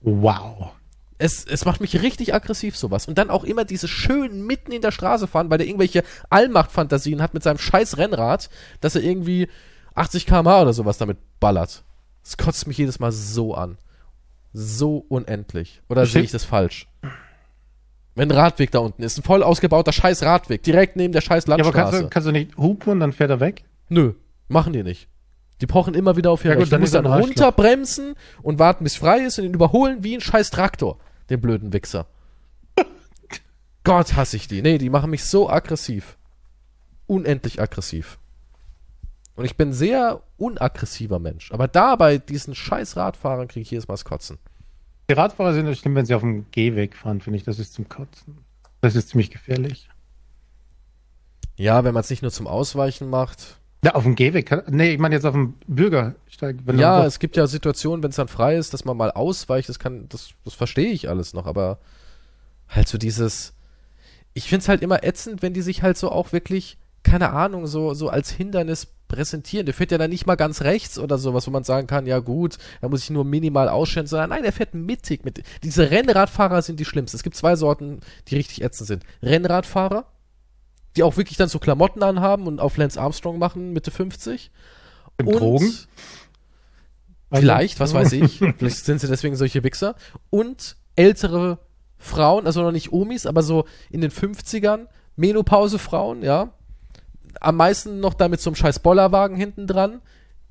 Wow. 0.00 0.72
Es, 1.18 1.46
es 1.46 1.64
macht 1.64 1.80
mich 1.80 2.02
richtig 2.02 2.34
aggressiv, 2.34 2.76
sowas. 2.76 3.08
Und 3.08 3.16
dann 3.16 3.30
auch 3.30 3.44
immer 3.44 3.64
diese 3.64 3.88
schön 3.88 4.46
mitten 4.46 4.72
in 4.72 4.82
der 4.82 4.90
Straße 4.90 5.26
fahren, 5.26 5.48
weil 5.50 5.58
der 5.58 5.66
irgendwelche 5.66 6.04
Allmachtfantasien 6.28 7.22
hat 7.22 7.32
mit 7.32 7.42
seinem 7.42 7.58
scheiß 7.58 7.96
Rennrad, 7.96 8.50
dass 8.80 8.94
er 8.94 9.02
irgendwie 9.02 9.48
80 9.94 10.26
km/h 10.26 10.62
oder 10.62 10.72
sowas 10.72 10.98
damit 10.98 11.18
ballert. 11.40 11.84
Das 12.22 12.36
kotzt 12.36 12.66
mich 12.66 12.76
jedes 12.76 12.98
Mal 12.98 13.12
so 13.12 13.54
an. 13.54 13.78
So 14.52 15.04
unendlich. 15.08 15.80
Oder 15.88 16.06
sehe 16.06 16.22
ich 16.22 16.32
das 16.32 16.44
falsch? 16.44 16.86
Wenn 18.14 18.30
ein 18.30 18.36
Radweg 18.36 18.70
da 18.70 18.78
unten 18.78 19.02
ist, 19.02 19.18
ein 19.18 19.22
voll 19.22 19.42
ausgebauter 19.42 19.92
scheiß 19.92 20.22
Radweg, 20.22 20.62
direkt 20.62 20.96
neben 20.96 21.12
der 21.12 21.20
scheiß 21.20 21.46
Landstraße. 21.46 21.76
Ja, 21.76 21.82
aber 21.82 21.90
kannst 21.90 22.04
du, 22.04 22.08
kannst 22.08 22.28
du 22.28 22.32
nicht 22.32 22.56
hupen 22.56 22.92
und 22.92 23.00
dann 23.00 23.12
fährt 23.12 23.30
er 23.30 23.40
weg? 23.40 23.64
Nö, 23.88 24.14
machen 24.48 24.72
die 24.72 24.82
nicht. 24.82 25.08
Die 25.60 25.66
pochen 25.66 25.94
immer 25.94 26.16
wieder 26.16 26.30
auf 26.30 26.44
ihr 26.44 26.50
ja, 26.50 26.56
Recht. 26.56 26.70
Gut, 26.70 26.72
dann 26.72 26.82
du 26.84 26.90
dann 26.90 27.06
runterbremsen 27.06 28.14
und 28.42 28.58
warten, 28.58 28.84
bis 28.84 28.96
frei 28.96 29.20
ist 29.20 29.38
und 29.38 29.46
ihn 29.46 29.54
überholen 29.54 30.04
wie 30.04 30.14
ein 30.14 30.20
scheiß 30.20 30.50
Traktor. 30.50 30.98
Den 31.30 31.40
blöden 31.40 31.72
Wichser. 31.72 32.06
Gott 33.84 34.14
hasse 34.16 34.36
ich 34.36 34.48
die. 34.48 34.62
Nee, 34.62 34.78
die 34.78 34.90
machen 34.90 35.10
mich 35.10 35.24
so 35.24 35.48
aggressiv. 35.48 36.18
Unendlich 37.06 37.60
aggressiv. 37.60 38.18
Und 39.34 39.44
ich 39.44 39.56
bin 39.56 39.72
sehr 39.72 40.22
unaggressiver 40.38 41.18
Mensch. 41.18 41.52
Aber 41.52 41.68
da 41.68 41.96
bei 41.96 42.18
diesen 42.18 42.54
scheiß 42.54 42.96
Radfahrern 42.96 43.48
kriege 43.48 43.62
ich 43.62 43.70
jedes 43.70 43.88
Mal 43.88 43.94
das 43.94 44.04
Kotzen. 44.04 44.38
Die 45.08 45.14
Radfahrer 45.14 45.54
sind 45.54 45.66
das 45.66 45.78
schlimm, 45.78 45.94
wenn 45.94 46.06
sie 46.06 46.14
auf 46.14 46.22
dem 46.22 46.50
Gehweg 46.50 46.96
fahren, 46.96 47.20
finde 47.20 47.38
ich. 47.38 47.44
Das 47.44 47.58
ist 47.58 47.74
zum 47.74 47.88
Kotzen. 47.88 48.38
Das 48.80 48.96
ist 48.96 49.10
ziemlich 49.10 49.30
gefährlich. 49.30 49.88
Ja, 51.56 51.84
wenn 51.84 51.94
man 51.94 52.00
es 52.00 52.10
nicht 52.10 52.22
nur 52.22 52.32
zum 52.32 52.46
Ausweichen 52.46 53.08
macht. 53.08 53.58
Ja, 53.84 53.94
auf 53.94 54.02
dem 54.02 54.14
Gehweg. 54.16 54.46
Kann, 54.46 54.62
nee, 54.68 54.94
ich 54.94 54.98
meine 54.98 55.14
jetzt 55.14 55.24
auf 55.24 55.34
dem 55.34 55.54
Bürgersteig. 55.66 56.56
ja, 56.74 57.04
es 57.04 57.18
gibt 57.18 57.36
ja 57.36 57.46
Situationen, 57.46 58.02
wenn 58.02 58.10
es 58.10 58.16
dann 58.16 58.28
frei 58.28 58.56
ist, 58.56 58.74
dass 58.74 58.84
man 58.84 58.96
mal 58.96 59.10
ausweicht. 59.10 59.68
Das 59.68 59.78
kann, 59.78 60.08
das, 60.08 60.30
das 60.44 60.54
verstehe 60.54 60.90
ich 60.90 61.08
alles 61.08 61.34
noch, 61.34 61.46
aber 61.46 61.78
halt 62.68 62.88
so 62.88 62.98
dieses. 62.98 63.54
Ich 64.34 64.48
finde 64.48 64.62
es 64.62 64.68
halt 64.68 64.82
immer 64.82 65.04
ätzend, 65.04 65.42
wenn 65.42 65.54
die 65.54 65.62
sich 65.62 65.82
halt 65.82 65.96
so 65.96 66.10
auch 66.10 66.32
wirklich, 66.32 66.78
keine 67.02 67.30
Ahnung, 67.30 67.66
so, 67.66 67.94
so 67.94 68.08
als 68.08 68.30
Hindernis 68.30 68.88
präsentieren. 69.08 69.66
Der 69.66 69.74
fährt 69.74 69.92
ja 69.92 69.98
dann 69.98 70.10
nicht 70.10 70.26
mal 70.26 70.34
ganz 70.34 70.62
rechts 70.62 70.98
oder 70.98 71.18
sowas, 71.18 71.46
wo 71.46 71.50
man 71.50 71.64
sagen 71.64 71.86
kann, 71.86 72.06
ja 72.06 72.18
gut, 72.18 72.58
da 72.80 72.88
muss 72.88 73.04
ich 73.04 73.10
nur 73.10 73.24
minimal 73.24 73.68
ausstellen, 73.68 74.06
sondern 74.06 74.30
nein, 74.30 74.44
er 74.44 74.52
fährt 74.52 74.74
mittig. 74.74 75.24
Mit, 75.24 75.42
diese 75.62 75.90
Rennradfahrer 75.90 76.60
sind 76.62 76.80
die 76.80 76.84
schlimmsten. 76.84 77.16
Es 77.16 77.22
gibt 77.22 77.36
zwei 77.36 77.56
Sorten, 77.56 78.00
die 78.28 78.36
richtig 78.36 78.62
ätzend 78.62 78.88
sind. 78.88 79.04
Rennradfahrer, 79.22 80.06
die 80.96 81.02
auch 81.02 81.16
wirklich 81.16 81.36
dann 81.36 81.48
so 81.48 81.58
Klamotten 81.58 82.02
anhaben 82.02 82.46
und 82.46 82.60
auf 82.60 82.76
Lance 82.76 83.00
Armstrong 83.00 83.38
machen, 83.38 83.72
Mitte 83.72 83.90
50. 83.90 84.50
Im 85.18 85.28
und 85.28 85.40
Drogen? 85.40 85.72
Vielleicht, 87.32 87.80
was 87.80 87.94
weiß 87.94 88.12
ich. 88.12 88.38
Vielleicht 88.58 88.84
sind 88.84 89.00
sie 89.00 89.08
deswegen 89.08 89.36
solche 89.36 89.62
Wichser. 89.64 89.96
Und 90.30 90.76
ältere 90.94 91.58
Frauen, 91.98 92.46
also 92.46 92.62
noch 92.62 92.72
nicht 92.72 92.92
Omis, 92.92 93.26
aber 93.26 93.42
so 93.42 93.64
in 93.90 94.00
den 94.00 94.10
50ern, 94.10 94.86
Menopause-Frauen, 95.16 96.22
ja, 96.22 96.52
am 97.40 97.56
meisten 97.56 98.00
noch 98.00 98.14
da 98.14 98.28
mit 98.28 98.40
so 98.40 98.50
einem 98.50 98.56
scheiß 98.56 98.80
Bollerwagen 98.80 99.36
hinten 99.36 99.66
dran, 99.66 100.00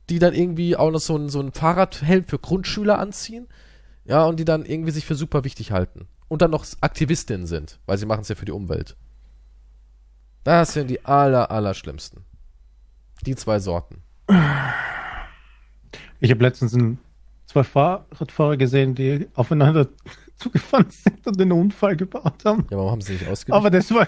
die 0.10 0.20
dann 0.20 0.34
irgendwie 0.34 0.76
auch 0.76 0.92
noch 0.92 1.00
so 1.00 1.18
ein, 1.18 1.30
so 1.30 1.40
ein 1.40 1.52
Fahrradhelm 1.52 2.26
für 2.26 2.40
Grundschüler 2.40 3.00
anziehen. 3.00 3.48
Ja, 4.06 4.26
und 4.26 4.40
die 4.40 4.46
dann 4.46 4.66
irgendwie 4.66 4.92
sich 4.92 5.06
für 5.06 5.16
super 5.16 5.44
wichtig 5.44 5.72
halten. 5.72 6.08
Und 6.28 6.42
dann 6.44 6.52
noch 6.52 6.66
Aktivistinnen 6.82 7.48
sind, 7.48 7.80
weil 7.88 7.98
sie 7.98 8.06
machen 8.06 8.22
es 8.22 8.30
ja 8.30 8.36
für 8.36 8.46
die 8.46 8.52
Umwelt. 8.52 8.96
Das 10.46 10.74
sind 10.74 10.90
die 10.90 11.04
aller, 11.04 11.50
aller 11.52 11.74
schlimmsten. 11.74 12.24
Die 13.26 13.36
zwei 13.36 13.60
Sorten. 13.60 14.04
Ich 16.20 16.32
habe 16.32 16.44
letztens 16.44 16.74
ein, 16.76 17.00
zwei 17.48 17.64
Fahrradfahrer 17.64 18.56
gesehen, 18.56 18.96
die 18.96 19.28
aufeinander 19.34 19.88
zugefahren 20.38 20.88
sind 20.90 21.26
und 21.28 21.42
einen 21.42 21.52
Unfall 21.52 21.96
gebaut 21.96 22.46
haben. 22.46 22.68
Ja, 22.70 22.78
warum 22.78 22.92
haben 22.92 23.02
sie 23.02 23.14
nicht 23.14 23.28
ausgewichen? 23.28 23.58
Aber 23.58 23.70
das 23.70 23.92
war, 23.94 24.08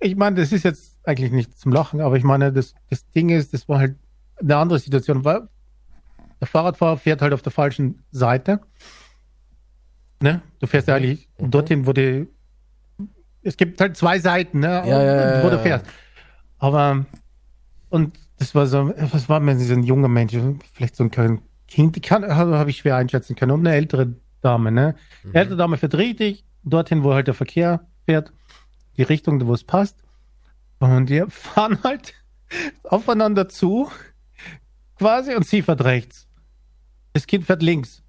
ich 0.00 0.14
meine, 0.16 0.36
das 0.36 0.52
ist 0.52 0.62
jetzt 0.64 0.98
eigentlich 1.04 1.32
nicht 1.32 1.58
zum 1.58 1.72
Lachen, 1.72 2.00
aber 2.00 2.16
ich 2.16 2.24
meine, 2.24 2.52
das, 2.52 2.74
das 2.90 3.08
Ding 3.10 3.30
ist, 3.30 3.54
das 3.54 3.68
war 3.68 3.78
halt 3.78 3.96
eine 4.36 4.56
andere 4.56 4.78
Situation, 4.78 5.24
weil 5.24 5.48
der 6.40 6.48
Fahrradfahrer 6.48 6.98
fährt 6.98 7.22
halt 7.22 7.32
auf 7.32 7.42
der 7.42 7.52
falschen 7.52 8.02
Seite. 8.10 8.60
Ne? 10.20 10.42
Du 10.60 10.66
fährst 10.66 10.88
ja 10.88 10.96
eigentlich 10.96 11.28
Mhm. 11.38 11.50
dorthin, 11.50 11.86
wo 11.86 11.92
die. 11.92 12.28
Es 13.42 13.56
gibt 13.56 13.80
halt 13.80 13.96
zwei 13.96 14.18
Seiten, 14.18 14.60
ne? 14.60 14.82
Ja, 14.86 15.02
ja, 15.02 15.44
wo 15.44 15.50
du 15.50 15.58
fährst. 15.58 15.86
Aber 16.58 17.04
und 17.92 18.18
das 18.38 18.54
war 18.54 18.66
so, 18.66 18.92
was 18.96 19.28
war 19.28 19.38
mir 19.40 19.56
so 19.58 19.74
ein 19.74 19.82
junger 19.82 20.08
Mensch, 20.08 20.34
vielleicht 20.72 20.96
so 20.96 21.04
ein 21.04 21.42
Kind, 21.68 21.96
die 21.96 22.00
kann, 22.00 22.24
habe 22.24 22.58
hab 22.58 22.68
ich 22.68 22.78
schwer 22.78 22.96
einschätzen 22.96 23.36
können. 23.36 23.52
Und 23.52 23.66
eine 23.66 23.76
ältere 23.76 24.14
Dame, 24.40 24.72
ne? 24.72 24.94
Mhm. 25.22 25.32
Die 25.32 25.36
ältere 25.36 25.56
Dame 25.56 25.76
fährt 25.76 25.94
richtig, 25.94 26.44
dorthin, 26.64 27.04
wo 27.04 27.12
halt 27.12 27.26
der 27.26 27.34
Verkehr 27.34 27.86
fährt, 28.06 28.32
die 28.96 29.02
Richtung, 29.02 29.46
wo 29.46 29.52
es 29.52 29.64
passt. 29.64 29.98
Und 30.78 31.10
die 31.10 31.22
fahren 31.28 31.78
halt 31.84 32.14
aufeinander 32.84 33.48
zu, 33.48 33.90
quasi, 34.96 35.34
und 35.34 35.46
sie 35.46 35.62
fährt 35.62 35.84
rechts. 35.84 36.26
Das 37.12 37.26
Kind 37.26 37.44
fährt 37.44 37.62
links. 37.62 38.02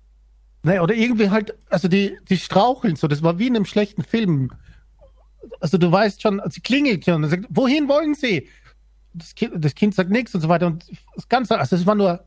Ne, 0.63 0.81
oder 0.81 0.95
irgendwie 0.95 1.29
halt, 1.29 1.55
also 1.69 1.89
die, 1.89 2.17
die 2.29 2.38
straucheln 2.38 2.95
so, 2.95 3.09
das 3.09 3.21
war 3.21 3.38
wie 3.38 3.47
in 3.47 3.55
einem 3.57 3.65
schlechten 3.65 4.03
Film. 4.03 4.51
Also 5.60 5.78
du 5.78 5.91
weißt 5.91 6.22
schon, 6.22 6.41
sie 6.50 6.62
klingelt 6.62 7.06
schon 7.06 7.24
und 7.24 7.30
sagt, 7.30 7.46
wohin 7.50 7.88
wollen 7.88 8.14
sie? 8.16 8.48
Das 9.14 9.36
Kind, 9.36 9.64
das 9.64 9.76
kind 9.76 9.94
sagt 9.94 10.10
nichts 10.10 10.34
und 10.36 10.41
so 10.41 10.50
weiter. 10.50 10.68
Und 10.68 10.86
das 11.16 11.28
Ganze, 11.30 11.58
also 11.60 11.76
es 11.76 11.86
war 11.86 11.96
nur 11.96 12.24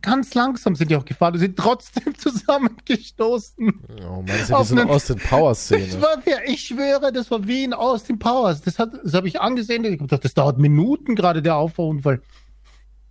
ganz 0.00 0.34
langsam 0.34 0.74
sind 0.74 0.90
die 0.90 0.96
auch 0.96 1.04
gefahren 1.04 1.34
und 1.34 1.40
sind 1.40 1.56
trotzdem 1.56 2.16
zusammengestoßen. 2.18 3.72
Oh 4.08 4.16
Mann, 4.16 4.26
das 4.26 4.42
ist 4.42 4.48
ja 4.50 4.64
so 4.64 4.74
eine 4.76 4.88
Austin 4.90 5.16
Powers 5.18 5.68
Das 5.68 5.82
Szene. 5.82 6.02
war, 6.02 6.16
wie- 6.24 6.52
ich 6.52 6.62
schwöre, 6.62 7.12
das 7.12 7.30
war 7.30 7.46
wie 7.46 7.64
in 7.64 7.72
Austin 7.72 8.18
Powers. 8.18 8.60
Das, 8.62 8.78
hat, 8.78 8.90
das 9.04 9.14
habe 9.14 9.28
ich 9.28 9.40
angesehen. 9.40 9.84
Ich 9.84 9.92
hab 9.92 10.00
gedacht, 10.00 10.24
das 10.24 10.34
dauert 10.34 10.58
Minuten 10.58 11.14
gerade, 11.14 11.42
der 11.42 11.56
Auffahrunfall. 11.56 12.22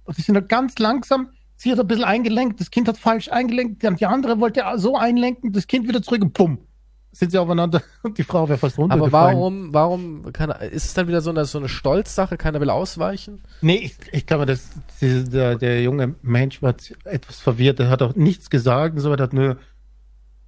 Und 0.06 0.18
die 0.18 0.22
sind 0.22 0.36
halt 0.36 0.50
ganz 0.50 0.78
langsam. 0.80 1.30
Sie 1.56 1.72
hat 1.72 1.80
ein 1.80 1.88
bisschen 1.88 2.04
eingelenkt, 2.04 2.60
das 2.60 2.72
Kind 2.72 2.88
hat 2.90 2.98
falsch 2.98 3.30
eingelenkt, 3.32 3.84
die 3.84 4.06
andere 4.06 4.40
wollte 4.42 4.64
so 4.76 4.98
einlenken, 4.98 5.54
das 5.54 5.68
Kind 5.68 5.88
wieder 5.88 6.02
zurück 6.02 6.22
und 6.22 6.34
bumm, 6.34 6.58
sind 7.14 7.32
sie 7.32 7.38
aufeinander 7.38 7.82
und 8.03 8.18
die 8.18 8.24
Frau 8.24 8.49
wäre 8.49 8.57
fast 8.57 8.76
Aber 8.78 8.84
runtergefallen. 8.95 9.38
warum, 9.38 9.74
warum 9.74 10.34
kann, 10.34 10.49
ist 10.72 10.86
es 10.86 10.93
dann 10.93 11.07
wieder 11.07 11.22
so 11.22 11.30
eine, 11.30 11.45
so 11.45 11.57
eine 11.59 11.70
Stolzsache, 11.70 12.36
keiner 12.38 12.59
will 12.59 12.70
ausweichen? 12.70 13.41
Nee, 13.61 13.76
ich, 13.78 13.95
ich 14.11 14.26
glaube, 14.26 14.45
dass 14.45 14.70
diese- 14.99 15.30
der, 15.30 15.55
der 15.55 15.82
junge 15.82 16.16
Mensch 16.22 16.61
war 16.61 16.76
etwas 17.05 17.39
verwirrt. 17.39 17.80
Er 17.80 17.89
hat 17.89 18.01
auch 18.01 18.16
nichts 18.16 18.49
gesagt 18.49 18.95
und 18.95 19.01
so 19.01 19.09
weiter, 19.11 19.24
hat 19.24 19.34
nur 19.34 19.57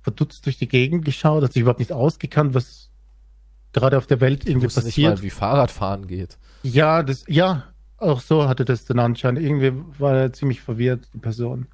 verdutzt 0.01 0.45
durch 0.45 0.57
die 0.57 0.67
Gegend 0.67 1.05
geschaut, 1.05 1.43
hat 1.43 1.53
sich 1.53 1.61
überhaupt 1.61 1.79
nicht 1.79 1.91
ausgekannt, 1.91 2.53
was 2.53 2.89
gerade 3.73 3.97
auf 3.97 4.07
der 4.07 4.21
Welt 4.21 4.47
irgendwie 4.47 4.65
wusste 4.67 4.81
nicht 4.81 4.89
passiert. 4.95 5.17
mal, 5.17 5.21
wie 5.23 5.29
Fahrradfahren 5.29 6.07
geht. 6.07 6.37
Ja, 6.63 7.03
das, 7.03 7.25
ja, 7.27 7.63
auch 7.97 8.19
so 8.21 8.47
hatte 8.47 8.65
das 8.65 8.85
den 8.85 8.99
Anschein. 8.99 9.37
Irgendwie 9.37 9.71
war 9.99 10.13
er 10.15 10.33
ziemlich 10.33 10.61
verwirrt, 10.61 11.07
die 11.13 11.17
Person. 11.19 11.67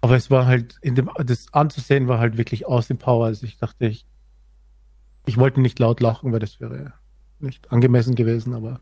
Aber 0.00 0.16
es 0.16 0.30
war 0.30 0.46
halt, 0.46 0.76
in 0.82 0.94
dem, 0.94 1.10
das 1.24 1.46
anzusehen 1.52 2.08
war 2.08 2.18
halt 2.18 2.36
wirklich 2.36 2.66
aus 2.66 2.88
dem 2.88 2.98
Power. 2.98 3.26
Also 3.26 3.46
ich 3.46 3.56
dachte, 3.58 3.86
ich, 3.86 4.04
ich 5.26 5.36
wollte 5.36 5.60
nicht 5.60 5.78
laut 5.78 6.00
lachen, 6.00 6.32
weil 6.32 6.40
das 6.40 6.60
wäre 6.60 6.92
nicht 7.38 7.70
angemessen 7.72 8.14
gewesen, 8.14 8.54
aber, 8.54 8.80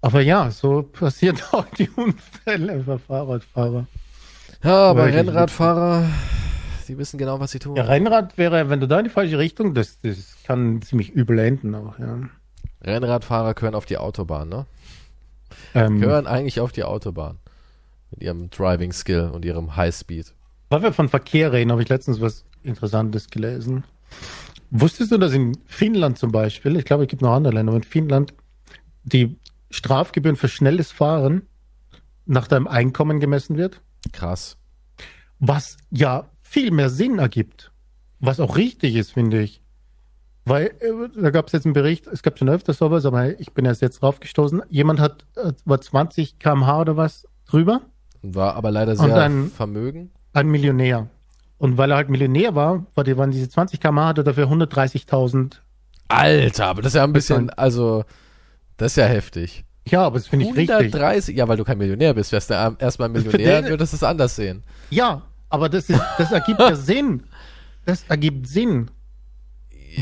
aber 0.00 0.20
ja, 0.20 0.50
so 0.50 0.82
passieren 0.82 1.38
auch 1.52 1.66
die 1.78 1.88
Unfälle 1.90 2.82
bei 2.84 2.98
Fahrradfahrer. 2.98 3.86
Ja, 4.62 4.90
aber. 4.90 5.06
Rennradfahrer, 5.06 6.08
die 6.88 6.98
wissen 6.98 7.18
genau, 7.18 7.38
was 7.38 7.52
sie 7.52 7.58
tun. 7.58 7.76
Ja, 7.76 7.84
Rennrad 7.84 8.36
wäre, 8.38 8.70
wenn 8.70 8.80
du 8.80 8.88
da 8.88 8.98
in 8.98 9.04
die 9.04 9.10
falsche 9.10 9.38
Richtung, 9.38 9.74
das, 9.74 10.00
das 10.00 10.36
kann 10.44 10.82
ziemlich 10.82 11.10
übel 11.10 11.38
enden 11.38 11.74
auch, 11.74 11.98
ja. 11.98 12.18
Rennradfahrer 12.82 13.54
gehören 13.54 13.74
auf 13.74 13.86
die 13.86 13.98
Autobahn, 13.98 14.48
ne? 14.48 14.66
Ähm, 15.74 16.00
Gehören 16.00 16.26
eigentlich 16.26 16.60
auf 16.60 16.72
die 16.72 16.84
Autobahn. 16.84 17.38
Mit 18.10 18.22
ihrem 18.22 18.50
Driving 18.50 18.92
Skill 18.92 19.30
und 19.32 19.44
ihrem 19.44 19.76
Highspeed. 19.76 20.32
Weil 20.70 20.82
wir 20.82 20.92
von 20.92 21.08
Verkehr 21.08 21.52
reden, 21.52 21.72
habe 21.72 21.82
ich 21.82 21.88
letztens 21.88 22.20
was 22.20 22.44
Interessantes 22.62 23.28
gelesen. 23.28 23.84
Wusstest 24.70 25.12
du, 25.12 25.18
dass 25.18 25.32
in 25.32 25.56
Finnland 25.64 26.18
zum 26.18 26.30
Beispiel, 26.32 26.76
ich 26.76 26.84
glaube, 26.84 27.04
es 27.04 27.08
gibt 27.08 27.22
noch 27.22 27.32
andere 27.32 27.54
Länder, 27.54 27.70
aber 27.72 27.78
in 27.78 27.84
Finnland 27.84 28.34
die 29.04 29.38
Strafgebühren 29.70 30.36
für 30.36 30.48
schnelles 30.48 30.92
Fahren 30.92 31.42
nach 32.26 32.46
deinem 32.48 32.66
Einkommen 32.66 33.20
gemessen 33.20 33.56
wird? 33.56 33.80
Krass. 34.12 34.56
Was 35.38 35.76
ja 35.90 36.28
viel 36.42 36.70
mehr 36.70 36.90
Sinn 36.90 37.18
ergibt. 37.18 37.72
Was 38.20 38.40
auch 38.40 38.56
richtig 38.56 38.96
ist, 38.96 39.12
finde 39.12 39.40
ich. 39.40 39.62
Weil, 40.44 40.68
äh, 40.80 41.20
da 41.20 41.30
gab 41.30 41.46
es 41.46 41.52
jetzt 41.52 41.66
einen 41.66 41.74
Bericht, 41.74 42.06
es 42.06 42.22
gab 42.22 42.38
schon 42.38 42.48
öfter 42.48 42.72
sowas, 42.72 43.04
aber 43.04 43.38
ich 43.38 43.52
bin 43.52 43.64
erst 43.64 43.82
jetzt 43.82 44.00
draufgestoßen. 44.02 44.62
Jemand 44.70 44.98
hat, 44.98 45.24
äh, 45.36 45.52
war 45.64 45.80
20 45.80 46.38
kmh 46.38 46.80
oder 46.80 46.96
was 46.96 47.26
drüber? 47.46 47.82
War 48.22 48.54
aber 48.54 48.70
leider 48.70 48.96
sehr 48.96 49.08
dann- 49.08 49.50
vermögen. 49.50 50.10
Ein 50.32 50.48
Millionär. 50.48 51.08
Und 51.58 51.76
weil 51.76 51.90
er 51.90 51.96
halt 51.96 52.08
Millionär 52.08 52.54
war, 52.54 52.86
die, 53.04 53.16
waren 53.16 53.30
diese 53.32 53.48
20 53.48 53.80
km 53.80 53.98
hatte 54.00 54.24
dafür 54.24 54.46
130.000. 54.46 55.56
Alter, 56.08 56.66
aber 56.66 56.82
das 56.82 56.92
ist 56.92 56.96
ja 56.96 57.04
ein 57.04 57.12
bisschen, 57.12 57.50
also, 57.50 58.04
das 58.76 58.92
ist 58.92 58.96
ja 58.96 59.04
heftig. 59.06 59.64
Ja, 59.86 60.04
aber 60.06 60.18
das 60.18 60.28
finde 60.28 60.46
ich 60.46 60.50
richtig. 60.56 60.70
130, 60.94 61.36
ja, 61.36 61.48
weil 61.48 61.56
du 61.56 61.64
kein 61.64 61.78
Millionär 61.78 62.14
bist. 62.14 62.30
Wärst 62.32 62.50
du 62.50 62.54
erstmal 62.78 63.08
Millionär, 63.08 63.62
den- 63.62 63.70
würdest 63.70 63.92
du 63.92 63.96
es 63.96 64.02
anders 64.02 64.36
sehen. 64.36 64.62
Ja, 64.90 65.22
aber 65.48 65.68
das, 65.68 65.88
ist, 65.90 66.00
das 66.18 66.30
ergibt 66.32 66.60
ja 66.60 66.74
Sinn. 66.76 67.24
Das 67.84 68.04
ergibt 68.08 68.46
Sinn. 68.46 68.90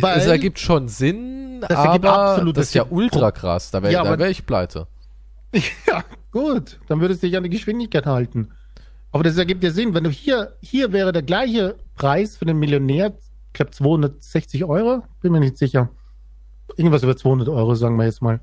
Weil- 0.01 0.19
es 0.19 0.27
ergibt 0.27 0.59
schon 0.59 0.89
Sinn, 0.89 1.61
Das 1.63 1.71
aber 1.71 1.99
das 1.99 2.55
das 2.55 2.67
ist 2.67 2.75
ja 2.75 2.85
ultra 2.91 3.31
krass. 3.31 3.71
Da 3.71 3.83
wäre 3.83 3.93
Ja, 3.93 4.19
wär 4.19 4.29
ich 4.29 4.45
pleite. 4.45 4.87
Ja, 5.87 6.05
gut. 6.33 6.79
Dann 6.89 7.01
würdest 7.01 7.23
du 7.23 7.29
dich 7.29 7.37
an 7.37 7.45
die 7.45 7.49
Geschwindigkeit 7.51 8.05
halten. 8.07 8.51
Aber 9.17 9.23
das 9.23 9.39
ergibt 9.39 9.65
ja 9.65 9.71
Sinn. 9.71 9.95
Wenn 9.95 10.05
du 10.05 10.11
hier, 10.11 10.59
hier 10.61 10.93
wäre 10.93 11.11
der 11.11 11.23
gleiche 11.23 11.77
Preis 11.95 12.37
für 12.37 12.45
den 12.45 12.59
Millionär, 12.59 13.17
ich 13.47 13.53
glaube 13.55 13.71
260 13.71 14.67
Euro, 14.67 15.05
bin 15.23 15.33
mir 15.33 15.41
nicht 15.41 15.57
sicher. 15.57 15.89
Irgendwas 16.77 17.03
über 17.03 17.17
200 17.17 17.49
Euro, 17.49 17.75
sagen 17.77 17.97
wir 17.97 18.05
jetzt 18.05 18.21
mal. 18.21 18.43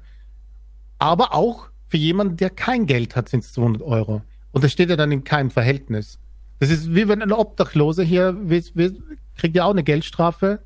Aber 0.98 1.36
auch 1.36 1.70
für 1.90 1.98
jemanden, 1.98 2.38
der 2.38 2.50
kein 2.50 2.88
Geld 2.88 3.16
hat, 3.16 3.30
sind 3.30 3.44
es 3.44 3.54
200 3.54 3.84
Euro. 3.84 4.24
Und 4.52 4.64
das 4.64 4.72
steht 4.72 4.90
ja 4.90 4.96
dann 4.96 5.12
in 5.12 5.24
keinem 5.24 5.52
Verhältnis. 5.52 6.18
Das 6.58 6.72
ist 6.72 6.96
wie 6.96 7.08
wenn 7.08 7.22
ein 7.22 7.34
Obdachloser 7.34 8.02
hier 8.02 8.36
will, 8.42 8.64
will, 8.74 9.00
kriegt 9.36 9.56
ja 9.56 9.66
auch 9.66 9.74
eine 9.74 9.84
Geldstrafe 9.84 10.64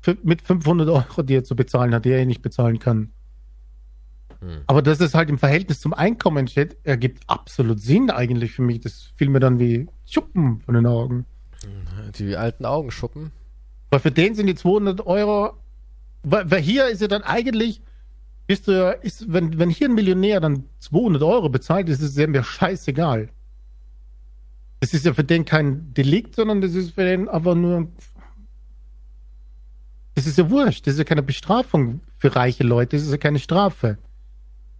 für, 0.00 0.14
mit 0.22 0.42
500 0.42 0.90
Euro, 0.90 1.22
die 1.22 1.36
er 1.36 1.44
zu 1.44 1.56
bezahlen 1.56 1.94
hat, 1.94 2.04
die 2.04 2.10
er 2.10 2.18
eh 2.18 2.26
nicht 2.26 2.42
bezahlen 2.42 2.78
kann. 2.78 3.14
Hm. 4.42 4.62
Aber 4.66 4.82
dass 4.82 5.00
es 5.00 5.14
halt 5.14 5.30
im 5.30 5.38
Verhältnis 5.38 5.80
zum 5.80 5.94
Einkommen 5.94 6.48
steht, 6.48 6.76
ergibt 6.82 7.22
absolut 7.28 7.80
Sinn 7.80 8.10
eigentlich 8.10 8.52
für 8.52 8.62
mich. 8.62 8.80
Das 8.80 9.10
fiel 9.14 9.28
mir 9.28 9.40
dann 9.40 9.58
wie 9.58 9.86
Schuppen 10.04 10.60
von 10.60 10.74
den 10.74 10.86
Augen. 10.86 11.26
Die 12.18 12.36
alten 12.36 12.64
Augenschuppen. 12.64 13.30
Weil 13.90 14.00
für 14.00 14.10
den 14.10 14.34
sind 14.34 14.46
die 14.46 14.56
200 14.56 15.06
Euro, 15.06 15.52
weil, 16.24 16.50
weil 16.50 16.60
hier 16.60 16.88
ist 16.88 17.00
ja 17.00 17.08
dann 17.08 17.22
eigentlich, 17.22 17.82
bist 18.48 18.66
du 18.66 18.72
ja, 18.72 18.90
ist, 18.90 19.32
wenn, 19.32 19.58
wenn 19.58 19.70
hier 19.70 19.88
ein 19.88 19.94
Millionär 19.94 20.40
dann 20.40 20.64
200 20.80 21.22
Euro 21.22 21.48
bezahlt, 21.48 21.88
ist 21.88 22.00
es 22.00 22.16
ja 22.16 22.26
mir 22.26 22.42
scheißegal. 22.42 23.28
Das 24.80 24.92
ist 24.92 25.06
ja 25.06 25.14
für 25.14 25.22
den 25.22 25.44
kein 25.44 25.94
Delikt, 25.94 26.34
sondern 26.34 26.60
das 26.60 26.74
ist 26.74 26.94
für 26.94 27.04
den 27.04 27.28
einfach 27.28 27.54
nur, 27.54 27.86
das 30.16 30.26
ist 30.26 30.38
ja 30.38 30.50
wurscht. 30.50 30.84
Das 30.86 30.94
ist 30.94 30.98
ja 30.98 31.04
keine 31.04 31.22
Bestrafung 31.22 32.00
für 32.16 32.34
reiche 32.34 32.64
Leute, 32.64 32.96
das 32.96 33.06
ist 33.06 33.12
ja 33.12 33.18
keine 33.18 33.38
Strafe. 33.38 33.98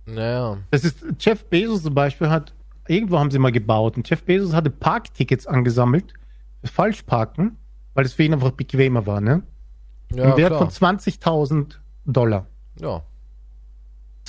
Naja. 0.07 0.59
Das 0.71 0.85
ist, 0.85 1.05
Jeff 1.21 1.45
Bezos 1.45 1.83
zum 1.83 1.95
Beispiel 1.95 2.29
hat, 2.29 2.53
irgendwo 2.89 3.19
haben 3.19 3.31
sie 3.31 3.39
mal 3.39 3.53
gebaut 3.53 3.97
und 3.97 4.09
Jeff 4.09 4.23
Bezos 4.25 4.53
hatte 4.53 4.71
Parktickets 4.71 5.47
angesammelt, 5.47 6.15
für 6.63 6.69
Falschparken, 6.69 7.57
weil 7.95 8.05
es 8.05 8.13
für 8.13 8.23
ihn 8.25 8.33
einfach 8.35 8.53
bequemer 8.53 9.07
war, 9.07 9.21
ne? 9.21 9.43
Ja, 10.13 10.31
Im 10.31 10.37
Wert 10.37 10.55
klar. 10.55 10.71
von 10.71 10.99
20.000 10.99 11.77
Dollar. 12.05 12.47
ja. 12.81 13.03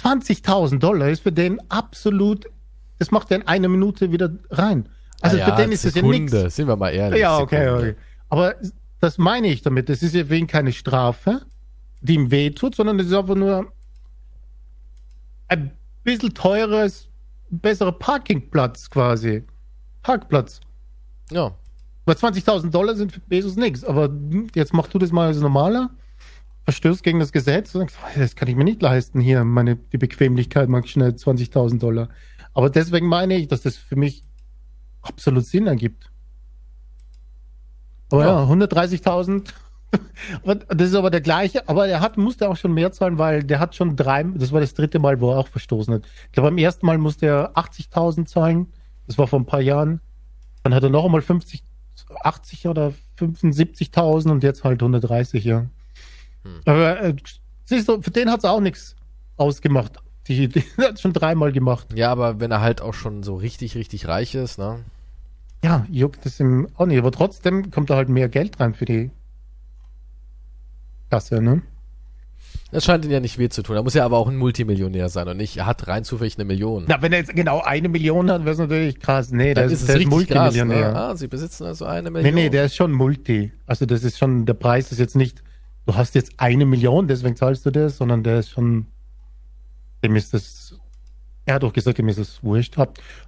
20.000 0.01 0.79
Dollar 0.79 1.09
ist 1.09 1.21
für 1.21 1.31
den 1.31 1.61
absolut, 1.69 2.47
das 2.97 3.11
macht 3.11 3.29
er 3.29 3.37
in 3.37 3.47
einer 3.47 3.67
Minute 3.67 4.11
wieder 4.11 4.31
rein. 4.49 4.89
Also 5.21 5.37
Naja, 5.37 5.55
für 5.55 5.61
den 5.61 5.71
ist 5.71 5.85
das 5.85 5.93
ja 5.93 6.01
nichts. 6.01 6.55
Sind 6.55 6.67
wir 6.67 6.75
mal 6.75 6.89
ehrlich. 6.89 7.21
Ja, 7.21 7.37
okay, 7.37 7.63
Sekunde. 7.63 7.89
okay. 7.91 7.95
Aber 8.29 8.55
das 8.99 9.19
meine 9.19 9.47
ich 9.49 9.61
damit. 9.61 9.89
Das 9.89 10.01
ist 10.01 10.15
ja 10.15 10.25
für 10.25 10.35
ihn 10.35 10.47
keine 10.47 10.71
Strafe, 10.71 11.41
die 12.01 12.15
ihm 12.15 12.31
wehtut, 12.31 12.73
sondern 12.75 12.97
das 12.97 13.07
ist 13.07 13.13
einfach 13.13 13.35
nur 13.35 13.71
ein 15.47 15.71
bisschen 16.03 16.33
teures, 16.33 17.09
besserer 17.49 17.91
Parkingplatz 17.91 18.89
quasi. 18.89 19.43
Parkplatz. 20.01 20.59
Ja. 21.31 21.55
Weil 22.05 22.15
20.000 22.15 22.71
Dollar 22.71 22.95
sind 22.95 23.11
für 23.11 23.21
Bezos 23.21 23.55
nichts. 23.55 23.83
Aber 23.83 24.05
hm, 24.05 24.47
jetzt 24.55 24.73
mach 24.73 24.87
du 24.87 24.99
das 24.99 25.11
mal 25.11 25.27
als 25.27 25.39
normaler. 25.39 25.89
Verstößt 26.65 27.03
gegen 27.03 27.19
das 27.19 27.31
Gesetz 27.31 27.75
und 27.75 27.91
sagst, 27.91 27.97
das 28.15 28.35
kann 28.35 28.47
ich 28.47 28.55
mir 28.55 28.63
nicht 28.63 28.81
leisten 28.81 29.19
hier. 29.19 29.43
Meine, 29.43 29.75
die 29.75 29.97
Bequemlichkeit 29.97 30.69
mag 30.69 30.87
schnell 30.87 31.11
20.000 31.11 31.79
Dollar. 31.79 32.09
Aber 32.53 32.69
deswegen 32.69 33.07
meine 33.07 33.35
ich, 33.35 33.47
dass 33.47 33.61
das 33.61 33.75
für 33.75 33.95
mich 33.95 34.23
absolut 35.01 35.45
Sinn 35.45 35.67
ergibt. 35.67 36.09
Aber 38.11 38.25
ja, 38.25 38.43
Ja. 38.43 38.49
130.000. 38.49 39.49
Das 40.67 40.89
ist 40.89 40.95
aber 40.95 41.09
der 41.09 41.21
gleiche, 41.21 41.67
aber 41.67 41.87
er 41.87 41.99
hat, 41.99 42.17
musste 42.17 42.49
auch 42.49 42.55
schon 42.55 42.73
mehr 42.73 42.91
zahlen, 42.91 43.17
weil 43.17 43.43
der 43.43 43.59
hat 43.59 43.75
schon 43.75 43.95
drei, 43.95 44.23
das 44.23 44.51
war 44.51 44.61
das 44.61 44.73
dritte 44.73 44.99
Mal, 44.99 45.19
wo 45.19 45.31
er 45.31 45.39
auch 45.39 45.47
verstoßen 45.47 45.93
hat. 45.93 46.03
Ich 46.25 46.31
glaube, 46.31 46.49
beim 46.49 46.57
ersten 46.57 46.85
Mal 46.85 46.97
musste 46.97 47.25
er 47.25 47.57
80.000 47.57 48.25
zahlen. 48.25 48.67
Das 49.07 49.17
war 49.17 49.27
vor 49.27 49.39
ein 49.39 49.45
paar 49.45 49.61
Jahren. 49.61 49.99
Dann 50.63 50.73
hat 50.73 50.83
er 50.83 50.89
noch 50.89 51.05
einmal 51.05 51.21
50, 51.21 51.63
80 52.23 52.67
oder 52.67 52.93
75.000 53.19 54.31
und 54.31 54.43
jetzt 54.43 54.63
halt 54.63 54.81
130, 54.81 55.43
ja. 55.43 55.65
Hm. 56.43 56.59
Aber 56.65 57.01
äh, 57.01 57.15
siehst 57.65 57.89
du, 57.89 58.01
für 58.01 58.11
den 58.11 58.31
hat 58.31 58.39
es 58.39 58.45
auch 58.45 58.61
nichts 58.61 58.95
ausgemacht. 59.37 59.97
Die, 60.27 60.47
die 60.47 60.63
hat 60.77 60.99
schon 60.99 61.13
dreimal 61.13 61.51
gemacht. 61.51 61.87
Ja, 61.95 62.11
aber 62.11 62.39
wenn 62.39 62.51
er 62.51 62.61
halt 62.61 62.81
auch 62.81 62.93
schon 62.93 63.23
so 63.23 63.35
richtig, 63.35 63.75
richtig 63.75 64.07
reich 64.07 64.35
ist, 64.35 64.57
ne? 64.57 64.79
Ja, 65.63 65.85
juckt 65.89 66.25
es 66.25 66.39
ihm 66.39 66.67
auch 66.75 66.85
nicht. 66.85 66.97
Aber 66.97 67.11
trotzdem 67.11 67.71
kommt 67.71 67.89
da 67.89 67.95
halt 67.95 68.09
mehr 68.09 68.29
Geld 68.29 68.59
rein 68.59 68.73
für 68.73 68.85
die 68.85 69.11
Kasse, 71.13 71.41
ne? 71.41 71.61
Das 72.71 72.85
scheint 72.85 73.05
ihn 73.05 73.11
ja 73.11 73.19
nicht 73.19 73.37
weh 73.37 73.47
zu 73.49 73.61
tun. 73.61 73.75
Er 73.75 73.83
muss 73.83 73.93
ja 73.93 74.03
aber 74.03 74.17
auch 74.17 74.27
ein 74.27 74.35
Multimillionär 74.35 75.07
sein 75.09 75.27
und 75.27 75.37
nicht, 75.37 75.55
er 75.57 75.67
hat 75.67 75.87
rein 75.87 76.03
zufällig 76.03 76.37
eine 76.37 76.45
Million. 76.45 76.85
Na, 76.87 76.99
wenn 77.03 77.11
er 77.13 77.19
jetzt 77.19 77.35
genau 77.35 77.61
eine 77.61 77.87
Million 77.87 78.31
hat, 78.31 78.41
wäre 78.45 78.53
es 78.53 78.57
natürlich 78.57 78.99
krass. 78.99 79.29
Nee, 79.31 79.53
Dann 79.53 79.65
der 79.67 79.73
ist 79.75 79.83
ist, 79.83 79.89
ist 79.89 79.95
richtig 79.95 80.09
krass. 80.29 80.55
Multimillionär. 80.55 80.91
Ne? 80.91 80.97
Ah, 80.99 81.15
sie 81.15 81.27
besitzen 81.27 81.65
also 81.65 81.85
eine 81.85 82.09
Nee, 82.09 82.17
Million. 82.17 82.33
nee, 82.35 82.49
der 82.49 82.65
ist 82.65 82.75
schon 82.75 82.91
Multi. 82.91 83.51
Also 83.67 83.85
das 83.85 84.03
ist 84.03 84.17
schon, 84.17 84.47
der 84.47 84.55
Preis 84.55 84.91
ist 84.91 84.97
jetzt 84.97 85.15
nicht, 85.15 85.43
du 85.85 85.93
hast 85.93 86.15
jetzt 86.15 86.31
eine 86.37 86.65
Million, 86.65 87.07
deswegen 87.07 87.35
zahlst 87.35 87.63
du 87.67 87.69
das, 87.69 87.97
sondern 87.97 88.23
der 88.23 88.39
ist 88.39 88.49
schon, 88.49 88.87
dem 90.03 90.15
ist 90.15 90.33
das, 90.33 90.79
er 91.45 91.55
hat 91.55 91.63
auch 91.63 91.73
gesagt, 91.73 91.99
dem 91.99 92.09
ist 92.09 92.17
es 92.17 92.43
wurscht. 92.43 92.75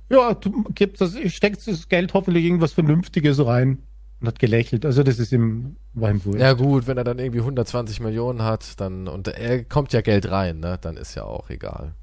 Ja, 0.09 0.33
du 0.33 0.63
gibst 0.73 1.01
das, 1.01 1.15
steckst 1.27 1.67
das 1.67 1.87
Geld 1.87 2.15
hoffentlich 2.15 2.45
irgendwas 2.45 2.73
Vernünftiges 2.73 3.45
rein 3.45 3.77
und 4.21 4.27
hat 4.27 4.39
gelächelt. 4.39 4.85
Also 4.85 5.03
das 5.03 5.19
ist 5.19 5.31
ihm, 5.31 5.75
war 5.93 6.09
ihm 6.11 6.23
wurscht. 6.25 6.39
Ja 6.39 6.53
gut, 6.53 6.87
wenn 6.87 6.97
er 6.97 7.03
dann 7.03 7.19
irgendwie 7.19 7.39
120 7.41 7.99
Millionen 7.99 8.41
hat, 8.43 8.79
dann 8.79 9.07
und 9.07 9.27
er 9.27 9.63
kommt 9.63 9.93
ja 9.93 10.01
Geld 10.01 10.29
rein, 10.31 10.59
ne? 10.59 10.77
Dann 10.79 10.97
ist 10.97 11.15
ja 11.15 11.23
auch 11.23 11.49
egal. 11.49 11.93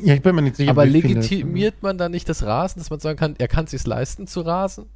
Ja, 0.00 0.14
ich 0.14 0.22
bin 0.22 0.34
mir 0.34 0.42
nicht 0.42 0.56
sicher. 0.56 0.70
aber 0.70 0.84
das- 0.84 0.92
legitimiert 0.92 1.82
man 1.82 1.96
dann 1.98 2.12
nicht 2.12 2.28
das 2.28 2.42
Rasen, 2.44 2.80
dass 2.80 2.90
man 2.90 3.00
sagen 3.00 3.18
kann, 3.18 3.34
er 3.38 3.48
kann 3.48 3.64
es 3.64 3.70
sich 3.70 3.86
leisten 3.86 4.26
zu 4.26 4.42
rasen? 4.42 4.86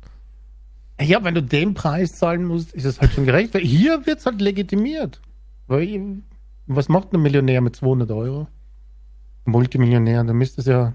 Ja, 1.01 1.25
wenn 1.25 1.35
du 1.35 1.43
den 1.43 1.73
Preis 1.73 2.17
zahlen 2.17 2.45
musst, 2.45 2.73
ist 2.75 2.85
es 2.85 3.01
halt 3.01 3.13
schon 3.13 3.25
gerecht. 3.25 3.55
Weil 3.55 3.63
hier 3.63 4.05
wird's 4.07 4.27
halt 4.27 4.41
legitimiert. 4.43 5.23
Weil, 5.67 6.19
was 6.67 6.91
macht 6.91 7.15
ein 7.15 7.23
Millionär 7.23 7.63
mit 7.63 7.75
200 7.77 8.11
Euro? 8.11 8.49
Multimillionär, 9.47 10.23
da 10.23 10.33
müsste 10.35 10.61
es 10.61 10.67
ja. 10.67 10.93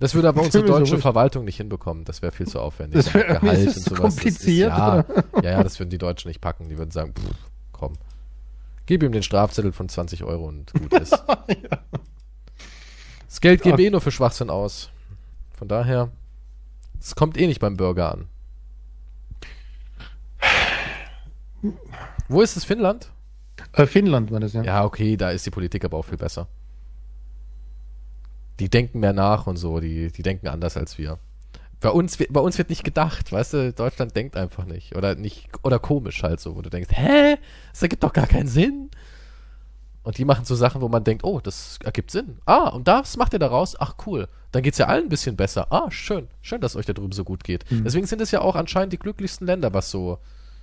Das 0.00 0.14
würde 0.14 0.28
aber 0.28 0.42
unsere 0.42 0.66
so 0.66 0.72
deutsche 0.72 0.92
wurscht. 0.92 1.02
Verwaltung 1.02 1.44
nicht 1.44 1.56
hinbekommen. 1.58 2.04
Das 2.04 2.20
wäre 2.22 2.32
viel 2.32 2.46
zu 2.48 2.58
aufwendig. 2.60 3.04
Das 3.04 3.14
wär- 3.14 3.38
Gehalt 3.38 3.58
und 3.60 3.66
das 3.66 3.84
sowas. 3.84 4.00
kompliziert, 4.00 4.70
Das 4.70 5.04
ist, 5.06 5.16
ja, 5.36 5.42
ja, 5.42 5.50
ja, 5.58 5.62
das 5.62 5.78
würden 5.78 5.90
die 5.90 5.98
Deutschen 5.98 6.28
nicht 6.28 6.40
packen. 6.40 6.68
Die 6.68 6.76
würden 6.78 6.90
sagen, 6.90 7.12
pff, 7.14 7.34
komm, 7.72 7.92
gib 8.86 9.02
ihm 9.04 9.12
den 9.12 9.22
Strafzettel 9.22 9.72
von 9.72 9.88
20 9.88 10.24
Euro 10.24 10.46
und 10.48 10.72
gut 10.72 10.92
ist. 10.94 11.16
Das 13.28 13.40
Geld 13.40 13.62
geben 13.62 13.78
wir 13.78 13.86
eh 13.86 13.90
nur 13.90 14.00
für 14.00 14.10
Schwachsinn 14.10 14.50
aus. 14.50 14.90
Von 15.56 15.68
daher, 15.68 16.10
es 16.98 17.14
kommt 17.14 17.36
eh 17.38 17.46
nicht 17.46 17.60
beim 17.60 17.76
Bürger 17.76 18.10
an. 18.10 18.26
Wo 22.28 22.40
ist 22.42 22.56
es? 22.56 22.64
Finnland? 22.64 23.10
Äh, 23.72 23.86
Finnland 23.86 24.32
war 24.32 24.40
das 24.40 24.52
ja. 24.52 24.62
Ja, 24.62 24.84
okay, 24.84 25.16
da 25.16 25.30
ist 25.30 25.46
die 25.46 25.50
Politik 25.50 25.84
aber 25.84 25.98
auch 25.98 26.04
viel 26.04 26.16
besser. 26.18 26.48
Die 28.60 28.68
denken 28.68 29.00
mehr 29.00 29.12
nach 29.12 29.46
und 29.46 29.56
so, 29.56 29.80
die, 29.80 30.12
die 30.12 30.22
denken 30.22 30.46
anders 30.48 30.76
als 30.76 30.96
wir. 30.98 31.18
Bei 31.80 31.90
uns, 31.90 32.18
wird- 32.18 32.32
bei 32.32 32.40
uns 32.40 32.58
wird 32.58 32.68
nicht 32.68 32.84
gedacht, 32.84 33.32
weißt 33.32 33.54
du, 33.54 33.72
Deutschland 33.72 34.14
denkt 34.14 34.36
einfach 34.36 34.66
nicht. 34.66 34.94
Oder 34.96 35.14
nicht, 35.14 35.48
oder 35.62 35.78
komisch 35.78 36.22
halt 36.22 36.38
so, 36.40 36.54
wo 36.56 36.62
du 36.62 36.68
denkst, 36.70 36.90
hä? 36.92 37.36
Das 37.72 37.82
ergibt 37.82 38.02
doch 38.04 38.12
gar 38.12 38.26
keinen 38.26 38.48
Sinn. 38.48 38.90
Und 40.02 40.16
die 40.18 40.24
machen 40.24 40.44
so 40.44 40.54
Sachen, 40.54 40.80
wo 40.80 40.88
man 40.88 41.04
denkt, 41.04 41.24
oh, 41.24 41.40
das 41.40 41.78
ergibt 41.84 42.10
Sinn. 42.10 42.38
Ah, 42.46 42.68
und 42.68 42.86
das 42.88 43.16
macht 43.16 43.32
ihr 43.32 43.38
daraus? 43.38 43.78
Ach, 43.80 43.94
cool. 44.06 44.28
Dann 44.52 44.62
geht's 44.62 44.78
ja 44.78 44.86
allen 44.86 45.04
ein 45.04 45.08
bisschen 45.08 45.36
besser. 45.36 45.70
Ah, 45.72 45.90
schön. 45.90 46.28
Schön, 46.42 46.60
dass 46.60 46.76
euch 46.76 46.86
da 46.86 46.92
drüben 46.92 47.12
so 47.12 47.24
gut 47.24 47.44
geht. 47.44 47.64
Deswegen 47.70 48.06
sind 48.06 48.20
es 48.20 48.30
ja 48.30 48.40
auch 48.40 48.56
anscheinend 48.56 48.92
die 48.92 48.98
glücklichsten 48.98 49.46
Länder, 49.46 49.72
was 49.72 49.90
so 49.90 50.18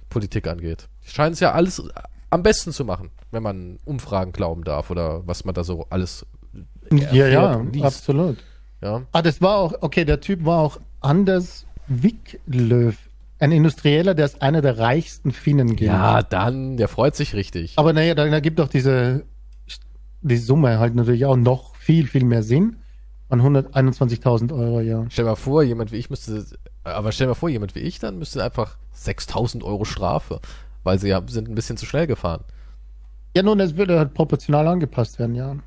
Politik 0.09 0.47
angeht. 0.47 0.87
Die 1.05 1.09
scheinen 1.11 1.33
es 1.33 1.39
ja 1.39 1.51
alles 1.53 1.81
am 2.29 2.43
besten 2.43 2.71
zu 2.73 2.83
machen, 2.83 3.09
wenn 3.31 3.43
man 3.43 3.77
Umfragen 3.85 4.33
glauben 4.33 4.63
darf 4.63 4.89
oder 4.91 5.25
was 5.25 5.45
man 5.45 5.55
da 5.55 5.63
so 5.63 5.85
alles 5.89 6.25
ja, 6.91 7.27
ja, 7.27 7.61
liest. 7.71 7.85
absolut. 7.85 8.37
Ja. 8.81 9.03
Ah, 9.11 9.21
das 9.21 9.41
war 9.41 9.57
auch, 9.57 9.73
okay, 9.81 10.05
der 10.05 10.19
Typ 10.19 10.45
war 10.45 10.59
auch 10.59 10.79
Anders 10.99 11.65
Wiklöf. 11.87 12.97
Ein 13.39 13.51
Industrieller, 13.51 14.15
der 14.15 14.25
ist 14.25 14.41
einer 14.41 14.61
der 14.61 14.79
reichsten 14.79 15.31
Finnen 15.31 15.75
gilt. 15.75 15.91
ja, 15.91 16.23
dann, 16.23 16.77
der 16.77 16.87
freut 16.87 17.15
sich 17.15 17.35
richtig. 17.35 17.73
Aber 17.77 17.93
naja, 17.93 18.15
dann 18.15 18.33
ergibt 18.33 18.59
auch 18.59 18.67
diese 18.67 19.25
die 20.21 20.37
Summe 20.37 20.79
halt 20.79 20.95
natürlich 20.95 21.25
auch 21.25 21.35
noch 21.35 21.75
viel, 21.75 22.07
viel 22.07 22.23
mehr 22.23 22.43
Sinn. 22.43 22.77
An 23.29 23.41
121.000 23.41 24.53
Euro, 24.53 24.79
ja. 24.79 25.05
Stell 25.09 25.25
mal 25.25 25.35
vor, 25.35 25.61
jemand 25.61 25.91
wie 25.91 25.97
ich 25.97 26.09
müsste, 26.09 26.45
aber 26.85 27.11
stell 27.11 27.27
mal 27.27 27.33
vor, 27.33 27.49
jemand 27.49 27.75
wie 27.75 27.79
ich 27.79 27.99
dann 27.99 28.17
müsste 28.17 28.41
einfach 28.41 28.77
6000 28.93 29.65
Euro 29.65 29.83
Strafe, 29.83 30.39
weil 30.83 30.97
sie 30.97 31.09
ja, 31.09 31.21
sind 31.27 31.49
ein 31.49 31.55
bisschen 31.55 31.75
zu 31.75 31.85
schnell 31.85 32.07
gefahren. 32.07 32.45
Ja, 33.35 33.43
nun, 33.43 33.59
es 33.59 33.75
würde 33.75 33.99
halt 33.99 34.13
proportional 34.13 34.67
angepasst 34.67 35.19
werden, 35.19 35.35
ja. 35.35 35.57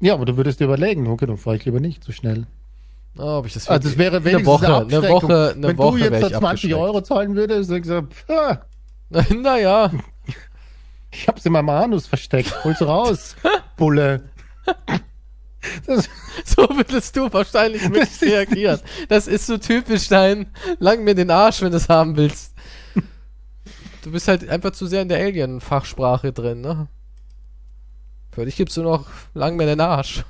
Ja, 0.00 0.14
aber 0.14 0.24
du 0.24 0.36
würdest 0.36 0.60
dir 0.60 0.64
überlegen, 0.64 1.06
okay, 1.08 1.26
dann 1.26 1.36
fahre 1.36 1.56
ich 1.56 1.64
lieber 1.64 1.80
nicht 1.80 2.02
so 2.04 2.12
schnell. 2.12 2.46
Oh, 3.18 3.38
ob 3.38 3.46
ich 3.46 3.52
das 3.54 3.68
Also 3.68 3.88
es 3.88 3.98
wäre 3.98 4.16
eine 4.16 4.24
wenigstens 4.24 4.46
Woche, 4.46 4.66
eine 4.66 4.76
Abschreckung. 4.76 5.22
Woche, 5.22 5.52
eine 5.56 5.68
Wenn 5.68 5.78
Woche 5.78 5.98
du 5.98 6.04
jetzt 6.04 6.22
da 6.22 6.26
ich 6.28 6.32
20 6.32 6.44
abgeschreckt. 6.44 6.74
Euro 6.74 7.00
zahlen 7.02 7.34
würdest, 7.36 7.70
dann 7.70 7.82
gesagt, 7.82 8.14
naja, 9.34 9.90
ich 11.10 11.28
hab's 11.28 11.44
in 11.44 11.52
meinem 11.52 11.68
Anus 11.70 12.06
versteckt, 12.06 12.64
hol's 12.64 12.80
raus, 12.80 13.36
Bulle. 13.76 14.30
Das, 15.86 16.08
so 16.44 16.68
würdest 16.70 17.16
du 17.16 17.30
wahrscheinlich 17.32 17.82
mit 17.88 18.00
Das 18.00 18.22
reagieren. 18.22 18.80
Das 19.08 19.26
ist 19.26 19.46
so 19.46 19.58
typisch 19.58 20.08
dein, 20.08 20.46
lang 20.78 21.04
mir 21.04 21.14
den 21.14 21.30
Arsch, 21.30 21.60
wenn 21.60 21.72
du 21.72 21.76
es 21.76 21.88
haben 21.88 22.16
willst. 22.16 22.54
Du 24.02 24.12
bist 24.12 24.28
halt 24.28 24.48
einfach 24.48 24.70
zu 24.70 24.86
sehr 24.86 25.02
in 25.02 25.08
der 25.10 25.18
Alien-Fachsprache 25.18 26.32
drin, 26.32 26.62
ne? 26.62 26.88
Für 28.32 28.44
dich 28.44 28.56
gibst 28.56 28.76
du 28.76 28.82
noch 28.82 29.06
lang 29.34 29.56
mir 29.56 29.66
den 29.66 29.80
Arsch. 29.80 30.24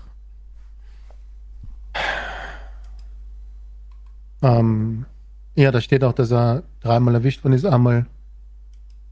ähm, 4.43 5.07
ja, 5.55 5.71
da 5.71 5.81
steht 5.81 6.05
auch, 6.05 6.13
dass 6.13 6.31
er 6.31 6.63
dreimal 6.81 7.15
erwischt 7.15 7.45
worden 7.45 7.55
ist, 7.55 7.67
einmal 7.67 8.07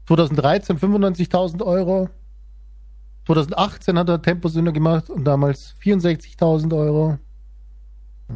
2013 0.07 0.79
95.000 0.79 1.63
Euro, 1.63 2.09
2018 3.27 3.99
hat 3.99 4.09
er 4.09 4.21
Temposünder 4.21 4.71
gemacht 4.71 5.09
und 5.11 5.23
damals 5.23 5.75
64.000 5.83 6.75
Euro. 6.75 7.19
Ja. 8.29 8.35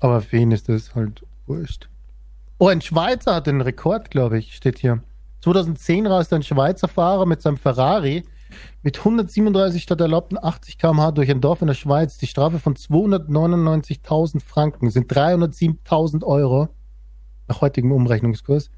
Aber 0.00 0.22
für 0.22 0.38
ihn 0.38 0.52
ist 0.52 0.70
das 0.70 0.94
halt 0.94 1.22
wurscht. 1.46 1.90
Oh, 2.58 2.68
ein 2.68 2.80
Schweizer 2.80 3.34
hat 3.34 3.46
den 3.46 3.60
Rekord, 3.60 4.10
glaube 4.10 4.38
ich, 4.38 4.54
steht 4.56 4.78
hier. 4.78 5.02
2010 5.42 6.06
reiste 6.06 6.36
ein 6.36 6.42
Schweizer 6.42 6.88
Fahrer 6.88 7.26
mit 7.26 7.42
seinem 7.42 7.58
Ferrari 7.58 8.24
mit 8.82 8.98
137 8.98 9.82
statt 9.82 10.00
erlaubten 10.00 10.38
80 10.38 10.78
km/h 10.78 11.12
durch 11.12 11.30
ein 11.30 11.40
Dorf 11.40 11.60
in 11.60 11.66
der 11.66 11.74
Schweiz. 11.74 12.18
Die 12.18 12.26
Strafe 12.26 12.58
von 12.58 12.74
299.000 12.74 14.42
Franken 14.42 14.90
sind 14.90 15.12
307.000 15.12 16.24
Euro 16.24 16.68
nach 17.48 17.60
heutigem 17.60 17.92
Umrechnungskurs. 17.92 18.70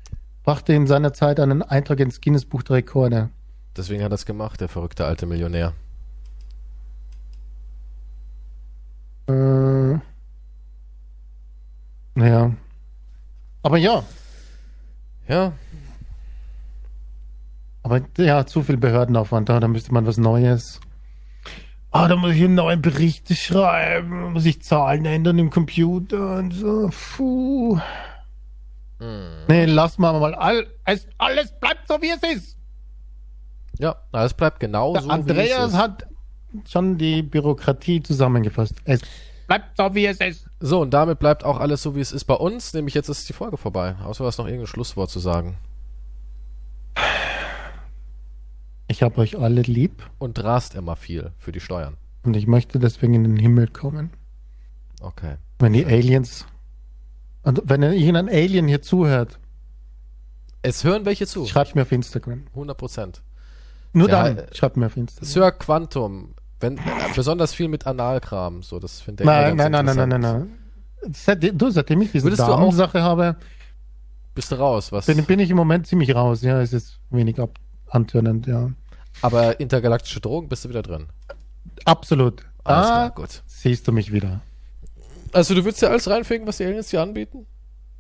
Brachte 0.43 0.73
in 0.73 0.87
seiner 0.87 1.13
Zeit 1.13 1.41
einen 1.41 1.63
Eintrag 1.63 2.01
ins 2.01 2.21
Guinness 2.21 2.45
Buch 2.45 2.63
der 2.63 2.77
Rekorde. 2.77 3.31
Deswegen 3.77 4.03
hat 4.03 4.13
er 4.13 4.17
es 4.17 4.27
gemacht, 4.27 4.61
der 4.61 4.69
verrückte 4.69 5.05
alte 5.05 5.27
Millionär. 5.27 5.75
Äh, 9.29 9.99
naja. 12.15 12.53
Aber 13.63 13.77
ja, 13.77 14.03
Ja, 15.29 15.53
aber 17.91 18.03
ja, 18.19 18.45
zu 18.45 18.63
viel 18.63 18.77
Behördenaufwand 18.77 19.49
da, 19.49 19.61
da 19.61 19.69
müsste 19.69 19.93
man 19.95 20.07
was 20.07 20.19
Neues. 20.19 20.81
Ah, 21.91 22.07
da 22.07 22.17
muss 22.17 22.33
ich 22.33 22.45
einen 22.45 22.55
neuen 22.55 22.83
Berichte 22.83 23.35
schreiben, 23.35 24.33
muss 24.35 24.45
ich 24.45 24.61
Zahlen 24.63 25.07
ändern 25.07 25.39
im 25.39 25.49
Computer 25.49 26.37
und 26.37 26.51
so. 26.53 26.91
Puh. 27.17 27.79
Hm. 28.99 29.45
Nee, 29.49 29.65
lass 29.65 29.97
mal 29.97 30.19
mal. 30.21 30.35
All, 30.35 30.67
es, 30.85 31.07
alles 31.17 31.51
bleibt 31.59 31.89
so, 31.89 32.01
wie 32.03 32.11
es 32.11 32.23
ist. 32.23 32.59
ja, 33.79 33.97
alles 34.13 34.35
bleibt 34.35 34.61
genau 34.61 34.93
Der 34.93 35.03
so. 35.03 35.09
Andreas 35.09 35.39
wie 35.39 35.51
es 35.51 35.69
ist. 35.73 35.79
hat 35.79 36.07
schon 36.69 36.99
die 36.99 37.23
Bürokratie 37.23 38.03
zusammengefasst. 38.03 38.75
Es 38.85 39.01
bleibt 39.47 39.77
so, 39.79 39.95
wie 39.95 40.05
es 40.07 40.21
ist. 40.21 40.47
So, 40.61 40.83
und 40.83 40.91
damit 40.91 41.21
bleibt 41.21 41.43
auch 41.43 41.59
alles 41.59 41.83
so, 41.83 41.97
wie 41.97 42.01
es 42.01 42.13
ist 42.13 42.25
bei 42.25 42.35
uns. 42.35 42.75
Nämlich 42.75 42.95
jetzt 42.95 43.09
ist 43.09 43.27
die 43.31 43.33
Folge 43.33 43.57
vorbei. 43.57 43.97
Außer 44.05 44.25
du 44.25 44.27
hast 44.29 44.37
noch 44.37 44.47
irgendein 44.47 44.67
Schlusswort 44.67 45.09
zu 45.09 45.21
sagen. 45.21 45.57
Ich 48.89 49.03
habe 49.03 49.19
euch 49.19 49.39
alle 49.39 49.63
lieb 49.63 50.03
Und 50.19 50.43
rast 50.43 50.75
immer 50.75 50.97
viel 50.97 51.33
für 51.39 51.53
die 51.53 51.61
Steuern. 51.61 51.97
und 52.25 52.35
ich 52.37 52.47
möchte 52.47 52.79
deswegen 52.79 53.15
in 53.15 53.25
den 53.25 53.37
Himmel 53.37 53.69
kommen. 53.69 54.11
Okay. 55.01 55.37
Wenn 55.59 55.73
die 55.75 55.87
Aliens. 55.87 56.47
Und 57.43 57.63
wenn 57.65 57.83
irgendein 57.83 58.29
Alien 58.29 58.67
hier 58.69 58.83
zuhört, 58.83 59.39
Es 60.63 60.85
hören 60.85 61.05
welche 61.05 61.27
zu. 61.27 61.47
schreibt 61.47 61.75
mir 61.75 61.83
auf 61.83 61.93
Instagram. 61.93 62.45
100 62.51 62.77
Prozent. 62.77 63.23
Nur 63.93 64.09
Ja, 64.09 64.25
dann 64.25 64.39
äh, 64.39 64.55
schreibt 64.55 64.77
mir 64.77 64.87
auf 64.87 64.97
Instagram. 64.97 65.29
Sir 65.29 65.53
Quantum, 65.53 66.35
wenn, 66.61 66.79
äh, 66.79 66.81
besonders 67.15 67.55
viel 67.55 67.69
mit 67.69 67.87
Analkram, 67.87 68.63
so, 68.63 68.79
das 68.79 69.01
finde 69.01 69.23
ich 69.23 69.27
Nein, 69.27 69.57
nein, 69.57 69.71
nein, 69.73 69.85
nein, 69.87 69.97
nein, 69.97 70.11
interessant. 70.13 70.51
nein. 71.03 71.13
Seit, 71.15 71.61
du, 71.63 71.71
seitdem 71.71 72.03
ich 72.03 72.11
diese 72.13 72.25
Würdest 72.25 72.41
du 72.41 72.45
auch- 72.47 72.59
Damensache 72.59 73.01
habe, 73.03 73.37
Bist 74.35 74.51
du 74.51 74.57
raus, 74.57 74.91
was? 74.93 75.07
bin, 75.07 75.25
bin 75.25 75.39
ich 75.39 75.51
im 75.51 75.57
Moment 75.57 75.87
ziemlich 75.87 76.15
raus. 76.15 76.43
Ja, 76.43 76.61
es 76.61 76.73
ist 76.73 76.99
wenig 77.11 77.39
ab 77.41 77.59
antörnend, 77.91 78.47
ja. 78.47 78.71
Aber 79.23 79.59
intergalaktische 79.61 80.21
Drogen 80.21 80.49
bist 80.49 80.65
du 80.65 80.69
wieder 80.69 80.83
drin. 80.83 81.07
Absolut. 81.85 82.45
Alles 82.65 82.87
klar, 82.87 83.11
gut. 83.11 83.43
siehst 83.47 83.89
du 83.89 83.93
mich 83.93 84.13
wieder. 84.13 84.41
Also 85.33 85.55
du 85.55 85.65
würdest 85.65 85.83
ja 85.83 85.89
alles 85.89 86.09
reinficken, 86.09 86.47
was 86.47 86.59
die 86.59 86.65
Aliens 86.65 86.89
dir 86.89 87.01
anbieten? 87.01 87.47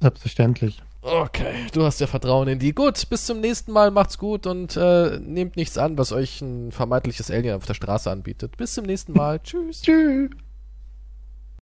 Selbstverständlich. 0.01 0.82
Okay, 1.01 1.66
du 1.72 1.84
hast 1.84 2.01
ja 2.01 2.07
Vertrauen 2.07 2.49
in 2.49 2.59
die. 2.59 2.72
Gut, 2.72 3.09
bis 3.09 3.24
zum 3.24 3.41
nächsten 3.41 3.72
Mal, 3.72 3.91
macht's 3.91 4.18
gut 4.18 4.47
und 4.47 4.76
äh, 4.76 5.18
nehmt 5.20 5.57
nichts 5.57 5.78
an, 5.78 5.97
was 5.97 6.12
euch 6.12 6.41
ein 6.41 6.72
vermeintliches 6.72 7.30
Alien 7.30 7.57
auf 7.57 7.66
der 7.66 7.74
Straße 7.74 8.11
anbietet. 8.11 8.57
Bis 8.57 8.74
zum 8.74 8.84
nächsten 8.84 9.12
Mal. 9.12 9.39
Tschüss. 9.43 9.82
Tschüss. 9.82 10.30